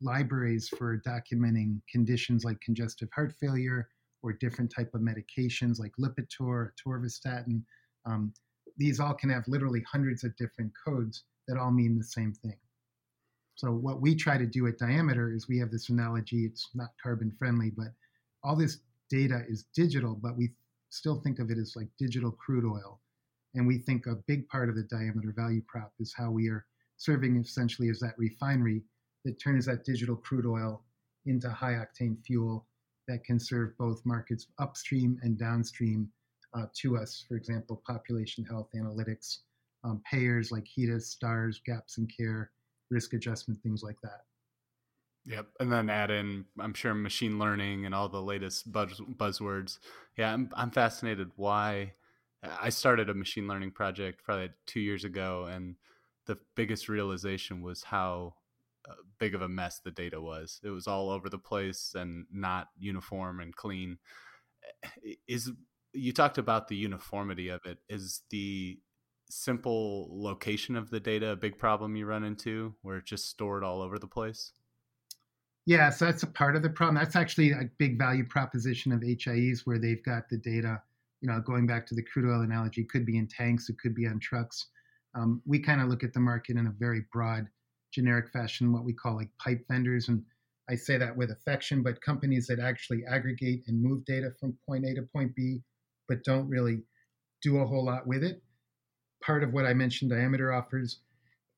libraries 0.00 0.70
for 0.70 1.02
documenting 1.06 1.82
conditions 1.92 2.44
like 2.44 2.58
congestive 2.62 3.10
heart 3.14 3.34
failure 3.38 3.90
or 4.22 4.32
different 4.32 4.72
type 4.74 4.94
of 4.94 5.00
medications 5.00 5.78
like 5.78 5.92
Lipitor, 6.00 6.70
atorvastatin. 6.72 7.62
Um, 8.06 8.32
these 8.76 9.00
all 9.00 9.14
can 9.14 9.30
have 9.30 9.44
literally 9.48 9.82
hundreds 9.90 10.24
of 10.24 10.36
different 10.36 10.72
codes 10.84 11.24
that 11.46 11.56
all 11.56 11.70
mean 11.70 11.96
the 11.96 12.04
same 12.04 12.32
thing. 12.32 12.56
So 13.56 13.72
what 13.72 14.00
we 14.00 14.14
try 14.14 14.38
to 14.38 14.46
do 14.46 14.68
at 14.68 14.78
Diameter 14.78 15.32
is 15.32 15.48
we 15.48 15.58
have 15.58 15.72
this 15.72 15.88
analogy. 15.88 16.44
It's 16.44 16.68
not 16.74 16.90
carbon 17.02 17.32
friendly, 17.36 17.70
but 17.70 17.88
all 18.44 18.54
this 18.54 18.78
data 19.10 19.42
is 19.48 19.64
digital, 19.74 20.14
but 20.14 20.36
we 20.36 20.50
still 20.90 21.20
think 21.20 21.40
of 21.40 21.50
it 21.50 21.58
as 21.58 21.74
like 21.74 21.88
digital 21.98 22.30
crude 22.30 22.64
oil. 22.64 23.00
And 23.54 23.66
we 23.66 23.78
think 23.78 24.06
a 24.06 24.22
big 24.28 24.48
part 24.48 24.68
of 24.68 24.76
the 24.76 24.84
Diameter 24.84 25.34
value 25.36 25.62
prop 25.66 25.92
is 25.98 26.14
how 26.16 26.30
we 26.30 26.48
are 26.48 26.64
serving 26.98 27.36
essentially 27.36 27.88
as 27.88 27.98
that 27.98 28.16
refinery 28.16 28.82
that 29.24 29.40
turns 29.40 29.66
that 29.66 29.84
digital 29.84 30.14
crude 30.14 30.46
oil 30.46 30.84
into 31.26 31.50
high 31.50 31.74
octane 31.74 32.16
fuel 32.24 32.67
that 33.08 33.24
can 33.24 33.40
serve 33.40 33.76
both 33.78 34.04
markets 34.04 34.46
upstream 34.60 35.18
and 35.22 35.38
downstream 35.38 36.08
uh, 36.56 36.66
to 36.76 36.96
us. 36.96 37.24
For 37.26 37.36
example, 37.36 37.82
population 37.86 38.44
health 38.44 38.68
analytics, 38.76 39.38
um, 39.82 40.00
payers 40.08 40.52
like 40.52 40.66
HEDIS, 40.66 41.06
STARS, 41.06 41.60
gaps 41.64 41.98
in 41.98 42.06
care, 42.06 42.52
risk 42.90 43.14
adjustment, 43.14 43.60
things 43.62 43.82
like 43.82 44.00
that. 44.02 44.20
Yep, 45.24 45.46
and 45.60 45.70
then 45.70 45.90
add 45.90 46.10
in, 46.10 46.46
I'm 46.58 46.72
sure, 46.74 46.94
machine 46.94 47.38
learning 47.38 47.84
and 47.84 47.94
all 47.94 48.08
the 48.08 48.22
latest 48.22 48.70
buzz, 48.72 49.00
buzzwords. 49.00 49.78
Yeah, 50.16 50.32
I'm 50.32 50.50
I'm 50.54 50.70
fascinated 50.70 51.30
why. 51.36 51.94
I 52.42 52.68
started 52.68 53.10
a 53.10 53.14
machine 53.14 53.48
learning 53.48 53.72
project 53.72 54.22
probably 54.24 54.50
two 54.66 54.80
years 54.80 55.04
ago, 55.04 55.46
and 55.50 55.74
the 56.26 56.38
biggest 56.54 56.88
realization 56.88 57.62
was 57.62 57.82
how 57.82 58.34
big 59.18 59.34
of 59.34 59.42
a 59.42 59.48
mess 59.48 59.80
the 59.84 59.90
data 59.90 60.20
was. 60.20 60.60
It 60.62 60.70
was 60.70 60.86
all 60.86 61.10
over 61.10 61.28
the 61.28 61.38
place 61.38 61.92
and 61.94 62.26
not 62.32 62.68
uniform 62.78 63.40
and 63.40 63.54
clean. 63.54 63.98
Is 65.26 65.50
you 65.92 66.12
talked 66.12 66.38
about 66.38 66.68
the 66.68 66.76
uniformity 66.76 67.48
of 67.48 67.60
it. 67.64 67.78
Is 67.88 68.22
the 68.30 68.78
simple 69.30 70.08
location 70.10 70.76
of 70.76 70.90
the 70.90 71.00
data 71.00 71.30
a 71.30 71.36
big 71.36 71.58
problem 71.58 71.96
you 71.96 72.06
run 72.06 72.24
into 72.24 72.74
where 72.82 72.96
it's 72.96 73.10
just 73.10 73.28
stored 73.28 73.64
all 73.64 73.82
over 73.82 73.98
the 73.98 74.06
place? 74.06 74.52
Yeah, 75.66 75.90
so 75.90 76.06
that's 76.06 76.22
a 76.22 76.28
part 76.28 76.56
of 76.56 76.62
the 76.62 76.70
problem. 76.70 76.94
That's 76.94 77.16
actually 77.16 77.52
a 77.52 77.68
big 77.78 77.98
value 77.98 78.24
proposition 78.24 78.90
of 78.90 79.00
HIEs 79.00 79.66
where 79.66 79.78
they've 79.78 80.02
got 80.02 80.28
the 80.30 80.38
data, 80.38 80.80
you 81.20 81.28
know, 81.28 81.40
going 81.40 81.66
back 81.66 81.86
to 81.88 81.94
the 81.94 82.02
crude 82.02 82.30
oil 82.32 82.40
analogy, 82.40 82.84
could 82.84 83.04
be 83.04 83.18
in 83.18 83.26
tanks, 83.26 83.68
it 83.68 83.76
could 83.78 83.94
be 83.94 84.06
on 84.06 84.18
trucks. 84.18 84.68
Um, 85.14 85.42
we 85.44 85.58
kind 85.58 85.82
of 85.82 85.88
look 85.88 86.04
at 86.04 86.14
the 86.14 86.20
market 86.20 86.56
in 86.56 86.68
a 86.68 86.74
very 86.78 87.02
broad 87.12 87.46
generic 87.92 88.30
fashion, 88.30 88.72
what 88.72 88.84
we 88.84 88.92
call 88.92 89.16
like 89.16 89.30
pipe 89.38 89.64
vendors. 89.68 90.08
And 90.08 90.22
I 90.68 90.74
say 90.74 90.98
that 90.98 91.16
with 91.16 91.30
affection, 91.30 91.82
but 91.82 92.00
companies 92.00 92.46
that 92.48 92.60
actually 92.60 93.04
aggregate 93.08 93.64
and 93.66 93.82
move 93.82 94.04
data 94.04 94.32
from 94.38 94.56
point 94.66 94.84
A 94.84 94.94
to 94.94 95.02
point 95.02 95.34
B, 95.34 95.62
but 96.08 96.24
don't 96.24 96.48
really 96.48 96.82
do 97.42 97.58
a 97.58 97.66
whole 97.66 97.84
lot 97.84 98.06
with 98.06 98.22
it. 98.22 98.42
Part 99.22 99.42
of 99.42 99.52
what 99.52 99.64
I 99.64 99.74
mentioned 99.74 100.10
Diameter 100.10 100.52
offers 100.52 101.00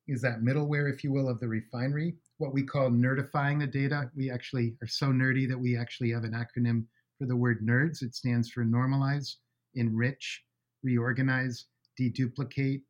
is 0.09 0.23
that 0.23 0.43
middleware, 0.43 0.93
if 0.93 1.05
you 1.05 1.13
will, 1.13 1.29
of 1.29 1.41
the 1.41 1.49
refinery, 1.49 2.17
what 2.39 2.55
we 2.55 2.63
call 2.63 2.91
nerdifying 2.91 3.61
the 3.61 3.67
data. 3.67 4.11
We 4.17 4.31
actually 4.31 4.77
are 4.83 4.89
so 4.89 5.07
nerdy 5.07 5.49
that 5.49 5.59
we 5.59 5.77
actually 5.77 6.11
have 6.13 6.25
an 6.25 6.33
acronym 6.33 6.85
for 7.19 7.27
the 7.27 7.37
word 7.37 7.61
NERDS. 7.65 8.03
It 8.03 8.15
stands 8.15 8.51
for 8.51 8.65
normalize, 8.65 9.37
enrich, 9.75 10.43
reorganize, 10.83 11.67
deduplicate, 12.01 12.83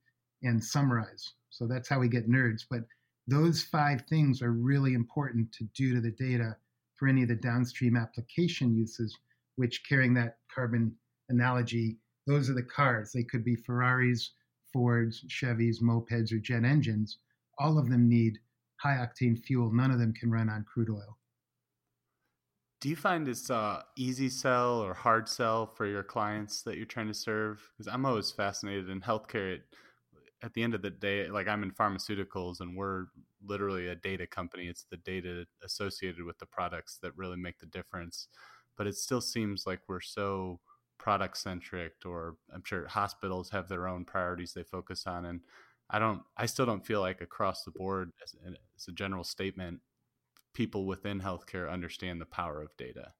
and 0.42 0.62
summarize. 0.62 1.34
So 1.50 1.66
that's 1.66 1.88
how 1.88 1.98
we 1.98 2.08
get 2.08 2.30
nerds. 2.30 2.62
But 2.70 2.82
those 3.30 3.62
five 3.62 4.02
things 4.08 4.42
are 4.42 4.52
really 4.52 4.94
important 4.94 5.52
to 5.52 5.64
do 5.74 5.94
to 5.94 6.00
the 6.00 6.10
data 6.10 6.56
for 6.96 7.06
any 7.06 7.22
of 7.22 7.28
the 7.28 7.36
downstream 7.36 7.96
application 7.96 8.74
uses, 8.74 9.16
which 9.56 9.88
carrying 9.88 10.14
that 10.14 10.38
carbon 10.52 10.94
analogy, 11.28 11.96
those 12.26 12.50
are 12.50 12.54
the 12.54 12.62
cars. 12.62 13.12
They 13.12 13.22
could 13.22 13.44
be 13.44 13.54
Ferraris, 13.54 14.32
Fords, 14.72 15.24
Chevys, 15.28 15.80
mopeds, 15.80 16.32
or 16.32 16.38
jet 16.38 16.64
engines. 16.64 17.18
All 17.58 17.78
of 17.78 17.88
them 17.88 18.08
need 18.08 18.38
high 18.76 18.96
octane 18.96 19.40
fuel. 19.42 19.72
None 19.72 19.90
of 19.90 19.98
them 19.98 20.12
can 20.12 20.30
run 20.30 20.48
on 20.48 20.64
crude 20.64 20.90
oil. 20.90 21.16
Do 22.80 22.88
you 22.88 22.96
find 22.96 23.28
it's 23.28 23.50
uh, 23.50 23.82
easy 23.96 24.28
sell 24.28 24.80
or 24.80 24.94
hard 24.94 25.28
sell 25.28 25.66
for 25.66 25.86
your 25.86 26.02
clients 26.02 26.62
that 26.62 26.76
you're 26.76 26.86
trying 26.86 27.08
to 27.08 27.14
serve? 27.14 27.60
Because 27.76 27.92
I'm 27.92 28.06
always 28.06 28.30
fascinated 28.30 28.88
in 28.88 29.02
healthcare. 29.02 29.54
It, 29.56 29.62
at 30.42 30.54
the 30.54 30.62
end 30.62 30.74
of 30.74 30.82
the 30.82 30.90
day, 30.90 31.28
like 31.28 31.48
I'm 31.48 31.62
in 31.62 31.70
pharmaceuticals 31.70 32.60
and 32.60 32.76
we're 32.76 33.06
literally 33.44 33.88
a 33.88 33.94
data 33.94 34.26
company. 34.26 34.68
It's 34.68 34.84
the 34.84 34.96
data 34.98 35.46
associated 35.62 36.24
with 36.24 36.38
the 36.38 36.46
products 36.46 36.98
that 37.02 37.16
really 37.16 37.36
make 37.36 37.58
the 37.58 37.66
difference. 37.66 38.28
But 38.76 38.86
it 38.86 38.96
still 38.96 39.20
seems 39.20 39.66
like 39.66 39.80
we're 39.88 40.00
so 40.00 40.60
product 40.98 41.36
centric, 41.36 41.92
or 42.04 42.36
I'm 42.54 42.62
sure 42.64 42.86
hospitals 42.86 43.50
have 43.50 43.68
their 43.68 43.88
own 43.88 44.04
priorities 44.04 44.52
they 44.52 44.62
focus 44.62 45.06
on. 45.06 45.24
And 45.26 45.40
I 45.90 45.98
don't, 45.98 46.22
I 46.36 46.46
still 46.46 46.66
don't 46.66 46.86
feel 46.86 47.00
like 47.00 47.20
across 47.20 47.64
the 47.64 47.72
board, 47.72 48.12
as, 48.22 48.34
a 48.88 48.92
general 48.92 49.24
statement, 49.24 49.80
people 50.54 50.86
within 50.86 51.20
healthcare 51.20 51.70
understand 51.70 52.20
the 52.20 52.26
power 52.26 52.62
of 52.62 52.76
data. 52.76 53.12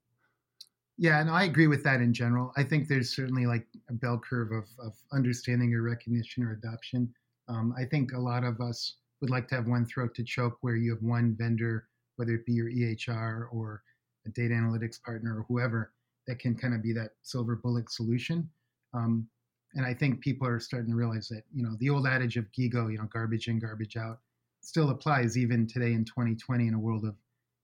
Yeah, 1.01 1.19
and 1.19 1.31
I 1.31 1.45
agree 1.45 1.67
with 1.67 1.83
that 1.85 2.03
in 2.03 2.13
general. 2.13 2.53
I 2.59 2.63
think 2.63 2.87
there's 2.87 3.17
certainly 3.17 3.47
like 3.47 3.67
a 3.89 3.95
bell 3.95 4.19
curve 4.19 4.53
of, 4.53 4.67
of 4.79 4.93
understanding 5.15 5.73
or 5.75 5.81
recognition 5.81 6.43
or 6.43 6.53
adoption. 6.53 7.11
Um, 7.49 7.73
I 7.79 7.87
think 7.87 8.13
a 8.13 8.19
lot 8.19 8.45
of 8.45 8.61
us 8.61 8.97
would 9.23 9.31
like 9.31 9.49
to 9.49 9.55
have 9.55 9.67
one 9.67 9.87
throat 9.87 10.15
to 10.17 10.23
choke 10.23 10.59
where 10.61 10.77
you 10.77 10.91
have 10.91 11.03
one 11.03 11.35
vendor, 11.39 11.89
whether 12.17 12.35
it 12.35 12.45
be 12.45 12.53
your 12.53 12.69
EHR 12.71 13.47
or 13.51 13.83
a 14.27 14.29
data 14.29 14.53
analytics 14.53 15.03
partner 15.03 15.39
or 15.39 15.45
whoever, 15.45 15.95
that 16.27 16.39
can 16.39 16.55
kind 16.55 16.75
of 16.75 16.83
be 16.83 16.93
that 16.93 17.13
silver 17.23 17.57
bullet 17.57 17.91
solution. 17.91 18.47
Um, 18.93 19.27
and 19.73 19.87
I 19.87 19.95
think 19.95 20.21
people 20.21 20.47
are 20.47 20.61
starting 20.61 20.91
to 20.91 20.97
realize 20.99 21.29
that 21.29 21.45
you 21.51 21.63
know 21.63 21.77
the 21.81 21.89
old 21.89 22.07
adage 22.07 22.37
of 22.37 22.45
GIGO, 22.53 22.93
you 22.93 22.99
know, 22.99 23.09
garbage 23.11 23.49
in, 23.49 23.59
garbage 23.59 23.97
out, 23.97 24.19
still 24.61 24.91
applies 24.91 25.39
even 25.39 25.67
today 25.67 25.95
in 25.95 26.05
2020 26.05 26.69
in 26.69 26.75
a 26.75 26.79
world 26.79 27.07
of 27.07 27.15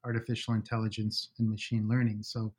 artificial 0.06 0.54
intelligence 0.54 1.32
and 1.38 1.50
machine 1.50 1.86
learning. 1.86 2.22
So 2.22 2.54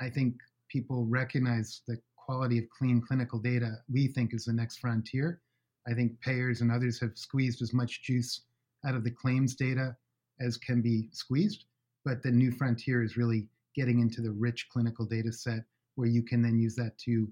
I 0.00 0.08
think 0.08 0.34
people 0.68 1.06
recognize 1.06 1.82
the 1.86 1.98
quality 2.16 2.58
of 2.58 2.64
clean 2.70 3.00
clinical 3.00 3.38
data. 3.38 3.76
We 3.92 4.08
think 4.08 4.34
is 4.34 4.44
the 4.44 4.52
next 4.52 4.78
frontier. 4.78 5.40
I 5.88 5.94
think 5.94 6.20
payers 6.20 6.60
and 6.60 6.70
others 6.70 7.00
have 7.00 7.16
squeezed 7.16 7.62
as 7.62 7.72
much 7.72 8.02
juice 8.02 8.42
out 8.86 8.94
of 8.94 9.04
the 9.04 9.10
claims 9.10 9.54
data 9.54 9.96
as 10.40 10.56
can 10.56 10.80
be 10.80 11.08
squeezed, 11.12 11.64
but 12.04 12.22
the 12.22 12.30
new 12.30 12.50
frontier 12.50 13.02
is 13.02 13.16
really 13.16 13.48
getting 13.76 14.00
into 14.00 14.22
the 14.22 14.30
rich 14.30 14.68
clinical 14.72 15.04
data 15.04 15.32
set 15.32 15.64
where 15.96 16.08
you 16.08 16.22
can 16.22 16.42
then 16.42 16.58
use 16.58 16.74
that 16.76 16.96
to 16.98 17.28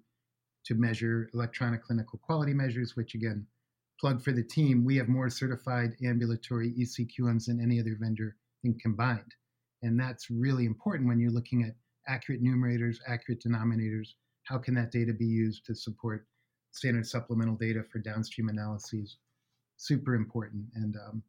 to 0.64 0.74
measure 0.74 1.30
electronic 1.32 1.82
clinical 1.82 2.18
quality 2.22 2.52
measures, 2.52 2.94
which 2.94 3.14
again, 3.14 3.46
plug 3.98 4.22
for 4.22 4.32
the 4.32 4.42
team, 4.42 4.84
we 4.84 4.96
have 4.96 5.08
more 5.08 5.30
certified 5.30 5.96
ambulatory 6.04 6.74
ECQMs 6.74 7.46
than 7.46 7.60
any 7.60 7.80
other 7.80 7.96
vendor 7.98 8.36
think 8.62 8.80
combined. 8.82 9.34
And 9.82 9.98
that's 9.98 10.30
really 10.30 10.66
important 10.66 11.08
when 11.08 11.18
you're 11.18 11.30
looking 11.30 11.62
at 11.62 11.74
accurate 12.08 12.42
numerators, 12.42 12.96
accurate 13.06 13.42
denominators. 13.46 14.08
How 14.44 14.58
can 14.58 14.74
that 14.74 14.90
data 14.90 15.12
be 15.12 15.26
used 15.26 15.64
to 15.66 15.74
support 15.74 16.26
standard 16.72 17.06
supplemental 17.06 17.56
data 17.56 17.82
for 17.90 17.98
downstream 17.98 18.48
analyses? 18.48 19.18
Super 19.76 20.14
important. 20.14 20.64
And 20.74 20.96
um, 20.96 21.22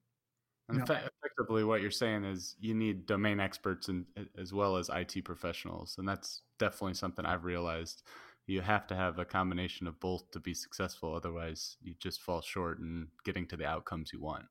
and 0.70 0.82
effectively, 0.82 1.64
what 1.64 1.82
you're 1.82 1.90
saying 1.90 2.26
is 2.26 2.56
you 2.60 2.76
need 2.76 3.08
domain 3.08 3.40
experts 3.40 3.88
and 3.88 4.06
as 4.38 4.54
well 4.54 4.78
as 4.78 4.90
IT 4.94 5.26
professionals, 5.26 5.96
and 5.98 6.08
that's 6.08 6.42
definitely 6.60 6.94
something 6.94 7.26
I've 7.26 7.44
realized. 7.44 8.04
You 8.46 8.62
have 8.62 8.88
to 8.88 8.96
have 8.96 9.20
a 9.20 9.26
combination 9.26 9.88
of 9.88 10.00
both 10.00 10.30
to 10.32 10.40
be 10.40 10.54
successful. 10.54 11.14
Otherwise, 11.14 11.78
you 11.82 11.96
just 12.00 12.22
fall 12.22 12.42
short 12.42 12.80
in 12.80 13.08
getting 13.24 13.48
to 13.48 13.58
the 13.58 13.66
outcomes 13.66 14.12
you 14.14 14.22
want. 14.22 14.46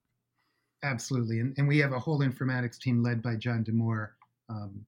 Absolutely, 0.82 1.40
and, 1.40 1.54
and 1.56 1.68
we 1.68 1.78
have 1.78 1.92
a 1.92 1.98
whole 1.98 2.20
informatics 2.20 2.78
team 2.78 3.02
led 3.02 3.22
by 3.22 3.36
John 3.36 3.62
D'Amore, 3.62 4.16
um, 4.48 4.84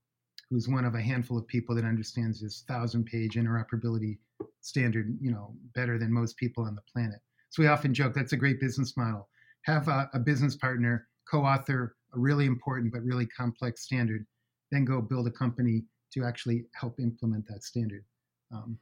who's 0.50 0.68
one 0.68 0.84
of 0.84 0.94
a 0.94 1.00
handful 1.00 1.38
of 1.38 1.46
people 1.46 1.74
that 1.76 1.84
understands 1.84 2.40
this 2.40 2.64
thousand-page 2.66 3.34
interoperability 3.34 4.18
standard, 4.60 5.16
you 5.20 5.30
know, 5.30 5.54
better 5.74 5.98
than 5.98 6.12
most 6.12 6.36
people 6.36 6.64
on 6.64 6.74
the 6.74 6.82
planet. 6.92 7.20
So 7.50 7.62
we 7.62 7.68
often 7.68 7.94
joke 7.94 8.14
that's 8.14 8.32
a 8.32 8.36
great 8.36 8.60
business 8.60 8.96
model. 8.96 9.28
Have 9.62 9.88
a, 9.88 10.10
a 10.12 10.18
business 10.18 10.56
partner 10.56 11.06
co-author 11.30 11.94
a 12.14 12.18
really 12.18 12.46
important 12.46 12.92
but 12.92 13.02
really 13.02 13.26
complex 13.26 13.82
standard, 13.82 14.26
then 14.70 14.84
go 14.84 15.00
build 15.00 15.26
a 15.26 15.30
company 15.30 15.84
to 16.12 16.24
actually 16.24 16.64
help 16.74 16.98
implement 16.98 17.46
that 17.48 17.62
standard. 17.62 18.04
Um, 18.52 18.78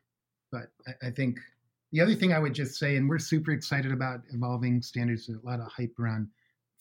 but 0.50 0.68
I, 0.86 1.08
I, 1.08 1.10
think 1.10 1.38
the 1.92 2.00
other 2.00 2.14
thing 2.14 2.32
I 2.32 2.38
would 2.38 2.54
just 2.54 2.78
say, 2.78 2.96
and 2.96 3.08
we're 3.08 3.18
super 3.18 3.50
excited 3.50 3.92
about 3.92 4.20
evolving 4.32 4.80
standards. 4.80 5.28
A 5.28 5.46
lot 5.46 5.60
of 5.60 5.70
hype 5.70 5.94
around 5.98 6.28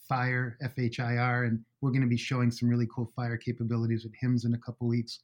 FHIR, 0.10 0.56
F-H-I-R, 0.62 1.44
and 1.46 1.60
we're 1.82 1.92
going 1.92 2.02
to 2.02 2.08
be 2.08 2.18
showing 2.18 2.52
some 2.52 2.70
really 2.70 2.88
cool 2.94 3.12
FHIR 3.18 3.40
capabilities 3.42 4.04
with 4.04 4.14
HIMSS 4.24 4.46
in 4.46 4.54
a 4.54 4.60
couple 4.60 4.88
weeks. 4.88 5.20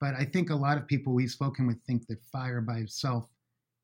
But 0.00 0.14
I 0.14 0.24
think 0.24 0.50
a 0.50 0.54
lot 0.54 0.78
of 0.78 0.86
people 0.86 1.12
we've 1.12 1.30
spoken 1.30 1.66
with 1.66 1.82
think 1.86 2.06
that 2.06 2.18
FHIR 2.34 2.66
by 2.66 2.78
itself 2.78 3.26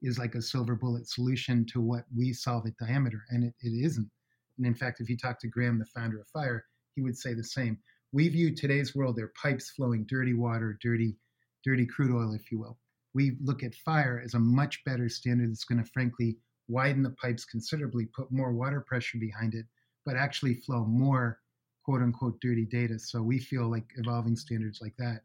is 0.03 0.19
like 0.19 0.35
a 0.35 0.43
silver 0.43 0.75
bullet 0.75 1.09
solution 1.09 1.65
to 1.67 1.81
what 1.81 2.05
we 2.15 2.33
solve 2.33 2.67
at 2.67 2.77
diameter, 2.77 3.23
and 3.31 3.45
it, 3.45 3.55
it 3.61 3.85
isn't. 3.85 4.11
And 4.59 4.67
in 4.67 4.75
fact, 4.75 5.01
if 5.01 5.11
you 5.11 5.17
talk 5.17 5.39
to 5.41 5.51
Grahame, 5.51 5.79
the 5.79 5.87
founder 5.87 6.21
of 6.21 6.27
FHIR, 6.35 6.61
he 6.95 7.03
would 7.03 7.17
say 7.17 7.35
the 7.35 7.45
same. 7.45 7.79
We 8.13 8.29
view 8.29 8.55
today's 8.55 8.95
world, 8.95 9.17
they're 9.17 9.33
pipes 9.41 9.71
flowing 9.71 10.07
dirty 10.09 10.33
water, 10.33 10.79
dirty, 10.81 11.17
dirty 11.65 11.85
crude 11.85 12.15
oil, 12.15 12.33
if 12.33 12.51
you 12.51 12.59
will. 12.59 12.79
We 13.15 13.37
look 13.43 13.63
at 13.63 13.75
FHIR 13.87 14.25
as 14.25 14.35
a 14.35 14.39
much 14.39 14.85
better 14.85 15.09
standard 15.09 15.51
that's 15.51 15.65
going 15.65 15.83
to 15.83 15.91
frankly 15.91 16.39
widen 16.69 17.03
the 17.03 17.11
pipes 17.11 17.45
considerably, 17.45 18.07
put 18.07 18.31
more 18.33 18.53
water 18.53 18.81
pressure 18.81 19.19
behind 19.19 19.55
it, 19.55 19.67
but 20.07 20.17
actually 20.17 20.55
flow 20.55 20.87
more 20.87 21.41
quote 21.85 22.01
unquote 22.01 22.41
dirty 22.41 22.65
data. 22.65 22.99
So 22.99 23.21
we 23.21 23.39
feel 23.39 23.71
like 23.71 23.93
evolving 23.97 24.37
standards 24.37 24.81
like 24.81 24.97
that, 24.99 25.23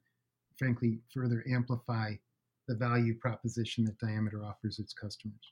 frankly, 0.57 0.99
further 1.13 1.45
amplify 1.49 2.15
the 2.67 2.75
value 2.75 3.17
proposition 3.17 3.85
that 3.85 3.97
Diameter 3.99 4.43
offers 4.43 4.79
its 4.79 4.93
customers. 4.93 5.51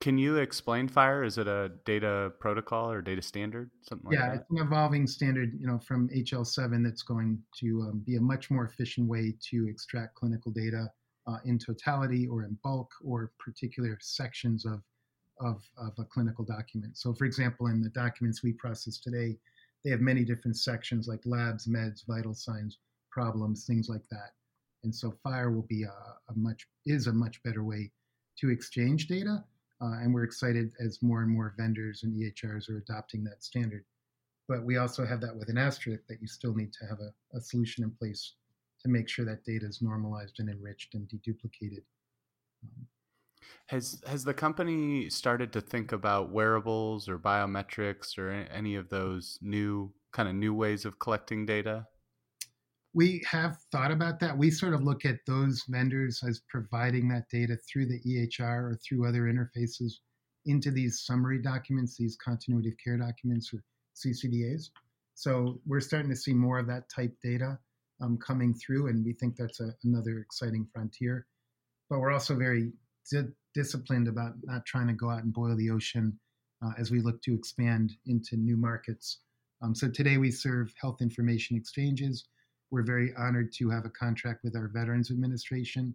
Can 0.00 0.16
you 0.16 0.36
explain 0.36 0.88
FHIR? 0.88 1.26
Is 1.26 1.38
it 1.38 1.48
a 1.48 1.72
data 1.84 2.32
protocol 2.38 2.90
or 2.90 3.02
data 3.02 3.20
standard? 3.20 3.70
Something 3.82 4.10
like 4.10 4.18
that. 4.18 4.26
yeah, 4.26 4.34
it's 4.34 4.50
an 4.50 4.58
evolving 4.58 5.08
standard, 5.08 5.52
you 5.58 5.66
know, 5.66 5.78
from 5.78 6.08
HL7 6.10 6.84
that's 6.84 7.02
going 7.02 7.40
to 7.58 7.82
um, 7.82 8.02
be 8.06 8.14
a 8.16 8.20
much 8.20 8.48
more 8.48 8.64
efficient 8.64 9.08
way 9.08 9.34
to 9.50 9.66
extract 9.68 10.14
clinical 10.14 10.52
data 10.52 10.88
uh, 11.26 11.38
in 11.44 11.58
totality 11.58 12.28
or 12.28 12.44
in 12.44 12.56
bulk 12.62 12.90
or 13.04 13.32
particular 13.40 13.98
sections 14.00 14.64
of, 14.64 14.82
of, 15.40 15.62
of 15.76 15.92
a 15.98 16.04
clinical 16.04 16.44
document. 16.44 16.96
So, 16.96 17.12
for 17.12 17.24
example, 17.24 17.68
in 17.68 17.82
the 17.82 17.90
documents 17.90 18.42
we 18.42 18.52
process 18.52 18.98
today, 18.98 19.36
they 19.84 19.90
have 19.90 20.00
many 20.00 20.24
different 20.24 20.56
sections 20.56 21.08
like 21.08 21.20
labs, 21.24 21.66
meds, 21.66 22.06
vital 22.06 22.34
signs, 22.34 22.78
problems, 23.10 23.64
things 23.64 23.88
like 23.88 24.06
that. 24.10 24.32
And 24.84 24.94
so 24.94 25.14
FHIR 25.24 25.54
will 25.54 25.66
be 25.68 25.84
a, 25.84 25.88
a 25.88 26.34
much 26.36 26.66
is 26.86 27.06
a 27.06 27.12
much 27.12 27.42
better 27.42 27.64
way 27.64 27.90
to 28.38 28.50
exchange 28.50 29.08
data 29.08 29.44
uh, 29.80 29.98
and 30.02 30.12
we're 30.12 30.24
excited 30.24 30.72
as 30.80 31.02
more 31.02 31.22
and 31.22 31.30
more 31.30 31.54
vendors 31.56 32.02
and 32.02 32.12
EHRs 32.12 32.68
are 32.68 32.78
adopting 32.78 33.22
that 33.24 33.44
standard. 33.44 33.84
But 34.48 34.64
we 34.64 34.76
also 34.76 35.06
have 35.06 35.20
that 35.20 35.36
with 35.36 35.48
an 35.50 35.58
asterisk 35.58 36.02
that 36.08 36.20
you 36.20 36.26
still 36.26 36.54
need 36.54 36.72
to 36.74 36.86
have 36.86 36.98
a, 37.00 37.12
a 37.36 37.40
solution 37.40 37.84
in 37.84 37.90
place 37.90 38.34
to 38.82 38.88
make 38.88 39.08
sure 39.08 39.24
that 39.24 39.44
data 39.44 39.66
is 39.66 39.82
normalized 39.82 40.36
and 40.40 40.48
enriched 40.48 40.94
and 40.94 41.08
deduplicated. 41.08 41.82
Um, 42.64 42.86
has 43.66 44.02
has 44.06 44.24
the 44.24 44.34
company 44.34 45.10
started 45.10 45.52
to 45.52 45.60
think 45.60 45.92
about 45.92 46.30
wearables 46.30 47.08
or 47.08 47.18
biometrics 47.18 48.18
or 48.18 48.30
any 48.30 48.74
of 48.74 48.88
those 48.88 49.38
new 49.42 49.92
kind 50.12 50.28
of 50.28 50.34
new 50.34 50.54
ways 50.54 50.84
of 50.84 50.98
collecting 50.98 51.46
data? 51.46 51.86
we 52.94 53.22
have 53.30 53.58
thought 53.70 53.92
about 53.92 54.18
that. 54.20 54.36
We 54.36 54.50
sort 54.50 54.74
of 54.74 54.82
look 54.82 55.04
at 55.04 55.24
those 55.26 55.62
vendors 55.68 56.20
as 56.26 56.40
providing 56.48 57.08
that 57.08 57.28
data 57.30 57.56
through 57.56 57.86
the 57.86 58.00
EHR 58.00 58.72
or 58.72 58.78
through 58.82 59.06
other 59.06 59.22
interfaces 59.32 59.92
into 60.46 60.70
these 60.70 61.02
summary 61.04 61.40
documents, 61.40 61.96
these 61.96 62.16
continuity 62.16 62.70
of 62.70 62.74
care 62.82 62.96
documents 62.96 63.52
or 63.52 63.62
CCDAs. 63.94 64.70
So 65.14 65.60
we're 65.66 65.80
starting 65.80 66.10
to 66.10 66.16
see 66.16 66.32
more 66.32 66.58
of 66.58 66.66
that 66.68 66.88
type 66.88 67.14
data 67.22 67.58
um, 68.00 68.18
coming 68.18 68.54
through, 68.54 68.88
and 68.88 69.04
we 69.04 69.12
think 69.12 69.36
that's 69.36 69.60
a, 69.60 69.74
another 69.84 70.18
exciting 70.18 70.66
frontier. 70.72 71.26
But 71.90 72.00
we're 72.00 72.12
also 72.12 72.36
very 72.36 72.72
di- 73.10 73.32
disciplined 73.54 74.08
about 74.08 74.34
not 74.44 74.64
trying 74.66 74.86
to 74.88 74.92
go 74.92 75.10
out 75.10 75.22
and 75.22 75.32
boil 75.32 75.56
the 75.56 75.70
ocean 75.70 76.18
uh, 76.64 76.70
as 76.78 76.90
we 76.90 77.00
look 77.00 77.20
to 77.22 77.34
expand 77.34 77.92
into 78.06 78.36
new 78.36 78.56
markets. 78.56 79.20
Um, 79.62 79.74
so 79.74 79.88
today 79.88 80.18
we 80.18 80.30
serve 80.30 80.72
health 80.80 81.00
information 81.00 81.56
exchanges 81.56 82.28
we're 82.70 82.82
very 82.82 83.14
honored 83.16 83.52
to 83.54 83.70
have 83.70 83.84
a 83.84 83.90
contract 83.90 84.44
with 84.44 84.54
our 84.54 84.68
Veterans 84.68 85.10
Administration. 85.10 85.94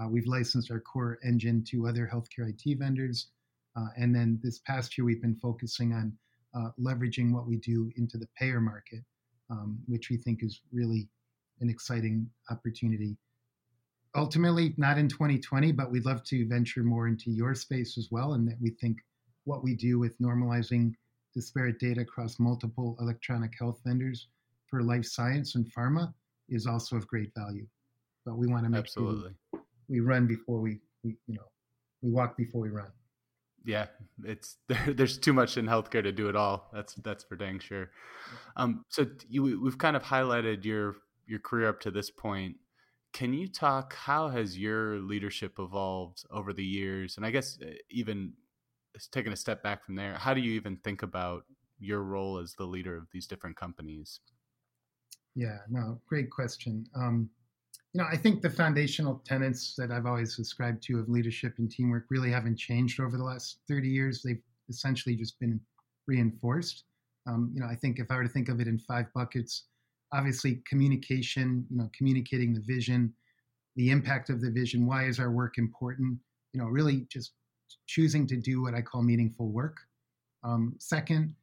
Uh, 0.00 0.08
we've 0.08 0.26
licensed 0.26 0.70
our 0.70 0.80
core 0.80 1.18
engine 1.24 1.64
to 1.68 1.86
other 1.86 2.08
healthcare 2.12 2.48
IT 2.48 2.78
vendors. 2.78 3.28
Uh, 3.76 3.86
and 3.96 4.14
then 4.14 4.38
this 4.42 4.60
past 4.60 4.96
year, 4.96 5.04
we've 5.04 5.22
been 5.22 5.36
focusing 5.36 5.92
on 5.92 6.12
uh, 6.54 6.70
leveraging 6.78 7.32
what 7.32 7.46
we 7.46 7.56
do 7.56 7.90
into 7.96 8.18
the 8.18 8.28
payer 8.38 8.60
market, 8.60 9.00
um, 9.50 9.78
which 9.86 10.10
we 10.10 10.16
think 10.16 10.42
is 10.42 10.60
really 10.72 11.08
an 11.60 11.68
exciting 11.68 12.28
opportunity. 12.50 13.16
Ultimately, 14.14 14.74
not 14.76 14.98
in 14.98 15.08
2020, 15.08 15.72
but 15.72 15.90
we'd 15.90 16.04
love 16.04 16.22
to 16.24 16.46
venture 16.46 16.82
more 16.82 17.08
into 17.08 17.30
your 17.30 17.54
space 17.54 17.96
as 17.96 18.08
well. 18.10 18.34
And 18.34 18.46
that 18.48 18.58
we 18.60 18.70
think 18.70 18.98
what 19.44 19.64
we 19.64 19.74
do 19.74 19.98
with 19.98 20.18
normalizing 20.20 20.92
disparate 21.34 21.78
data 21.78 22.02
across 22.02 22.38
multiple 22.38 22.96
electronic 23.00 23.52
health 23.58 23.80
vendors 23.84 24.28
for 24.68 24.82
life 24.82 25.04
science 25.04 25.54
and 25.54 25.66
pharma 25.72 26.12
is 26.48 26.66
also 26.66 26.96
of 26.96 27.06
great 27.06 27.30
value. 27.36 27.66
But 28.24 28.36
we 28.36 28.46
want 28.46 28.64
to 28.64 28.70
make 28.70 28.80
absolutely 28.80 29.32
sure 29.50 29.62
we, 29.88 29.98
we 29.98 30.00
run 30.00 30.26
before 30.26 30.60
we, 30.60 30.80
we 31.02 31.16
you 31.26 31.34
know 31.34 31.48
we 32.02 32.10
walk 32.10 32.36
before 32.36 32.60
we 32.60 32.68
run. 32.68 32.90
Yeah, 33.64 33.86
it's 34.24 34.56
there, 34.68 34.94
there's 34.94 35.18
too 35.18 35.32
much 35.32 35.56
in 35.56 35.66
healthcare 35.66 36.02
to 36.02 36.12
do 36.12 36.28
it 36.28 36.36
all. 36.36 36.70
That's 36.72 36.94
that's 36.94 37.24
for 37.24 37.36
dang 37.36 37.58
sure. 37.58 37.90
Um, 38.56 38.84
so 38.88 39.06
you, 39.28 39.60
we've 39.60 39.78
kind 39.78 39.96
of 39.96 40.02
highlighted 40.04 40.64
your 40.64 40.96
your 41.26 41.38
career 41.38 41.68
up 41.68 41.80
to 41.80 41.90
this 41.90 42.10
point. 42.10 42.56
Can 43.12 43.34
you 43.34 43.46
talk? 43.46 43.94
How 43.94 44.28
has 44.28 44.58
your 44.58 44.98
leadership 45.00 45.58
evolved 45.58 46.24
over 46.30 46.52
the 46.52 46.64
years? 46.64 47.16
And 47.16 47.26
I 47.26 47.30
guess 47.30 47.58
uh, 47.62 47.72
even 47.90 48.32
taking 49.10 49.32
a 49.32 49.36
step 49.36 49.62
back 49.62 49.84
from 49.84 49.96
there, 49.96 50.14
how 50.14 50.32
do 50.34 50.40
you 50.40 50.52
even 50.52 50.76
think 50.78 51.02
about 51.02 51.44
your 51.78 52.02
role 52.02 52.38
as 52.38 52.54
the 52.54 52.64
leader 52.64 52.96
of 52.96 53.08
these 53.12 53.26
different 53.26 53.56
companies? 53.56 54.20
Yeah, 55.34 55.58
no, 55.68 56.00
great 56.06 56.30
question. 56.30 56.86
Um, 56.94 57.28
you 57.92 58.00
know, 58.00 58.06
I 58.10 58.16
think 58.16 58.40
the 58.40 58.50
foundational 58.50 59.22
tenets 59.24 59.74
that 59.76 59.90
I've 59.90 60.06
always 60.06 60.34
subscribed 60.34 60.82
to 60.84 60.98
of 60.98 61.08
leadership 61.08 61.54
and 61.58 61.70
teamwork 61.70 62.06
really 62.10 62.30
haven't 62.30 62.56
changed 62.56 63.00
over 63.00 63.18
the 63.18 63.24
last 63.24 63.58
30 63.68 63.88
years. 63.88 64.22
They've 64.22 64.42
essentially 64.68 65.16
just 65.16 65.38
been 65.40 65.60
reinforced. 66.06 66.84
Um, 67.26 67.50
you 67.54 67.60
know, 67.60 67.66
I 67.66 67.76
think 67.76 67.98
if 67.98 68.10
I 68.10 68.16
were 68.16 68.22
to 68.22 68.28
think 68.28 68.48
of 68.48 68.60
it 68.60 68.68
in 68.68 68.78
five 68.78 69.06
buckets, 69.14 69.64
obviously 70.12 70.62
communication, 70.68 71.66
you 71.70 71.78
know, 71.78 71.90
communicating 71.96 72.52
the 72.52 72.60
vision, 72.60 73.12
the 73.76 73.90
impact 73.90 74.30
of 74.30 74.40
the 74.40 74.50
vision, 74.50 74.86
why 74.86 75.06
is 75.06 75.18
our 75.18 75.30
work 75.30 75.58
important? 75.58 76.18
You 76.52 76.60
know, 76.60 76.66
really 76.66 77.06
just 77.10 77.32
choosing 77.86 78.26
to 78.26 78.36
do 78.36 78.62
what 78.62 78.74
I 78.74 78.82
call 78.82 79.02
meaningful 79.02 79.48
work. 79.48 79.78
Um, 80.44 80.74
second, 80.78 81.34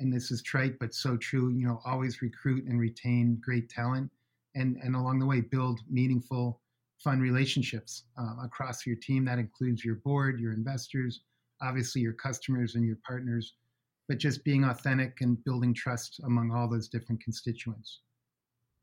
and 0.00 0.12
this 0.12 0.30
is 0.30 0.42
trite 0.42 0.78
but 0.78 0.94
so 0.94 1.16
true, 1.16 1.50
you 1.50 1.66
know, 1.66 1.80
always 1.84 2.22
recruit 2.22 2.64
and 2.64 2.80
retain 2.80 3.40
great 3.40 3.68
talent, 3.68 4.10
and 4.54 4.76
and 4.82 4.96
along 4.96 5.18
the 5.18 5.26
way 5.26 5.40
build 5.40 5.80
meaningful, 5.88 6.60
fun 6.98 7.20
relationships 7.20 8.04
uh, 8.16 8.36
across 8.42 8.86
your 8.86 8.96
team. 8.96 9.24
That 9.24 9.38
includes 9.38 9.84
your 9.84 9.96
board, 9.96 10.40
your 10.40 10.52
investors, 10.52 11.20
obviously 11.60 12.00
your 12.00 12.12
customers 12.14 12.74
and 12.74 12.84
your 12.84 12.98
partners, 13.06 13.54
but 14.08 14.18
just 14.18 14.44
being 14.44 14.64
authentic 14.64 15.20
and 15.20 15.42
building 15.44 15.74
trust 15.74 16.20
among 16.24 16.50
all 16.50 16.68
those 16.68 16.88
different 16.88 17.22
constituents. 17.22 18.00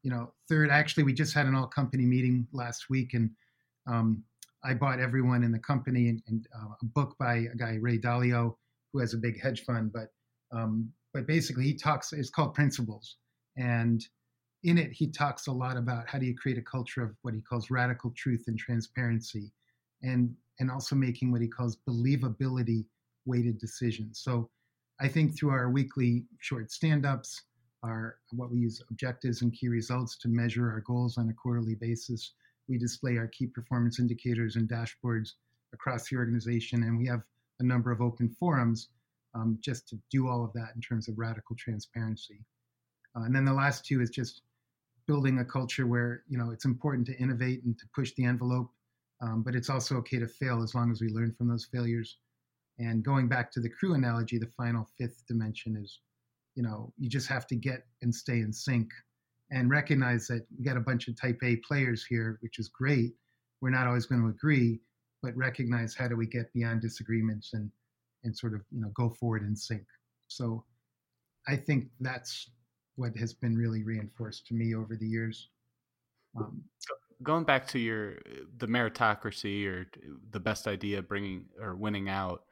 You 0.06 0.12
know, 0.12 0.32
third, 0.48 0.70
actually, 0.70 1.02
we 1.02 1.14
just 1.14 1.34
had 1.34 1.48
an 1.48 1.56
all 1.56 1.66
company 1.66 2.06
meeting 2.06 2.48
last 2.54 2.92
week, 2.92 3.16
and 3.16 3.32
um, 3.88 4.24
I 4.64 4.76
bought 4.76 5.00
everyone 5.00 5.42
in 5.44 5.52
the 5.52 5.58
company 5.58 6.10
and, 6.10 6.22
and 6.28 6.48
uh, 6.56 6.76
a 6.80 6.86
book 6.86 7.16
by 7.18 7.48
a 7.52 7.56
guy 7.56 7.78
Ray 7.82 7.98
Dalio, 7.98 8.56
who 8.94 9.00
has 9.00 9.16
a 9.16 9.18
big 9.18 9.42
hedge 9.42 9.64
fund, 9.66 9.92
but 9.92 10.10
um, 10.56 10.92
but 11.12 11.26
basically 11.26 11.64
he 11.64 11.74
talks. 11.74 12.14
It's 12.14 12.30
called 12.30 12.54
Principles, 12.54 13.18
and 13.58 14.00
in 14.64 14.78
it 14.78 14.92
he 14.92 15.08
talks 15.10 15.48
a 15.48 15.52
lot 15.52 15.76
about 15.76 16.08
how 16.08 16.20
do 16.20 16.28
you 16.28 16.36
create 16.36 16.60
a 16.60 16.62
culture 16.62 17.02
of 17.02 17.16
what 17.24 17.34
he 17.34 17.42
calls 17.42 17.72
radical 17.72 18.14
truth 18.16 18.44
and 18.46 18.60
transparency, 18.60 19.52
and 20.04 20.36
and 20.60 20.70
also 20.70 20.96
making 20.96 21.32
what 21.32 21.42
he 21.42 21.48
calls 21.48 21.80
believability 21.90 22.86
weighted 23.26 23.58
decisions. 23.58 24.22
So 24.24 24.52
I 25.02 25.08
think 25.08 25.36
through 25.36 25.50
our 25.50 25.72
weekly 25.72 26.26
short 26.42 26.72
stand-ups, 26.72 27.42
our 27.86 28.18
what 28.32 28.52
we 28.52 28.58
use 28.60 28.82
objectives 28.90 29.42
and 29.42 29.54
key 29.54 29.68
results 29.68 30.18
to 30.18 30.28
measure 30.28 30.70
our 30.70 30.82
goals 30.82 31.18
on 31.18 31.30
a 31.30 31.34
quarterly 31.34 31.76
basis 31.76 32.34
we 32.68 32.78
display 32.78 33.18
our 33.18 33.28
key 33.28 33.48
performance 33.48 34.00
indicators 34.00 34.56
and 34.56 34.68
dashboards 34.68 35.34
across 35.74 36.10
the 36.10 36.18
organization, 36.18 36.84
and 36.84 36.98
we 36.98 37.08
have 37.08 37.22
a 37.60 37.64
number 37.64 37.92
of 37.92 38.02
open 38.02 38.30
forums 38.40 38.90
um, 39.34 39.58
just 39.62 39.88
to 39.90 40.00
do 40.12 40.28
all 40.28 40.44
of 40.44 40.54
that 40.54 40.72
in 40.76 40.82
terms 40.82 41.08
of 41.08 41.18
radical 41.18 41.56
transparency. 41.58 42.44
Uh, 43.16 43.24
and 43.24 43.36
then 43.36 43.46
the 43.46 43.54
last 43.54 43.86
two 43.86 44.02
is 44.02 44.10
just 44.10 44.42
building 45.08 45.40
a 45.40 45.46
culture 45.46 45.86
where 45.86 46.24
you 46.28 46.38
know 46.38 46.52
it's 46.52 46.66
important 46.66 47.06
to 47.08 47.18
innovate 47.18 47.64
and 47.64 47.78
to 47.78 47.86
push 47.94 48.14
the 48.16 48.26
envelope, 48.26 48.72
um, 49.22 49.44
but 49.44 49.56
it's 49.56 49.70
also 49.70 49.96
okay 49.98 50.20
to 50.20 50.28
fail 50.28 50.64
as 50.64 50.74
long 50.74 50.92
as 50.92 51.02
we 51.02 51.10
learn 51.10 51.34
from 51.38 51.48
those 51.48 51.66
failures. 51.66 52.18
And 52.78 53.04
going 53.04 53.30
back 53.30 53.52
to 53.52 53.62
the 53.62 53.70
crew 53.70 53.94
analogy, 53.94 54.38
the 54.38 54.52
final 54.58 54.90
fifth 54.98 55.26
dimension 55.28 55.78
is, 55.78 56.00
you 56.56 56.64
know, 56.64 56.92
you 56.98 57.10
just 57.10 57.28
have 57.28 57.46
to 57.48 57.56
get 57.56 57.86
and 58.02 58.14
stay 58.14 58.40
in 58.40 58.52
sync 58.52 58.90
and 59.52 59.70
recognize 59.70 60.28
that 60.28 60.46
we 60.58 60.66
got 60.66 60.78
a 60.78 60.82
bunch 60.82 61.08
of 61.08 61.20
type 61.20 61.38
A 61.44 61.58
players 61.58 62.06
here, 62.06 62.40
which 62.42 62.58
is 62.60 62.70
great. 62.70 63.14
We're 63.62 63.70
not 63.70 63.88
always 63.88 64.06
going 64.06 64.22
to 64.22 64.30
agree, 64.30 64.80
but 65.22 65.36
recognize 65.36 65.96
how 65.96 66.08
do 66.08 66.16
we 66.16 66.28
get 66.28 66.52
beyond 66.54 66.82
disagreements 66.82 67.52
and 67.54 67.70
and 68.24 68.36
sort 68.36 68.56
of 68.56 68.62
you 68.72 68.82
know 68.82 68.90
go 68.96 69.10
forward 69.10 69.44
in 69.44 69.56
sync. 69.56 69.84
So 70.28 70.64
I 71.48 71.56
think 71.56 71.90
that's 72.00 72.50
what 72.96 73.16
has 73.18 73.34
been 73.34 73.56
really 73.56 73.84
reinforced 73.84 74.48
to 74.48 74.54
me 74.54 74.74
over 74.74 74.96
the 74.96 75.08
years. 75.08 75.50
Um, 76.38 76.64
Going 77.24 77.46
back 77.46 77.68
to 77.68 77.80
your 77.80 78.18
the 78.58 78.68
meritocracy 78.68 79.66
or 79.68 79.88
the 80.32 80.40
best 80.40 80.68
idea 80.68 81.02
bringing 81.02 81.46
or 81.62 81.76
winning 81.76 82.10
out, 82.10 82.44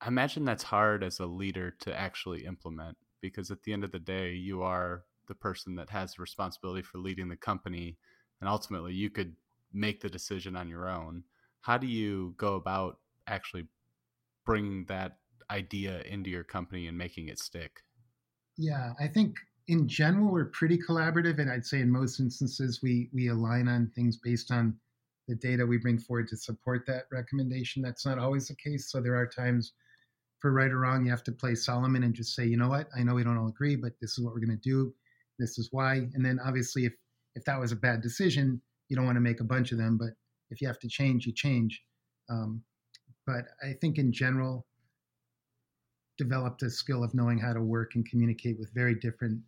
I 0.00 0.08
imagine 0.08 0.44
that's 0.44 0.62
hard 0.62 1.02
as 1.02 1.18
a 1.20 1.26
leader 1.26 1.70
to 1.80 1.98
actually 1.98 2.44
implement 2.44 2.96
because 3.20 3.50
at 3.50 3.62
the 3.62 3.72
end 3.72 3.84
of 3.84 3.92
the 3.92 3.98
day, 3.98 4.32
you 4.32 4.62
are 4.62 5.04
the 5.26 5.34
person 5.34 5.76
that 5.76 5.90
has 5.90 6.18
responsibility 6.18 6.82
for 6.82 6.98
leading 6.98 7.28
the 7.28 7.36
company 7.36 7.96
and 8.40 8.48
ultimately 8.48 8.92
you 8.92 9.10
could 9.10 9.36
make 9.72 10.00
the 10.00 10.08
decision 10.08 10.56
on 10.56 10.68
your 10.68 10.88
own. 10.88 11.24
How 11.60 11.78
do 11.78 11.86
you 11.86 12.34
go 12.36 12.54
about 12.54 12.98
actually 13.26 13.66
bringing 14.44 14.86
that 14.86 15.18
idea 15.50 16.00
into 16.02 16.30
your 16.30 16.44
company 16.44 16.86
and 16.86 16.96
making 16.96 17.28
it 17.28 17.38
stick? 17.38 17.82
Yeah 18.56 18.92
i 19.00 19.06
think 19.06 19.36
in 19.68 19.88
general 19.88 20.30
we're 20.30 20.46
pretty 20.46 20.78
collaborative 20.78 21.38
and 21.38 21.50
i'd 21.50 21.66
say 21.66 21.80
in 21.80 21.90
most 21.90 22.20
instances 22.20 22.80
we 22.82 23.08
we 23.12 23.28
align 23.28 23.68
on 23.68 23.90
things 23.94 24.16
based 24.16 24.50
on 24.50 24.78
the 25.28 25.34
data 25.36 25.64
we 25.64 25.78
bring 25.78 25.98
forward 25.98 26.26
to 26.26 26.36
support 26.36 26.84
that 26.86 27.04
recommendation. 27.12 27.82
That's 27.82 28.04
not 28.04 28.18
always 28.18 28.48
the 28.48 28.56
case 28.56 28.90
so 28.90 29.00
there 29.00 29.14
are 29.14 29.26
times 29.26 29.74
for 30.40 30.52
right 30.52 30.70
or 30.70 30.80
wrong 30.80 31.04
you 31.04 31.10
have 31.10 31.22
to 31.22 31.32
play 31.32 31.54
solomon 31.54 32.02
and 32.02 32.14
just 32.14 32.34
say 32.34 32.44
you 32.44 32.56
know 32.56 32.68
what 32.68 32.88
i 32.96 33.02
know 33.02 33.14
we 33.14 33.22
don't 33.22 33.38
all 33.38 33.48
agree 33.48 33.76
but 33.76 33.92
this 34.00 34.12
is 34.12 34.24
what 34.24 34.32
we're 34.32 34.40
going 34.40 34.50
to 34.50 34.68
do 34.68 34.92
this 35.40 35.58
is 35.58 35.68
why. 35.72 36.06
And 36.14 36.24
then 36.24 36.38
obviously, 36.44 36.84
if 36.84 36.92
if 37.34 37.44
that 37.46 37.58
was 37.58 37.72
a 37.72 37.76
bad 37.76 38.02
decision, 38.02 38.60
you 38.88 38.96
don't 38.96 39.06
want 39.06 39.16
to 39.16 39.20
make 39.20 39.40
a 39.40 39.44
bunch 39.44 39.72
of 39.72 39.78
them. 39.78 39.96
But 39.96 40.10
if 40.50 40.60
you 40.60 40.68
have 40.68 40.78
to 40.80 40.88
change, 40.88 41.26
you 41.26 41.32
change. 41.32 41.82
Um, 42.28 42.62
but 43.26 43.46
I 43.62 43.72
think 43.80 43.98
in 43.98 44.12
general, 44.12 44.66
developed 46.18 46.62
a 46.62 46.70
skill 46.70 47.02
of 47.02 47.14
knowing 47.14 47.38
how 47.38 47.52
to 47.52 47.62
work 47.62 47.94
and 47.94 48.08
communicate 48.08 48.58
with 48.58 48.70
very 48.74 48.94
different 48.94 49.40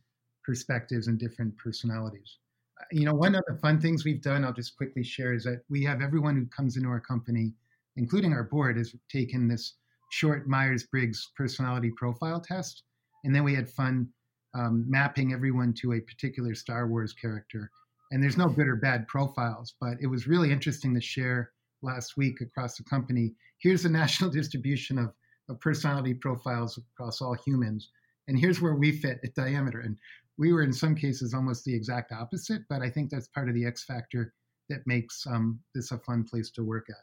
perspectives 0.45 1.07
and 1.07 1.19
different 1.19 1.57
personalities. 1.59 2.39
Uh, 2.81 2.85
you 2.91 3.05
know, 3.05 3.15
one 3.15 3.35
of 3.35 3.45
the 3.47 3.57
fun 3.57 3.81
things 3.81 4.05
we've 4.05 4.23
done, 4.23 4.45
I'll 4.45 4.53
just 4.53 4.77
quickly 4.77 5.05
share, 5.05 5.35
is 5.35 5.45
that 5.45 5.63
we 5.69 5.85
have 5.85 6.01
everyone 6.01 6.37
who 6.37 6.47
comes 6.47 6.77
into 6.77 6.89
our 6.89 7.01
company, 7.01 7.53
including 7.97 8.33
our 8.33 8.45
board, 8.45 8.79
has 8.79 8.95
taken 9.11 9.49
this 9.49 9.75
short 10.13 10.47
Myers 10.47 10.85
Briggs 10.85 11.31
personality 11.37 11.91
profile 11.97 12.39
test. 12.39 12.83
And 13.25 13.35
then 13.35 13.45
we 13.45 13.55
had 13.55 13.69
fun 13.69 14.09
um, 14.55 14.85
mapping 14.87 15.33
everyone 15.33 15.73
to 15.81 15.95
a 15.95 16.01
particular 16.01 16.55
Star 16.55 16.87
Wars 16.87 17.15
character. 17.15 17.71
And 18.11 18.23
there's 18.23 18.37
no 18.37 18.49
good 18.49 18.69
or 18.69 18.77
bad 18.77 19.09
profiles, 19.09 19.75
but 19.81 19.95
it 20.03 20.07
was 20.07 20.27
really 20.27 20.53
interesting 20.53 20.95
to 20.95 21.01
share 21.01 21.51
last 21.81 22.19
week 22.19 22.43
across 22.43 22.77
the 22.77 22.85
company. 22.85 23.35
Here's 23.59 23.85
the 23.85 23.89
national 23.89 24.31
distribution 24.41 24.99
of, 24.99 25.15
of 25.49 25.59
personality 25.61 26.13
profiles 26.13 26.79
across 26.79 27.23
all 27.23 27.35
humans. 27.47 27.89
And 28.29 28.39
here's 28.39 28.61
where 28.61 28.75
we 28.75 28.93
fit 28.93 29.19
at 29.25 29.35
diameter. 29.35 29.81
And 29.81 29.97
we 30.37 30.53
were 30.53 30.63
in 30.63 30.75
some 30.75 30.95
cases 30.95 31.33
almost 31.33 31.65
the 31.65 31.75
exact 31.75 32.13
opposite, 32.13 32.63
but 32.69 32.83
I 32.83 32.91
think 32.91 33.09
that's 33.09 33.29
part 33.29 33.49
of 33.49 33.55
the 33.55 33.65
X 33.65 33.85
factor 33.85 34.35
that 34.69 34.87
makes 34.87 35.27
um, 35.27 35.59
this 35.75 35.91
a 35.91 35.99
fun 35.99 36.25
place 36.25 36.51
to 36.51 36.63
work 36.63 36.85
at. 36.91 36.97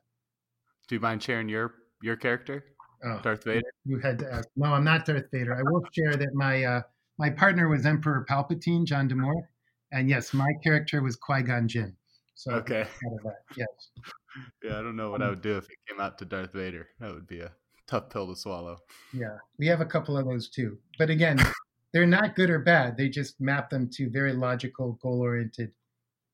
Do 0.88 0.96
you 0.96 1.02
mind 1.02 1.24
sharing 1.24 1.50
your 1.50 1.74
your 2.02 2.16
character, 2.16 2.64
oh, 3.04 3.20
Darth 3.22 3.44
Vader? 3.44 3.62
You 3.86 4.00
had 4.00 4.20
to 4.20 4.32
ask. 4.32 4.48
No, 4.56 4.74
I'm 4.74 4.84
not 4.84 5.06
Darth 5.06 5.30
Vader. 5.32 5.56
I 5.56 5.64
will 5.64 5.84
share 5.92 6.16
that 6.16 6.34
my 6.34 6.64
uh, 6.64 6.82
my 7.18 7.30
partner 7.30 7.68
was 7.68 7.86
Emperor 7.86 8.26
Palpatine, 8.30 8.86
John 8.86 9.08
D'Amore, 9.08 9.50
and 9.92 10.10
yes, 10.10 10.34
my 10.34 10.52
character 10.64 11.02
was 11.02 11.16
Qui 11.16 11.44
Gon 11.44 11.68
Jinn. 11.68 11.96
So 12.36 12.54
okay, 12.54 12.88
yes. 13.58 13.68
Yeah, 14.64 14.78
I 14.78 14.84
don't 14.84 14.96
know 14.96 15.10
what 15.10 15.22
um, 15.22 15.28
I 15.28 15.30
would 15.32 15.42
do 15.42 15.58
if 15.58 15.66
it 15.66 15.78
came 15.90 16.00
out 16.00 16.20
to 16.20 16.26
Darth 16.26 16.54
Vader. 16.54 16.88
That 17.00 17.14
would 17.14 17.26
be 17.28 17.40
a 17.40 17.52
tough 17.88 18.10
pill 18.10 18.28
to 18.28 18.36
swallow. 18.40 18.78
Yeah, 19.12 19.38
we 19.58 19.66
have 19.68 19.82
a 19.82 19.86
couple 19.86 20.18
of 20.18 20.26
those 20.26 20.50
too, 20.50 20.78
but 21.00 21.10
again, 21.10 21.40
they're 21.94 22.06
not 22.06 22.36
good 22.36 22.50
or 22.50 22.60
bad. 22.60 22.96
They 22.96 23.10
just 23.10 23.42
map 23.42 23.72
them 23.72 23.90
to 23.94 24.10
very 24.10 24.34
logical, 24.34 25.00
goal-oriented 25.02 25.72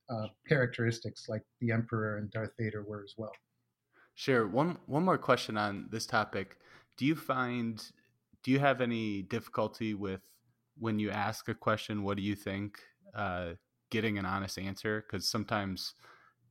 uh, 0.09 0.27
characteristics, 0.47 1.27
like 1.29 1.43
the 1.61 1.71
Emperor 1.71 2.17
and 2.17 2.29
Darth 2.29 2.51
Vader 2.59 2.83
were 2.83 3.03
as 3.03 3.13
well. 3.17 3.31
Sure. 4.15 4.47
One 4.47 4.77
one 4.85 5.03
more 5.03 5.17
question 5.17 5.57
on 5.57 5.87
this 5.91 6.05
topic. 6.05 6.57
Do 6.97 7.05
you 7.05 7.15
find 7.15 7.83
do 8.43 8.51
you 8.51 8.59
have 8.59 8.81
any 8.81 9.21
difficulty 9.21 9.93
with 9.93 10.21
when 10.77 10.99
you 10.99 11.09
ask 11.11 11.47
a 11.49 11.55
question, 11.55 12.03
what 12.03 12.17
do 12.17 12.23
you 12.23 12.35
think? 12.35 12.79
Uh, 13.13 13.53
getting 13.91 14.17
an 14.17 14.25
honest 14.25 14.57
answer 14.57 15.01
because 15.01 15.27
sometimes 15.27 15.93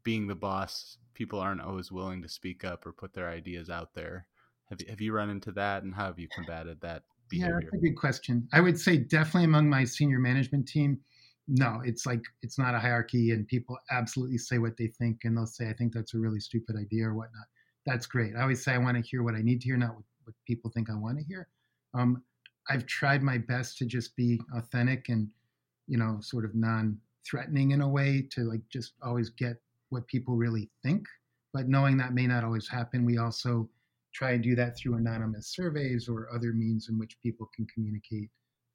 being 0.02 0.26
the 0.26 0.34
boss, 0.34 0.98
people 1.14 1.38
aren't 1.40 1.60
always 1.60 1.92
willing 1.92 2.22
to 2.22 2.28
speak 2.28 2.64
up 2.64 2.86
or 2.86 2.92
put 2.92 3.12
their 3.12 3.28
ideas 3.28 3.68
out 3.68 3.94
there. 3.94 4.26
Have 4.70 4.80
you, 4.80 4.86
have 4.88 5.00
you 5.00 5.12
run 5.12 5.30
into 5.30 5.52
that, 5.52 5.82
and 5.82 5.94
how 5.94 6.06
have 6.06 6.18
you 6.18 6.28
combated 6.28 6.80
that 6.80 7.02
behavior? 7.28 7.54
Yeah, 7.54 7.68
that's 7.70 7.74
a 7.74 7.86
good 7.86 7.96
question. 7.96 8.48
I 8.52 8.60
would 8.60 8.78
say 8.78 8.96
definitely 8.98 9.44
among 9.44 9.68
my 9.68 9.84
senior 9.84 10.18
management 10.18 10.68
team. 10.68 11.00
No, 11.48 11.82
it's 11.84 12.06
like 12.06 12.22
it's 12.42 12.58
not 12.58 12.74
a 12.74 12.78
hierarchy, 12.78 13.32
and 13.32 13.46
people 13.46 13.78
absolutely 13.90 14.38
say 14.38 14.58
what 14.58 14.76
they 14.78 14.86
think, 14.86 15.24
and 15.24 15.36
they'll 15.36 15.46
say, 15.46 15.68
"I 15.68 15.74
think 15.74 15.92
that's 15.92 16.14
a 16.14 16.18
really 16.18 16.40
stupid 16.40 16.76
idea" 16.76 17.08
or 17.08 17.14
whatnot. 17.14 17.46
That's 17.86 18.06
great. 18.06 18.34
I 18.36 18.42
always 18.42 18.64
say 18.64 18.72
I 18.72 18.78
want 18.78 18.96
to 18.96 19.02
hear 19.02 19.22
what 19.22 19.34
I 19.34 19.42
need 19.42 19.60
to 19.60 19.66
hear, 19.66 19.76
not 19.76 19.94
what, 19.94 20.04
what 20.24 20.34
people 20.46 20.70
think 20.70 20.90
I 20.90 20.94
want 20.94 21.18
to 21.18 21.24
hear. 21.24 21.48
Um, 21.92 22.22
I've 22.68 22.86
tried 22.86 23.22
my 23.22 23.38
best 23.38 23.76
to 23.78 23.86
just 23.86 24.16
be 24.16 24.40
authentic 24.56 25.08
and, 25.10 25.28
you 25.86 25.98
know, 25.98 26.18
sort 26.20 26.44
of 26.44 26.54
non-threatening 26.54 27.72
in 27.72 27.82
a 27.82 27.88
way 27.88 28.26
to 28.32 28.40
like 28.44 28.62
just 28.70 28.94
always 29.02 29.28
get 29.30 29.56
what 29.90 30.06
people 30.06 30.34
really 30.36 30.70
think. 30.82 31.06
But 31.52 31.68
knowing 31.68 31.96
that 31.98 32.14
may 32.14 32.26
not 32.26 32.42
always 32.42 32.68
happen, 32.68 33.04
we 33.04 33.18
also 33.18 33.68
try 34.14 34.32
and 34.32 34.42
do 34.42 34.54
that 34.54 34.76
through 34.76 34.96
anonymous 34.96 35.48
surveys 35.48 36.08
or 36.08 36.28
other 36.34 36.52
means 36.52 36.88
in 36.88 36.98
which 36.98 37.20
people 37.22 37.50
can 37.54 37.66
communicate. 37.66 38.30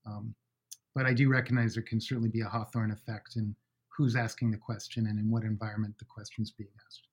Um, 0.06 0.36
but 0.96 1.06
I 1.06 1.14
do 1.14 1.30
recognize 1.30 1.74
there 1.74 1.84
can 1.84 2.00
certainly 2.00 2.30
be 2.30 2.42
a 2.42 2.48
Hawthorne 2.48 2.92
effect 2.92 3.38
in 3.38 3.56
who's 3.96 4.16
asking 4.16 4.52
the 4.52 4.58
question 4.58 5.08
and 5.08 5.20
in 5.20 5.30
what 5.30 5.44
environment 5.44 5.96
the 5.98 6.06
question's 6.06 6.52
being 6.52 6.70
asked. 6.86 7.08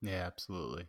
Yeah, 0.00 0.24
absolutely. 0.26 0.86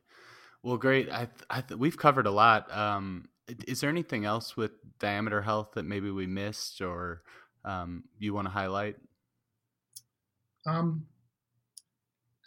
Well, 0.64 0.78
great. 0.78 1.10
I, 1.10 1.28
I 1.50 1.64
we've 1.76 1.98
covered 1.98 2.26
a 2.26 2.32
lot. 2.32 2.72
Um, 2.76 3.28
is 3.68 3.82
there 3.82 3.90
anything 3.90 4.24
else 4.24 4.56
with 4.56 4.72
diameter 5.00 5.42
health 5.42 5.72
that 5.76 5.84
maybe 5.84 6.10
we 6.10 6.26
missed 6.26 6.82
or 6.82 7.24
um, 7.66 8.06
you 8.18 8.34
want 8.34 8.48
to 8.48 8.52
highlight? 8.52 8.96
Um, 10.66 11.06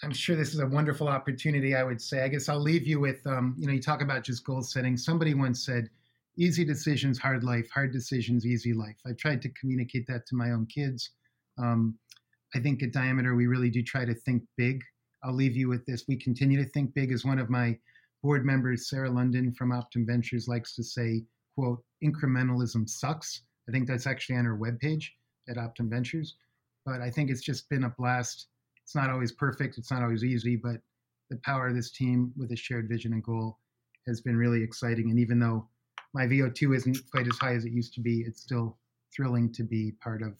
I'm 0.03 0.13
sure 0.13 0.35
this 0.35 0.55
is 0.55 0.61
a 0.61 0.67
wonderful 0.67 1.09
opportunity. 1.09 1.75
I 1.75 1.83
would 1.83 2.01
say. 2.01 2.23
I 2.23 2.29
guess 2.29 2.49
I'll 2.49 2.61
leave 2.61 2.87
you 2.87 3.01
with, 3.01 3.27
um, 3.27 3.55
you 3.59 3.67
know, 3.67 3.75
you 3.75 3.83
talk 3.83 4.01
about 4.01 4.25
just 4.25 4.45
goal 4.45 4.63
setting. 4.63 4.97
Somebody 4.97 5.35
once 5.35 5.65
said, 5.65 5.91
"Easy 6.37 6.65
decisions, 6.65 7.19
hard 7.19 7.45
life; 7.45 7.69
hard 7.71 7.93
decisions, 7.93 8.47
easy 8.47 8.73
life." 8.73 8.97
I've 9.07 9.19
tried 9.19 9.43
to 9.43 9.51
communicate 9.51 10.07
that 10.07 10.27
to 10.29 10.37
my 10.37 10.53
own 10.53 10.67
kids. 10.67 11.11
Um, 11.59 11.99
I 12.55 12.61
think 12.61 12.83
at 12.83 12.93
Diameter 12.93 13.35
we 13.35 13.47
really 13.47 13.71
do 13.71 13.83
try 13.83 14.07
to 14.07 14.15
think 14.15 14.43
big. 14.57 14.83
I'll 15.23 15.35
leave 15.35 15.57
you 15.57 15.69
with 15.69 15.85
this: 15.85 16.05
we 16.09 16.17
continue 16.17 16.63
to 16.63 16.71
think 16.71 16.95
big. 16.95 17.13
As 17.13 17.25
one 17.25 17.39
of 17.39 17.51
my 17.51 17.79
board 18.27 18.45
member 18.45 18.77
Sarah 18.77 19.09
London 19.11 19.53
from 19.53 19.71
Optum 19.71 20.05
Ventures, 20.05 20.49
likes 20.49 20.75
to 20.75 20.83
say, 20.83 21.25
"quote 21.55 21.85
Incrementalism 22.03 22.89
sucks." 22.89 23.43
I 23.69 23.73
think 23.73 23.87
that's 23.87 24.07
actually 24.07 24.37
on 24.37 24.47
her 24.47 24.59
webpage 24.59 25.05
at 25.49 25.57
Optum 25.57 25.89
Ventures. 25.89 26.37
But 26.85 27.01
I 27.01 27.09
think 27.09 27.31
it's 27.31 27.41
just 27.41 27.69
been 27.69 27.85
a 27.85 27.95
blast 27.97 28.49
it's 28.83 28.97
not 28.97 29.11
always 29.11 29.33
perfect, 29.33 29.79
it's 29.79 29.93
not 29.93 30.03
always 30.03 30.25
easy, 30.25 30.57
but 30.57 30.81
the 31.31 31.39
power 31.45 31.69
of 31.69 31.75
this 31.77 31.91
team 31.93 32.33
with 32.37 32.51
a 32.53 32.57
shared 32.57 32.89
vision 32.89 33.13
and 33.13 33.23
goal 33.23 33.59
has 34.09 34.21
been 34.21 34.37
really 34.37 34.63
exciting. 34.63 35.11
And 35.11 35.19
even 35.21 35.41
though 35.41 35.69
my 36.15 36.27
VO2 36.27 36.77
isn't 36.77 36.99
quite 37.11 37.27
as 37.29 37.39
high 37.39 37.55
as 37.55 37.65
it 37.65 37.73
used 37.73 37.95
to 37.95 38.01
be, 38.01 38.21
it's 38.21 38.43
still 38.43 38.79
thrilling 39.15 39.53
to 39.53 39.63
be 39.63 39.93
part 40.01 40.23
of 40.23 40.35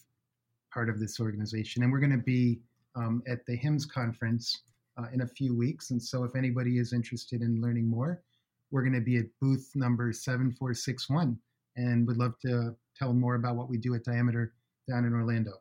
part 0.73 0.89
of 0.89 1.01
this 1.01 1.21
organization. 1.21 1.83
And 1.83 1.93
we're 1.93 2.01
going 2.01 2.19
to 2.19 2.19
be 2.19 2.61
um, 2.97 3.23
at 3.29 3.45
the 3.47 3.57
HIMSS 3.57 3.89
conference 3.89 4.63
uh, 4.99 5.07
in 5.13 5.23
a 5.23 5.27
few 5.27 5.57
weeks. 5.57 5.91
And 5.91 6.03
so, 6.03 6.25
if 6.25 6.37
anybody 6.37 6.79
is 6.79 6.93
interested 6.93 7.43
in 7.43 7.61
learning 7.61 7.89
more, 7.89 8.23
we're 8.71 8.83
going 8.83 8.95
to 8.95 9.01
be 9.01 9.19
at 9.19 9.27
booth 9.41 9.71
number 9.75 10.13
7461 10.13 11.39
and 11.77 12.07
would 12.07 12.17
love 12.17 12.35
to 12.43 12.75
tell 12.97 13.13
more 13.13 13.35
about 13.35 13.57
what 13.57 13.69
we 13.69 13.77
do 13.79 13.95
at 13.95 14.05
Diameter 14.05 14.55
down 14.89 15.05
in 15.05 15.13
Orlando. 15.13 15.53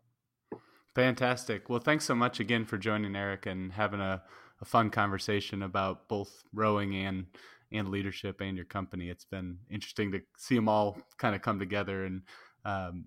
Fantastic. 0.95 1.69
Well, 1.69 1.79
thanks 1.79 2.05
so 2.05 2.15
much 2.15 2.39
again 2.39 2.65
for 2.65 2.77
joining 2.77 3.15
Eric 3.15 3.45
and 3.45 3.73
having 3.73 3.99
a, 3.99 4.23
a 4.61 4.65
fun 4.65 4.89
conversation 4.89 5.61
about 5.61 6.07
both 6.07 6.43
rowing 6.53 6.95
and 6.95 7.25
and 7.71 7.89
leadership 7.89 8.41
and 8.41 8.55
your 8.55 8.65
company. 8.65 9.09
It's 9.09 9.25
been 9.25 9.57
interesting 9.69 10.11
to 10.13 10.21
see 10.37 10.55
them 10.55 10.69
all 10.69 10.97
kind 11.17 11.35
of 11.35 11.41
come 11.41 11.59
together 11.59 12.05
and 12.05 12.21
um, 12.63 13.05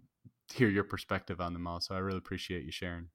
hear 0.52 0.68
your 0.68 0.84
perspective 0.84 1.40
on 1.40 1.52
them 1.52 1.66
all. 1.66 1.80
So 1.80 1.94
I 1.94 1.98
really 1.98 2.18
appreciate 2.18 2.64
you 2.64 2.72
sharing. 2.72 3.06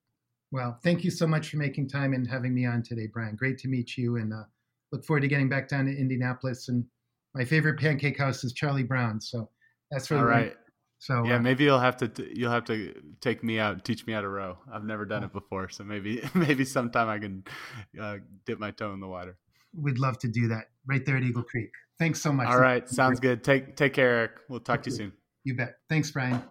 Well, 0.53 0.77
thank 0.83 1.03
you 1.03 1.09
so 1.09 1.25
much 1.25 1.49
for 1.49 1.57
making 1.57 1.89
time 1.89 2.13
and 2.13 2.27
having 2.27 2.53
me 2.53 2.67
on 2.67 2.83
today, 2.83 3.07
Brian. 3.11 3.35
Great 3.35 3.57
to 3.57 3.67
meet 3.67 3.97
you, 3.97 4.17
and 4.17 4.31
uh, 4.31 4.43
look 4.91 5.03
forward 5.03 5.21
to 5.21 5.27
getting 5.27 5.49
back 5.49 5.67
down 5.67 5.85
to 5.85 5.91
Indianapolis. 5.91 6.69
And 6.69 6.85
my 7.33 7.43
favorite 7.43 7.79
pancake 7.79 8.19
house 8.19 8.43
is 8.43 8.53
Charlie 8.53 8.83
Brown. 8.83 9.19
So 9.19 9.49
that's 9.89 10.11
really 10.11 10.21
all 10.21 10.29
right. 10.29 10.55
So 10.99 11.23
yeah, 11.25 11.37
uh, 11.37 11.39
maybe 11.39 11.63
you'll 11.63 11.79
have 11.79 11.97
to 11.97 12.29
you'll 12.37 12.51
have 12.51 12.65
to 12.65 12.93
take 13.19 13.43
me 13.43 13.57
out, 13.57 13.83
teach 13.83 14.05
me 14.05 14.13
how 14.13 14.21
to 14.21 14.29
row. 14.29 14.59
I've 14.71 14.83
never 14.83 15.05
done 15.05 15.23
it 15.23 15.33
before, 15.33 15.69
so 15.69 15.83
maybe 15.83 16.21
maybe 16.35 16.65
sometime 16.65 17.09
I 17.09 17.17
can 17.17 17.43
uh, 17.99 18.17
dip 18.45 18.59
my 18.59 18.69
toe 18.69 18.93
in 18.93 18.99
the 18.99 19.07
water. 19.07 19.39
We'd 19.75 19.97
love 19.97 20.19
to 20.19 20.27
do 20.27 20.49
that 20.49 20.65
right 20.85 21.03
there 21.03 21.17
at 21.17 21.23
Eagle 21.23 21.41
Creek. 21.41 21.71
Thanks 21.97 22.21
so 22.21 22.31
much. 22.31 22.47
All 22.47 22.59
right, 22.59 22.87
sounds 22.87 23.19
good. 23.19 23.43
Take 23.43 23.75
take 23.75 23.93
care, 23.93 24.17
Eric. 24.17 24.31
We'll 24.49 24.59
talk 24.59 24.83
to 24.83 24.91
you 24.91 24.95
soon. 24.95 25.13
You 25.45 25.55
bet. 25.55 25.77
Thanks, 25.89 26.11
Brian. 26.11 26.43